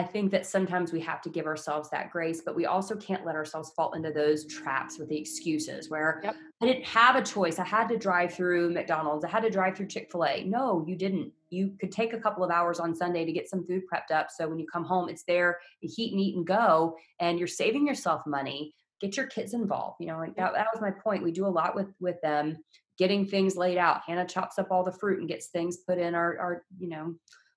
I 0.00 0.02
think 0.02 0.30
that 0.30 0.46
sometimes 0.46 0.94
we 0.94 1.00
have 1.00 1.20
to 1.20 1.28
give 1.28 1.44
ourselves 1.44 1.90
that 1.90 2.10
grace, 2.10 2.40
but 2.42 2.56
we 2.56 2.64
also 2.64 2.96
can't 2.96 3.26
let 3.26 3.34
ourselves 3.34 3.70
fall 3.76 3.92
into 3.92 4.10
those 4.10 4.46
traps 4.46 4.98
with 4.98 5.10
the 5.10 5.18
excuses 5.18 5.90
where 5.90 6.22
yep. 6.24 6.36
I 6.62 6.66
didn't 6.66 6.86
have 6.86 7.16
a 7.16 7.22
choice. 7.22 7.58
I 7.58 7.66
had 7.66 7.86
to 7.88 7.98
drive 7.98 8.32
through 8.32 8.70
McDonald's. 8.70 9.26
I 9.26 9.28
had 9.28 9.42
to 9.42 9.50
drive 9.50 9.76
through 9.76 9.88
Chick 9.88 10.08
fil 10.10 10.24
A. 10.24 10.44
No, 10.44 10.82
you 10.88 10.96
didn't. 10.96 11.32
You 11.50 11.74
could 11.78 11.92
take 11.92 12.14
a 12.14 12.18
couple 12.18 12.42
of 12.42 12.50
hours 12.50 12.80
on 12.80 12.94
Sunday 12.94 13.26
to 13.26 13.32
get 13.32 13.50
some 13.50 13.66
food 13.66 13.82
prepped 13.92 14.10
up. 14.10 14.28
So 14.30 14.48
when 14.48 14.58
you 14.58 14.66
come 14.72 14.84
home, 14.84 15.10
it's 15.10 15.24
there, 15.24 15.58
you 15.82 15.90
heat 15.94 16.12
and 16.12 16.20
eat 16.20 16.34
and 16.34 16.46
go, 16.46 16.96
and 17.18 17.38
you're 17.38 17.46
saving 17.46 17.86
yourself 17.86 18.22
money. 18.26 18.72
Get 19.02 19.18
your 19.18 19.26
kids 19.26 19.52
involved. 19.52 19.96
You 20.00 20.06
know, 20.06 20.16
like 20.16 20.34
that, 20.36 20.54
that 20.54 20.68
was 20.72 20.80
my 20.80 20.92
point. 20.92 21.22
We 21.22 21.30
do 21.30 21.46
a 21.46 21.48
lot 21.48 21.74
with 21.74 21.88
with 22.00 22.18
them, 22.22 22.56
getting 22.96 23.26
things 23.26 23.54
laid 23.54 23.76
out. 23.76 24.00
Hannah 24.06 24.26
chops 24.26 24.58
up 24.58 24.70
all 24.70 24.82
the 24.82 24.92
fruit 24.92 25.18
and 25.18 25.28
gets 25.28 25.48
things 25.48 25.76
put 25.76 25.98
in 25.98 26.14
our, 26.14 26.38
our 26.38 26.62
you 26.78 26.88
know, 26.88 27.14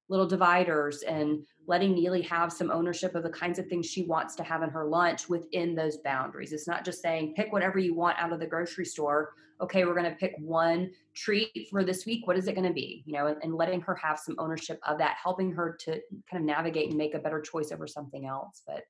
little 0.10 0.28
dividers 0.28 1.02
and 1.04 1.30
mm-hmm. 1.30 1.44
letting 1.68 1.94
Neely 1.94 2.22
have 2.24 2.52
some 2.52 2.72
ownership 2.72 3.16
of 3.16 3.24
the 3.24 3.30
kinds 3.30 3.60
of 3.60 3.68
things 3.68 3.86
she 3.86 4.04
wants 4.04 4.36
to 4.36 4.44
have 4.44 4.64
in 4.64 4.70
her 4.70 4.86
lunch 4.86 5.30
within 5.30 5.76
those 5.76 5.98
boundaries. 5.98 6.54
It's 6.54 6.68
not 6.68 6.86
just 6.86 7.02
saying 7.02 7.34
pick 7.36 7.52
whatever 7.52 7.80
you 7.80 7.96
want 7.96 8.20
out 8.20 8.34
of 8.34 8.40
the 8.40 8.48
grocery 8.48 8.86
store. 8.86 9.34
Okay, 9.62 9.86
we're 9.86 9.94
going 9.94 10.10
to 10.10 10.18
pick 10.18 10.36
one 10.40 10.92
treat 11.16 11.68
for 11.70 11.84
this 11.84 12.06
week. 12.06 12.28
What 12.28 12.38
is 12.38 12.48
it 12.48 12.56
going 12.56 12.68
to 12.68 12.74
be? 12.74 13.04
You 13.06 13.14
know, 13.14 13.28
and, 13.28 13.38
and, 13.44 13.56
letting 13.56 13.82
her 13.82 13.96
have 13.96 14.20
some 14.20 14.36
ownership 14.40 14.80
of 14.86 14.98
that, 14.98 15.16
helping 15.24 15.52
her 15.54 15.78
to 15.82 16.02
kind 16.30 16.42
of 16.42 16.44
navigate 16.44 16.90
and 16.90 16.98
make 16.98 17.14
a 17.14 17.20
better 17.20 17.40
choice 17.40 17.72
over 17.72 17.88
something 17.88 18.26
else. 18.26 18.64
But 18.66 18.84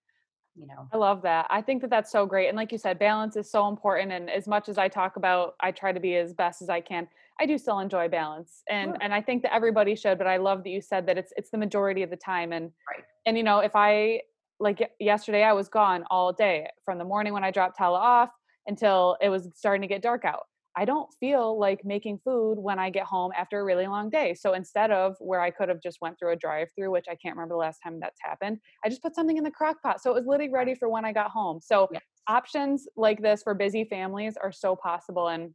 you 0.55 0.67
know 0.67 0.87
i 0.91 0.97
love 0.97 1.21
that 1.21 1.47
i 1.49 1.61
think 1.61 1.81
that 1.81 1.89
that's 1.89 2.11
so 2.11 2.25
great 2.25 2.47
and 2.47 2.55
like 2.55 2.71
you 2.71 2.77
said 2.77 2.99
balance 2.99 3.35
is 3.35 3.49
so 3.49 3.67
important 3.67 4.11
and 4.11 4.29
as 4.29 4.47
much 4.47 4.69
as 4.69 4.77
i 4.77 4.87
talk 4.87 5.15
about 5.15 5.55
i 5.61 5.71
try 5.71 5.91
to 5.91 5.99
be 5.99 6.15
as 6.15 6.33
best 6.33 6.61
as 6.61 6.69
i 6.69 6.79
can 6.79 7.07
i 7.39 7.45
do 7.45 7.57
still 7.57 7.79
enjoy 7.79 8.07
balance 8.07 8.63
and 8.69 8.89
sure. 8.89 8.97
and 9.01 9.13
i 9.13 9.21
think 9.21 9.41
that 9.41 9.53
everybody 9.53 9.95
should 9.95 10.17
but 10.17 10.27
i 10.27 10.37
love 10.37 10.63
that 10.63 10.69
you 10.69 10.81
said 10.81 11.05
that 11.05 11.17
it's 11.17 11.33
it's 11.35 11.49
the 11.49 11.57
majority 11.57 12.03
of 12.03 12.09
the 12.09 12.17
time 12.17 12.51
and 12.51 12.71
right. 12.89 13.03
and 13.25 13.37
you 13.37 13.43
know 13.43 13.59
if 13.59 13.75
i 13.75 14.19
like 14.59 14.87
yesterday 14.99 15.43
i 15.43 15.53
was 15.53 15.67
gone 15.67 16.03
all 16.09 16.31
day 16.31 16.67
from 16.85 16.97
the 16.97 17.05
morning 17.05 17.33
when 17.33 17.43
i 17.43 17.51
dropped 17.51 17.77
tala 17.77 17.99
off 17.99 18.29
until 18.67 19.17
it 19.21 19.29
was 19.29 19.49
starting 19.55 19.81
to 19.81 19.87
get 19.87 20.01
dark 20.01 20.25
out 20.25 20.43
I 20.75 20.85
don't 20.85 21.07
feel 21.19 21.59
like 21.59 21.85
making 21.85 22.19
food 22.23 22.55
when 22.55 22.79
I 22.79 22.89
get 22.89 23.05
home 23.05 23.31
after 23.37 23.59
a 23.59 23.63
really 23.63 23.85
long 23.85 24.09
day. 24.09 24.33
So 24.33 24.53
instead 24.53 24.91
of 24.91 25.15
where 25.19 25.39
I 25.39 25.51
could 25.51 25.69
have 25.69 25.81
just 25.81 25.99
went 26.01 26.17
through 26.17 26.31
a 26.31 26.35
drive-through, 26.35 26.91
which 26.91 27.05
I 27.07 27.15
can't 27.15 27.35
remember 27.35 27.53
the 27.53 27.59
last 27.59 27.79
time 27.83 27.99
that's 27.99 28.19
happened, 28.21 28.57
I 28.83 28.89
just 28.89 29.03
put 29.03 29.13
something 29.13 29.37
in 29.37 29.43
the 29.43 29.51
crock 29.51 29.81
pot. 29.83 30.01
So 30.01 30.11
it 30.11 30.15
was 30.15 30.25
literally 30.25 30.51
ready 30.51 30.73
for 30.73 30.89
when 30.89 31.05
I 31.05 31.13
got 31.13 31.29
home. 31.29 31.59
So 31.61 31.89
yes. 31.91 32.01
options 32.27 32.87
like 32.97 33.21
this 33.21 33.43
for 33.43 33.53
busy 33.53 33.85
families 33.85 34.35
are 34.41 34.51
so 34.51 34.75
possible 34.75 35.27
and 35.27 35.51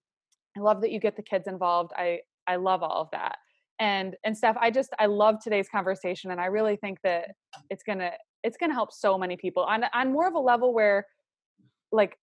I 0.59 0.61
love 0.61 0.81
that 0.81 0.91
you 0.91 0.99
get 1.01 1.17
the 1.17 1.23
kids 1.23 1.47
involved. 1.47 1.93
I 1.97 2.21
I 2.47 2.57
love 2.57 2.83
all 2.83 3.03
of 3.03 3.09
that. 3.13 3.37
And 3.79 4.17
and 4.25 4.37
Steph, 4.37 4.57
I 4.61 4.71
just 4.71 4.91
I 4.99 5.07
love 5.07 5.37
today's 5.43 5.69
conversation 5.69 6.31
and 6.31 6.41
I 6.41 6.47
really 6.47 6.77
think 6.77 6.99
that 7.05 7.31
it's 7.71 7.83
going 7.83 7.99
to 7.99 8.13
it's 8.43 8.57
going 8.57 8.71
to 8.71 8.75
help 8.75 8.93
so 8.93 9.17
many 9.17 9.37
people 9.37 9.63
on 9.63 9.85
on 9.93 10.13
more 10.13 10.27
of 10.27 10.35
a 10.35 10.39
level 10.39 10.75
where 10.75 11.07
like 11.93 12.19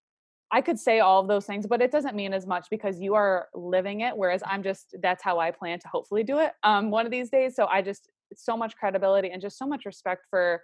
I 0.51 0.61
could 0.61 0.79
say 0.79 0.99
all 0.99 1.21
of 1.21 1.27
those 1.27 1.45
things, 1.45 1.65
but 1.65 1.81
it 1.81 1.91
doesn't 1.91 2.15
mean 2.15 2.33
as 2.33 2.45
much 2.45 2.67
because 2.69 2.99
you 2.99 3.15
are 3.15 3.47
living 3.53 4.01
it. 4.01 4.15
Whereas 4.15 4.43
I'm 4.45 4.61
just, 4.61 4.95
that's 5.01 5.23
how 5.23 5.39
I 5.39 5.49
plan 5.49 5.79
to 5.79 5.87
hopefully 5.87 6.23
do 6.23 6.37
it 6.37 6.53
um, 6.63 6.91
one 6.91 7.05
of 7.05 7.11
these 7.11 7.29
days. 7.31 7.55
So 7.55 7.65
I 7.65 7.81
just, 7.81 8.09
so 8.35 8.55
much 8.55 8.75
credibility 8.75 9.31
and 9.31 9.41
just 9.41 9.57
so 9.57 9.65
much 9.65 9.85
respect 9.85 10.25
for 10.29 10.61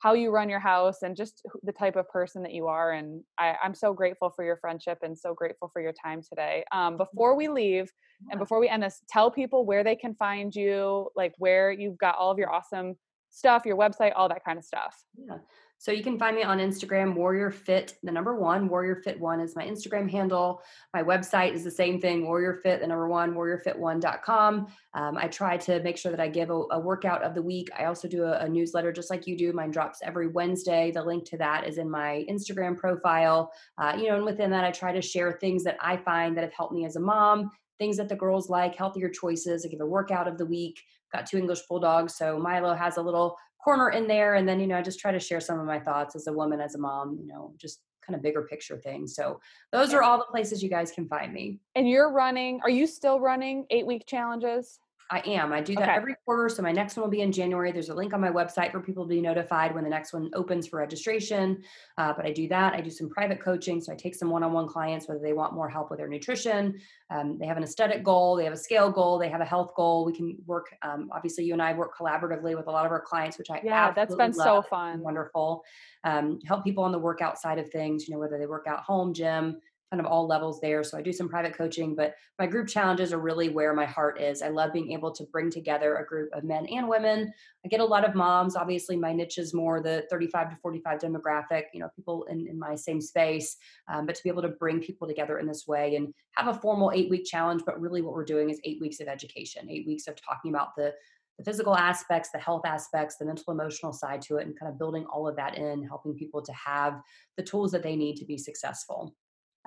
how 0.00 0.14
you 0.14 0.30
run 0.30 0.48
your 0.48 0.60
house 0.60 1.02
and 1.02 1.16
just 1.16 1.42
the 1.64 1.72
type 1.72 1.96
of 1.96 2.08
person 2.08 2.42
that 2.42 2.52
you 2.52 2.66
are. 2.66 2.92
And 2.92 3.22
I, 3.36 3.56
am 3.64 3.74
so 3.74 3.92
grateful 3.92 4.30
for 4.30 4.44
your 4.44 4.56
friendship 4.56 4.98
and 5.02 5.18
so 5.18 5.34
grateful 5.34 5.70
for 5.72 5.82
your 5.82 5.92
time 5.92 6.22
today. 6.22 6.64
Um, 6.72 6.96
before 6.96 7.34
we 7.34 7.48
leave 7.48 7.90
and 8.30 8.38
before 8.38 8.60
we 8.60 8.68
end 8.68 8.82
this, 8.82 9.02
tell 9.08 9.30
people 9.30 9.66
where 9.66 9.82
they 9.82 9.96
can 9.96 10.14
find 10.14 10.54
you, 10.54 11.08
like 11.16 11.32
where 11.38 11.72
you've 11.72 11.98
got 11.98 12.16
all 12.16 12.30
of 12.30 12.38
your 12.38 12.52
awesome 12.52 12.94
stuff, 13.30 13.66
your 13.66 13.76
website, 13.76 14.12
all 14.14 14.28
that 14.28 14.44
kind 14.44 14.58
of 14.58 14.64
stuff. 14.64 14.94
Yeah. 15.16 15.38
So 15.80 15.92
you 15.92 16.02
can 16.02 16.18
find 16.18 16.34
me 16.34 16.42
on 16.42 16.58
Instagram, 16.58 17.14
Warrior 17.14 17.52
Fit, 17.52 17.94
the 18.02 18.10
number 18.10 18.34
one, 18.34 18.68
Warrior 18.68 18.96
Fit 18.96 19.18
One 19.18 19.38
is 19.38 19.54
my 19.54 19.64
Instagram 19.64 20.10
handle. 20.10 20.60
My 20.92 21.04
website 21.04 21.52
is 21.52 21.62
the 21.62 21.70
same 21.70 22.00
thing, 22.00 22.26
Warrior 22.26 22.54
Fit, 22.54 22.80
the 22.80 22.86
number 22.88 23.06
one, 23.06 23.32
warriorfit1.com. 23.32 24.66
Um, 24.94 25.16
I 25.16 25.28
try 25.28 25.56
to 25.56 25.80
make 25.84 25.96
sure 25.96 26.10
that 26.10 26.20
I 26.20 26.26
give 26.26 26.50
a, 26.50 26.64
a 26.72 26.80
workout 26.80 27.22
of 27.22 27.36
the 27.36 27.42
week. 27.42 27.68
I 27.78 27.84
also 27.84 28.08
do 28.08 28.24
a, 28.24 28.38
a, 28.38 28.48
newsletter 28.48 28.90
just 28.90 29.08
like 29.08 29.28
you 29.28 29.38
do. 29.38 29.52
Mine 29.52 29.70
drops 29.70 30.00
every 30.02 30.26
Wednesday. 30.26 30.90
The 30.90 31.04
link 31.04 31.24
to 31.26 31.38
that 31.38 31.68
is 31.68 31.78
in 31.78 31.88
my 31.88 32.26
Instagram 32.28 32.76
profile. 32.76 33.52
Uh, 33.80 33.94
you 33.96 34.08
know, 34.08 34.16
and 34.16 34.24
within 34.24 34.50
that, 34.50 34.64
I 34.64 34.72
try 34.72 34.92
to 34.92 35.00
share 35.00 35.38
things 35.40 35.62
that 35.62 35.76
I 35.80 35.96
find 35.96 36.36
that 36.36 36.42
have 36.42 36.52
helped 36.52 36.74
me 36.74 36.86
as 36.86 36.96
a 36.96 37.00
mom, 37.00 37.52
things 37.78 37.98
that 37.98 38.08
the 38.08 38.16
girls 38.16 38.50
like, 38.50 38.74
healthier 38.74 39.08
choices. 39.08 39.64
I 39.64 39.68
give 39.68 39.80
a 39.80 39.86
workout 39.86 40.26
of 40.26 40.38
the 40.38 40.46
week. 40.46 40.82
Got 41.12 41.26
two 41.26 41.38
English 41.38 41.60
bulldogs, 41.68 42.16
so 42.16 42.38
Milo 42.38 42.74
has 42.74 42.98
a 42.98 43.02
little 43.02 43.38
corner 43.62 43.90
in 43.90 44.06
there 44.06 44.34
and 44.34 44.48
then 44.48 44.60
you 44.60 44.66
know 44.66 44.76
i 44.76 44.82
just 44.82 44.98
try 44.98 45.10
to 45.10 45.18
share 45.18 45.40
some 45.40 45.58
of 45.58 45.66
my 45.66 45.78
thoughts 45.78 46.14
as 46.14 46.26
a 46.26 46.32
woman 46.32 46.60
as 46.60 46.74
a 46.74 46.78
mom 46.78 47.18
you 47.20 47.26
know 47.26 47.52
just 47.56 47.80
kind 48.08 48.16
of 48.16 48.22
bigger 48.22 48.42
picture 48.42 48.78
things. 48.78 49.14
So 49.14 49.40
those 49.70 49.92
are 49.92 50.02
all 50.02 50.18
the 50.18 50.24
places 50.24 50.62
you 50.62 50.70
guys 50.70 50.90
can 50.90 51.06
find 51.08 51.32
me. 51.32 51.58
And 51.74 51.88
you're 51.88 52.10
running 52.10 52.60
are 52.62 52.70
you 52.70 52.86
still 52.86 53.20
running 53.20 53.66
eight 53.70 53.86
week 53.86 54.04
challenges 54.06 54.80
I 55.10 55.20
am. 55.20 55.52
I 55.52 55.62
do 55.62 55.74
that 55.76 55.84
okay. 55.84 55.92
every 55.92 56.14
quarter. 56.24 56.48
So 56.50 56.62
my 56.62 56.72
next 56.72 56.96
one 56.96 57.04
will 57.04 57.10
be 57.10 57.22
in 57.22 57.32
January. 57.32 57.72
There's 57.72 57.88
a 57.88 57.94
link 57.94 58.12
on 58.12 58.20
my 58.20 58.30
website 58.30 58.72
for 58.72 58.80
people 58.80 59.04
to 59.04 59.08
be 59.08 59.22
notified 59.22 59.74
when 59.74 59.82
the 59.82 59.90
next 59.90 60.12
one 60.12 60.30
opens 60.34 60.66
for 60.66 60.78
registration. 60.78 61.62
Uh, 61.96 62.12
but 62.12 62.26
I 62.26 62.32
do 62.32 62.46
that. 62.48 62.74
I 62.74 62.82
do 62.82 62.90
some 62.90 63.08
private 63.08 63.40
coaching. 63.40 63.80
So 63.80 63.92
I 63.92 63.96
take 63.96 64.14
some 64.14 64.28
one-on-one 64.28 64.68
clients, 64.68 65.08
whether 65.08 65.20
they 65.20 65.32
want 65.32 65.54
more 65.54 65.68
help 65.68 65.90
with 65.90 65.98
their 65.98 66.08
nutrition, 66.08 66.78
um, 67.10 67.38
they 67.38 67.46
have 67.46 67.56
an 67.56 67.62
aesthetic 67.62 68.04
goal, 68.04 68.36
they 68.36 68.44
have 68.44 68.52
a 68.52 68.58
scale 68.58 68.90
goal, 68.90 69.18
they 69.18 69.30
have 69.30 69.40
a 69.40 69.46
health 69.46 69.74
goal. 69.74 70.04
We 70.04 70.12
can 70.12 70.36
work. 70.46 70.66
Um, 70.82 71.08
obviously, 71.10 71.44
you 71.44 71.54
and 71.54 71.62
I 71.62 71.72
work 71.72 71.96
collaboratively 71.96 72.54
with 72.54 72.66
a 72.66 72.70
lot 72.70 72.84
of 72.84 72.92
our 72.92 73.00
clients, 73.00 73.38
which 73.38 73.50
I 73.50 73.62
yeah, 73.64 73.92
that's 73.92 74.14
been 74.14 74.34
so 74.34 74.60
fun, 74.60 75.00
wonderful. 75.00 75.64
Um, 76.04 76.38
help 76.46 76.64
people 76.64 76.84
on 76.84 76.92
the 76.92 76.98
workout 76.98 77.38
side 77.38 77.58
of 77.58 77.70
things. 77.70 78.06
You 78.06 78.14
know, 78.14 78.20
whether 78.20 78.38
they 78.38 78.46
work 78.46 78.66
out 78.66 78.80
home, 78.80 79.14
gym, 79.14 79.58
kind 79.90 80.00
of 80.00 80.06
all 80.06 80.26
levels 80.26 80.60
there. 80.60 80.84
So 80.84 80.98
I 80.98 81.02
do 81.02 81.12
some 81.12 81.28
private 81.28 81.56
coaching, 81.56 81.94
but 81.94 82.14
my 82.38 82.46
group 82.46 82.68
challenges 82.68 83.12
are 83.12 83.18
really 83.18 83.48
where 83.48 83.72
my 83.74 83.86
heart 83.86 84.20
is. 84.20 84.42
I 84.42 84.48
love 84.48 84.72
being 84.72 84.92
able 84.92 85.12
to 85.12 85.24
bring 85.24 85.50
together 85.50 85.96
a 85.96 86.06
group 86.06 86.28
of 86.32 86.44
men 86.44 86.66
and 86.66 86.88
women. 86.88 87.32
I 87.64 87.68
get 87.68 87.80
a 87.80 87.84
lot 87.84 88.04
of 88.04 88.14
moms. 88.14 88.54
Obviously, 88.54 88.96
my 88.96 89.12
niche 89.12 89.38
is 89.38 89.54
more 89.54 89.80
the 89.80 90.06
35 90.10 90.50
to 90.50 90.56
45 90.56 90.98
demographic, 90.98 91.64
you 91.72 91.80
know, 91.80 91.88
people 91.96 92.24
in, 92.24 92.46
in 92.46 92.58
my 92.58 92.74
same 92.74 93.00
space. 93.00 93.56
Um, 93.88 94.04
but 94.04 94.14
to 94.14 94.22
be 94.22 94.28
able 94.28 94.42
to 94.42 94.48
bring 94.48 94.80
people 94.80 95.08
together 95.08 95.38
in 95.38 95.46
this 95.46 95.66
way 95.66 95.96
and 95.96 96.12
have 96.32 96.48
a 96.48 96.60
formal 96.60 96.92
eight 96.94 97.08
week 97.08 97.24
challenge, 97.24 97.62
but 97.64 97.80
really 97.80 98.02
what 98.02 98.12
we're 98.12 98.24
doing 98.24 98.50
is 98.50 98.60
eight 98.64 98.80
weeks 98.80 99.00
of 99.00 99.08
education, 99.08 99.68
eight 99.70 99.86
weeks 99.86 100.06
of 100.06 100.16
talking 100.20 100.52
about 100.52 100.76
the 100.76 100.92
the 101.38 101.44
physical 101.44 101.76
aspects, 101.76 102.30
the 102.30 102.38
health 102.38 102.66
aspects, 102.66 103.16
the 103.16 103.24
mental 103.24 103.52
emotional 103.52 103.92
side 103.92 104.20
to 104.22 104.38
it, 104.38 104.46
and 104.46 104.58
kind 104.58 104.70
of 104.70 104.76
building 104.76 105.06
all 105.06 105.28
of 105.28 105.36
that 105.36 105.56
in, 105.56 105.84
helping 105.84 106.14
people 106.14 106.42
to 106.42 106.52
have 106.52 107.00
the 107.36 107.44
tools 107.44 107.70
that 107.70 107.82
they 107.82 107.94
need 107.94 108.16
to 108.16 108.24
be 108.24 108.36
successful. 108.36 109.14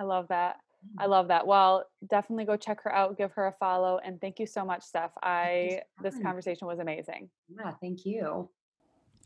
I 0.01 0.03
love 0.03 0.27
that. 0.29 0.57
I 0.97 1.03
mm-hmm. 1.03 1.11
love 1.11 1.27
that. 1.27 1.45
Well, 1.45 1.85
definitely 2.09 2.45
go 2.45 2.57
check 2.57 2.81
her 2.83 2.93
out, 2.93 3.15
give 3.15 3.31
her 3.33 3.45
a 3.45 3.51
follow, 3.51 3.99
and 4.03 4.19
thank 4.19 4.39
you 4.39 4.47
so 4.47 4.65
much, 4.65 4.81
Steph. 4.81 5.11
I 5.21 5.81
this 6.01 6.17
conversation 6.17 6.67
was 6.67 6.79
amazing. 6.79 7.29
Yeah, 7.55 7.71
thank 7.79 8.03
you. 8.03 8.49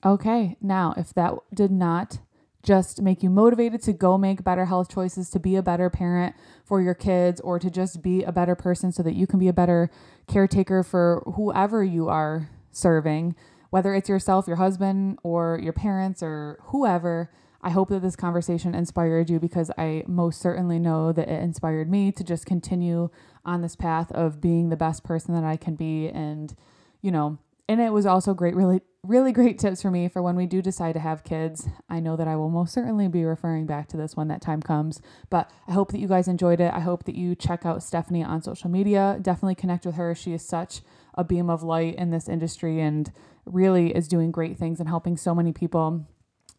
Okay, 0.05 0.57
now 0.61 0.93
if 0.97 1.13
that 1.13 1.33
did 1.53 1.71
not 1.71 2.19
just 2.61 3.01
make 3.01 3.23
you 3.23 3.29
motivated 3.29 3.81
to 3.83 3.93
go 3.93 4.17
make 4.17 4.43
better 4.43 4.65
health 4.65 4.89
choices, 4.89 5.29
to 5.29 5.39
be 5.39 5.55
a 5.55 5.63
better 5.63 5.89
parent 5.89 6.35
for 6.65 6.81
your 6.81 6.93
kids, 6.93 7.39
or 7.39 7.57
to 7.57 7.69
just 7.69 8.01
be 8.01 8.23
a 8.23 8.33
better 8.33 8.55
person 8.55 8.91
so 8.91 9.01
that 9.03 9.15
you 9.15 9.25
can 9.25 9.39
be 9.39 9.47
a 9.47 9.53
better 9.53 9.89
caretaker 10.27 10.83
for 10.83 11.23
whoever 11.35 11.85
you 11.85 12.09
are 12.09 12.49
serving, 12.71 13.33
whether 13.69 13.93
it's 13.93 14.09
yourself, 14.09 14.45
your 14.45 14.57
husband, 14.57 15.19
or 15.23 15.57
your 15.63 15.73
parents, 15.73 16.21
or 16.21 16.59
whoever 16.63 17.31
I 17.65 17.71
hope 17.71 17.89
that 17.89 18.03
this 18.03 18.15
conversation 18.15 18.75
inspired 18.75 19.29
you 19.29 19.39
because 19.39 19.71
I 19.75 20.03
most 20.05 20.39
certainly 20.39 20.77
know 20.77 21.11
that 21.11 21.27
it 21.27 21.41
inspired 21.41 21.89
me 21.89 22.11
to 22.11 22.23
just 22.23 22.45
continue 22.45 23.09
on 23.43 23.63
this 23.63 23.75
path 23.75 24.11
of 24.11 24.39
being 24.39 24.69
the 24.69 24.77
best 24.77 25.03
person 25.03 25.33
that 25.33 25.43
I 25.43 25.57
can 25.57 25.75
be 25.75 26.07
and 26.07 26.55
you 27.01 27.11
know, 27.11 27.37
and 27.67 27.81
it 27.81 27.91
was 27.91 28.05
also 28.05 28.33
great, 28.33 28.55
really, 28.55 28.81
really 29.03 29.31
great 29.31 29.59
tips 29.59 29.81
for 29.81 29.91
me 29.91 30.07
for 30.07 30.21
when 30.21 30.35
we 30.35 30.45
do 30.45 30.61
decide 30.61 30.93
to 30.93 30.99
have 30.99 31.23
kids. 31.23 31.67
I 31.89 31.99
know 31.99 32.15
that 32.15 32.27
I 32.27 32.35
will 32.35 32.49
most 32.49 32.73
certainly 32.73 33.07
be 33.07 33.23
referring 33.23 33.65
back 33.65 33.87
to 33.89 33.97
this 33.97 34.15
when 34.15 34.27
that 34.27 34.41
time 34.41 34.61
comes, 34.61 35.01
but 35.29 35.51
I 35.67 35.71
hope 35.71 35.91
that 35.91 35.99
you 35.99 36.07
guys 36.07 36.27
enjoyed 36.27 36.59
it. 36.59 36.73
I 36.73 36.79
hope 36.79 37.05
that 37.05 37.15
you 37.15 37.35
check 37.35 37.65
out 37.65 37.83
Stephanie 37.83 38.23
on 38.23 38.41
social 38.41 38.69
media. 38.69 39.17
Definitely 39.21 39.55
connect 39.55 39.85
with 39.85 39.95
her. 39.95 40.13
She 40.13 40.33
is 40.33 40.47
such 40.47 40.81
a 41.15 41.23
beam 41.23 41.49
of 41.49 41.63
light 41.63 41.95
in 41.95 42.11
this 42.11 42.29
industry 42.29 42.79
and 42.79 43.11
really 43.45 43.95
is 43.95 44.07
doing 44.07 44.31
great 44.31 44.57
things 44.57 44.79
and 44.79 44.89
helping 44.89 45.17
so 45.17 45.33
many 45.33 45.51
people. 45.51 46.07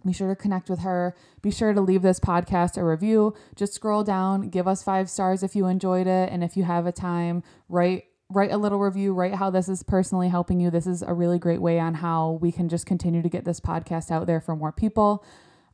Be 0.07 0.13
sure 0.13 0.29
to 0.29 0.37
connect 0.37 0.71
with 0.71 0.81
her. 0.81 1.15
Be 1.43 1.51
sure 1.51 1.73
to 1.73 1.81
leave 1.81 2.03
this 2.03 2.21
podcast 2.21 2.77
a 2.77 2.85
review. 2.85 3.35
Just 3.55 3.75
scroll 3.75 4.05
down, 4.05 4.49
give 4.49 4.69
us 4.69 4.83
five 4.83 5.11
stars 5.11 5.43
if 5.43 5.57
you 5.57 5.67
enjoyed 5.67 6.07
it. 6.07 6.31
And 6.33 6.43
if 6.45 6.57
you 6.57 6.65
have 6.65 6.87
a 6.87 6.93
time, 6.93 7.43
write 7.69 8.05
write 8.29 8.51
a 8.51 8.57
little 8.57 8.81
review, 8.81 9.15
write 9.15 9.35
how 9.35 9.51
this 9.51 9.69
is 9.69 9.83
personally 9.85 10.29
helping 10.29 10.59
you. 10.59 10.71
This 10.71 10.87
is 10.87 11.03
a 11.03 11.15
really 11.15 11.39
great 11.39 11.63
way 11.63 11.79
on 11.79 11.95
how 11.95 12.39
we 12.41 12.51
can 12.51 12.69
just 12.69 12.85
continue 12.85 13.23
to 13.23 13.29
get 13.29 13.45
this 13.45 13.61
podcast 13.61 14.11
out 14.11 14.27
there 14.27 14.41
for 14.41 14.57
more 14.57 14.73
people. 14.73 15.25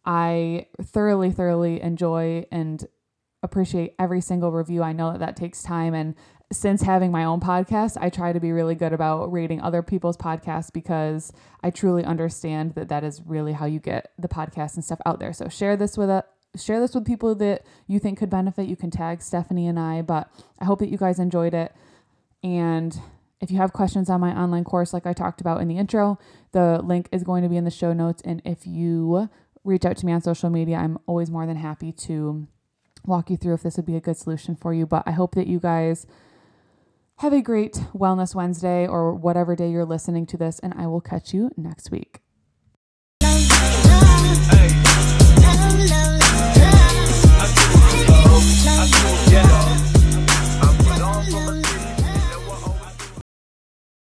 I 0.05 0.66
thoroughly, 0.83 1.30
thoroughly 1.30 1.80
enjoy 1.80 2.45
and 2.53 2.87
appreciate 3.43 3.95
every 3.99 4.20
single 4.20 4.53
review. 4.53 4.83
I 4.83 4.93
know 4.93 5.12
that 5.12 5.20
that 5.20 5.37
takes 5.37 5.62
time. 5.62 5.95
And 5.95 6.14
since 6.53 6.83
having 6.83 7.11
my 7.11 7.25
own 7.25 7.41
podcast, 7.41 7.97
I 8.01 8.11
try 8.11 8.33
to 8.33 8.41
be 8.41 8.53
really 8.53 8.75
good 8.75 8.93
about 8.93 9.33
rating 9.33 9.61
other 9.61 9.83
people's 9.83 10.17
podcasts 10.17 10.73
because 10.73 11.33
I 11.63 11.71
truly 11.71 12.05
understand 12.05 12.75
that 12.75 12.89
that 12.89 13.05
is 13.05 13.23
really 13.25 13.53
how 13.53 13.67
you 13.67 13.81
get 13.81 14.13
the 14.19 14.29
podcast 14.29 14.75
and 14.75 14.85
stuff 14.85 15.01
out 15.07 15.19
there. 15.19 15.33
So 15.33 15.49
share 15.49 15.77
this 15.77 15.97
with 15.97 16.11
a 16.11 16.25
share 16.55 16.81
this 16.81 16.95
with 16.95 17.07
people 17.07 17.35
that 17.37 17.65
you 17.87 17.99
think 17.99 18.19
could 18.19 18.29
benefit. 18.29 18.69
You 18.69 18.77
can 18.77 18.91
tag 18.91 19.23
Stephanie 19.23 19.67
and 19.67 19.79
I, 19.79 20.03
but 20.03 20.31
I 20.59 20.67
hope 20.67 20.81
that 20.81 20.91
you 20.91 20.99
guys 20.99 21.19
enjoyed 21.19 21.55
it. 21.55 21.75
And 22.43 22.99
if 23.41 23.51
you 23.51 23.57
have 23.57 23.73
questions 23.73 24.11
on 24.11 24.21
my 24.21 24.39
online 24.39 24.65
course, 24.65 24.93
like 24.93 25.07
I 25.07 25.15
talked 25.15 25.41
about 25.41 25.63
in 25.63 25.69
the 25.69 25.79
intro, 25.79 26.19
the 26.53 26.81
link 26.83 27.09
is 27.11 27.25
going 27.25 27.43
to 27.43 27.49
be 27.49 27.57
in 27.57 27.65
the 27.65 27.71
show 27.71 27.93
notes. 27.93 28.23
And 28.25 28.43
if 28.45 28.67
you 28.67 29.31
reach 29.65 29.85
out 29.87 29.97
to 29.99 30.07
me 30.07 30.13
on 30.13 30.21
social 30.21 30.51
media, 30.51 30.77
I'm 30.77 30.99
always 31.07 31.31
more 31.31 31.47
than 31.47 31.57
happy 31.57 31.93
to 31.93 32.47
walk 33.07 33.31
you 33.31 33.37
through 33.37 33.55
if 33.55 33.63
this 33.63 33.77
would 33.77 33.87
be 33.87 33.97
a 33.97 34.01
good 34.01 34.17
solution 34.17 34.55
for 34.55 34.75
you. 34.75 34.87
But 34.87 35.05
I 35.07 35.13
hope 35.13 35.35
that 35.35 35.47
you 35.47 35.59
guys 35.59 36.07
have 37.23 37.33
a 37.33 37.41
great 37.41 37.75
Wellness 37.95 38.35
Wednesday 38.35 38.85
or 38.85 39.14
whatever 39.14 39.55
day 39.55 39.70
you're 39.70 39.85
listening 39.85 40.27
to 40.27 40.37
this, 40.37 40.59
and 40.59 40.75
I 40.75 40.89
will 40.89 41.01
catch 41.01 41.33
you 41.33 41.53
next 41.57 41.93
week. 41.93 42.20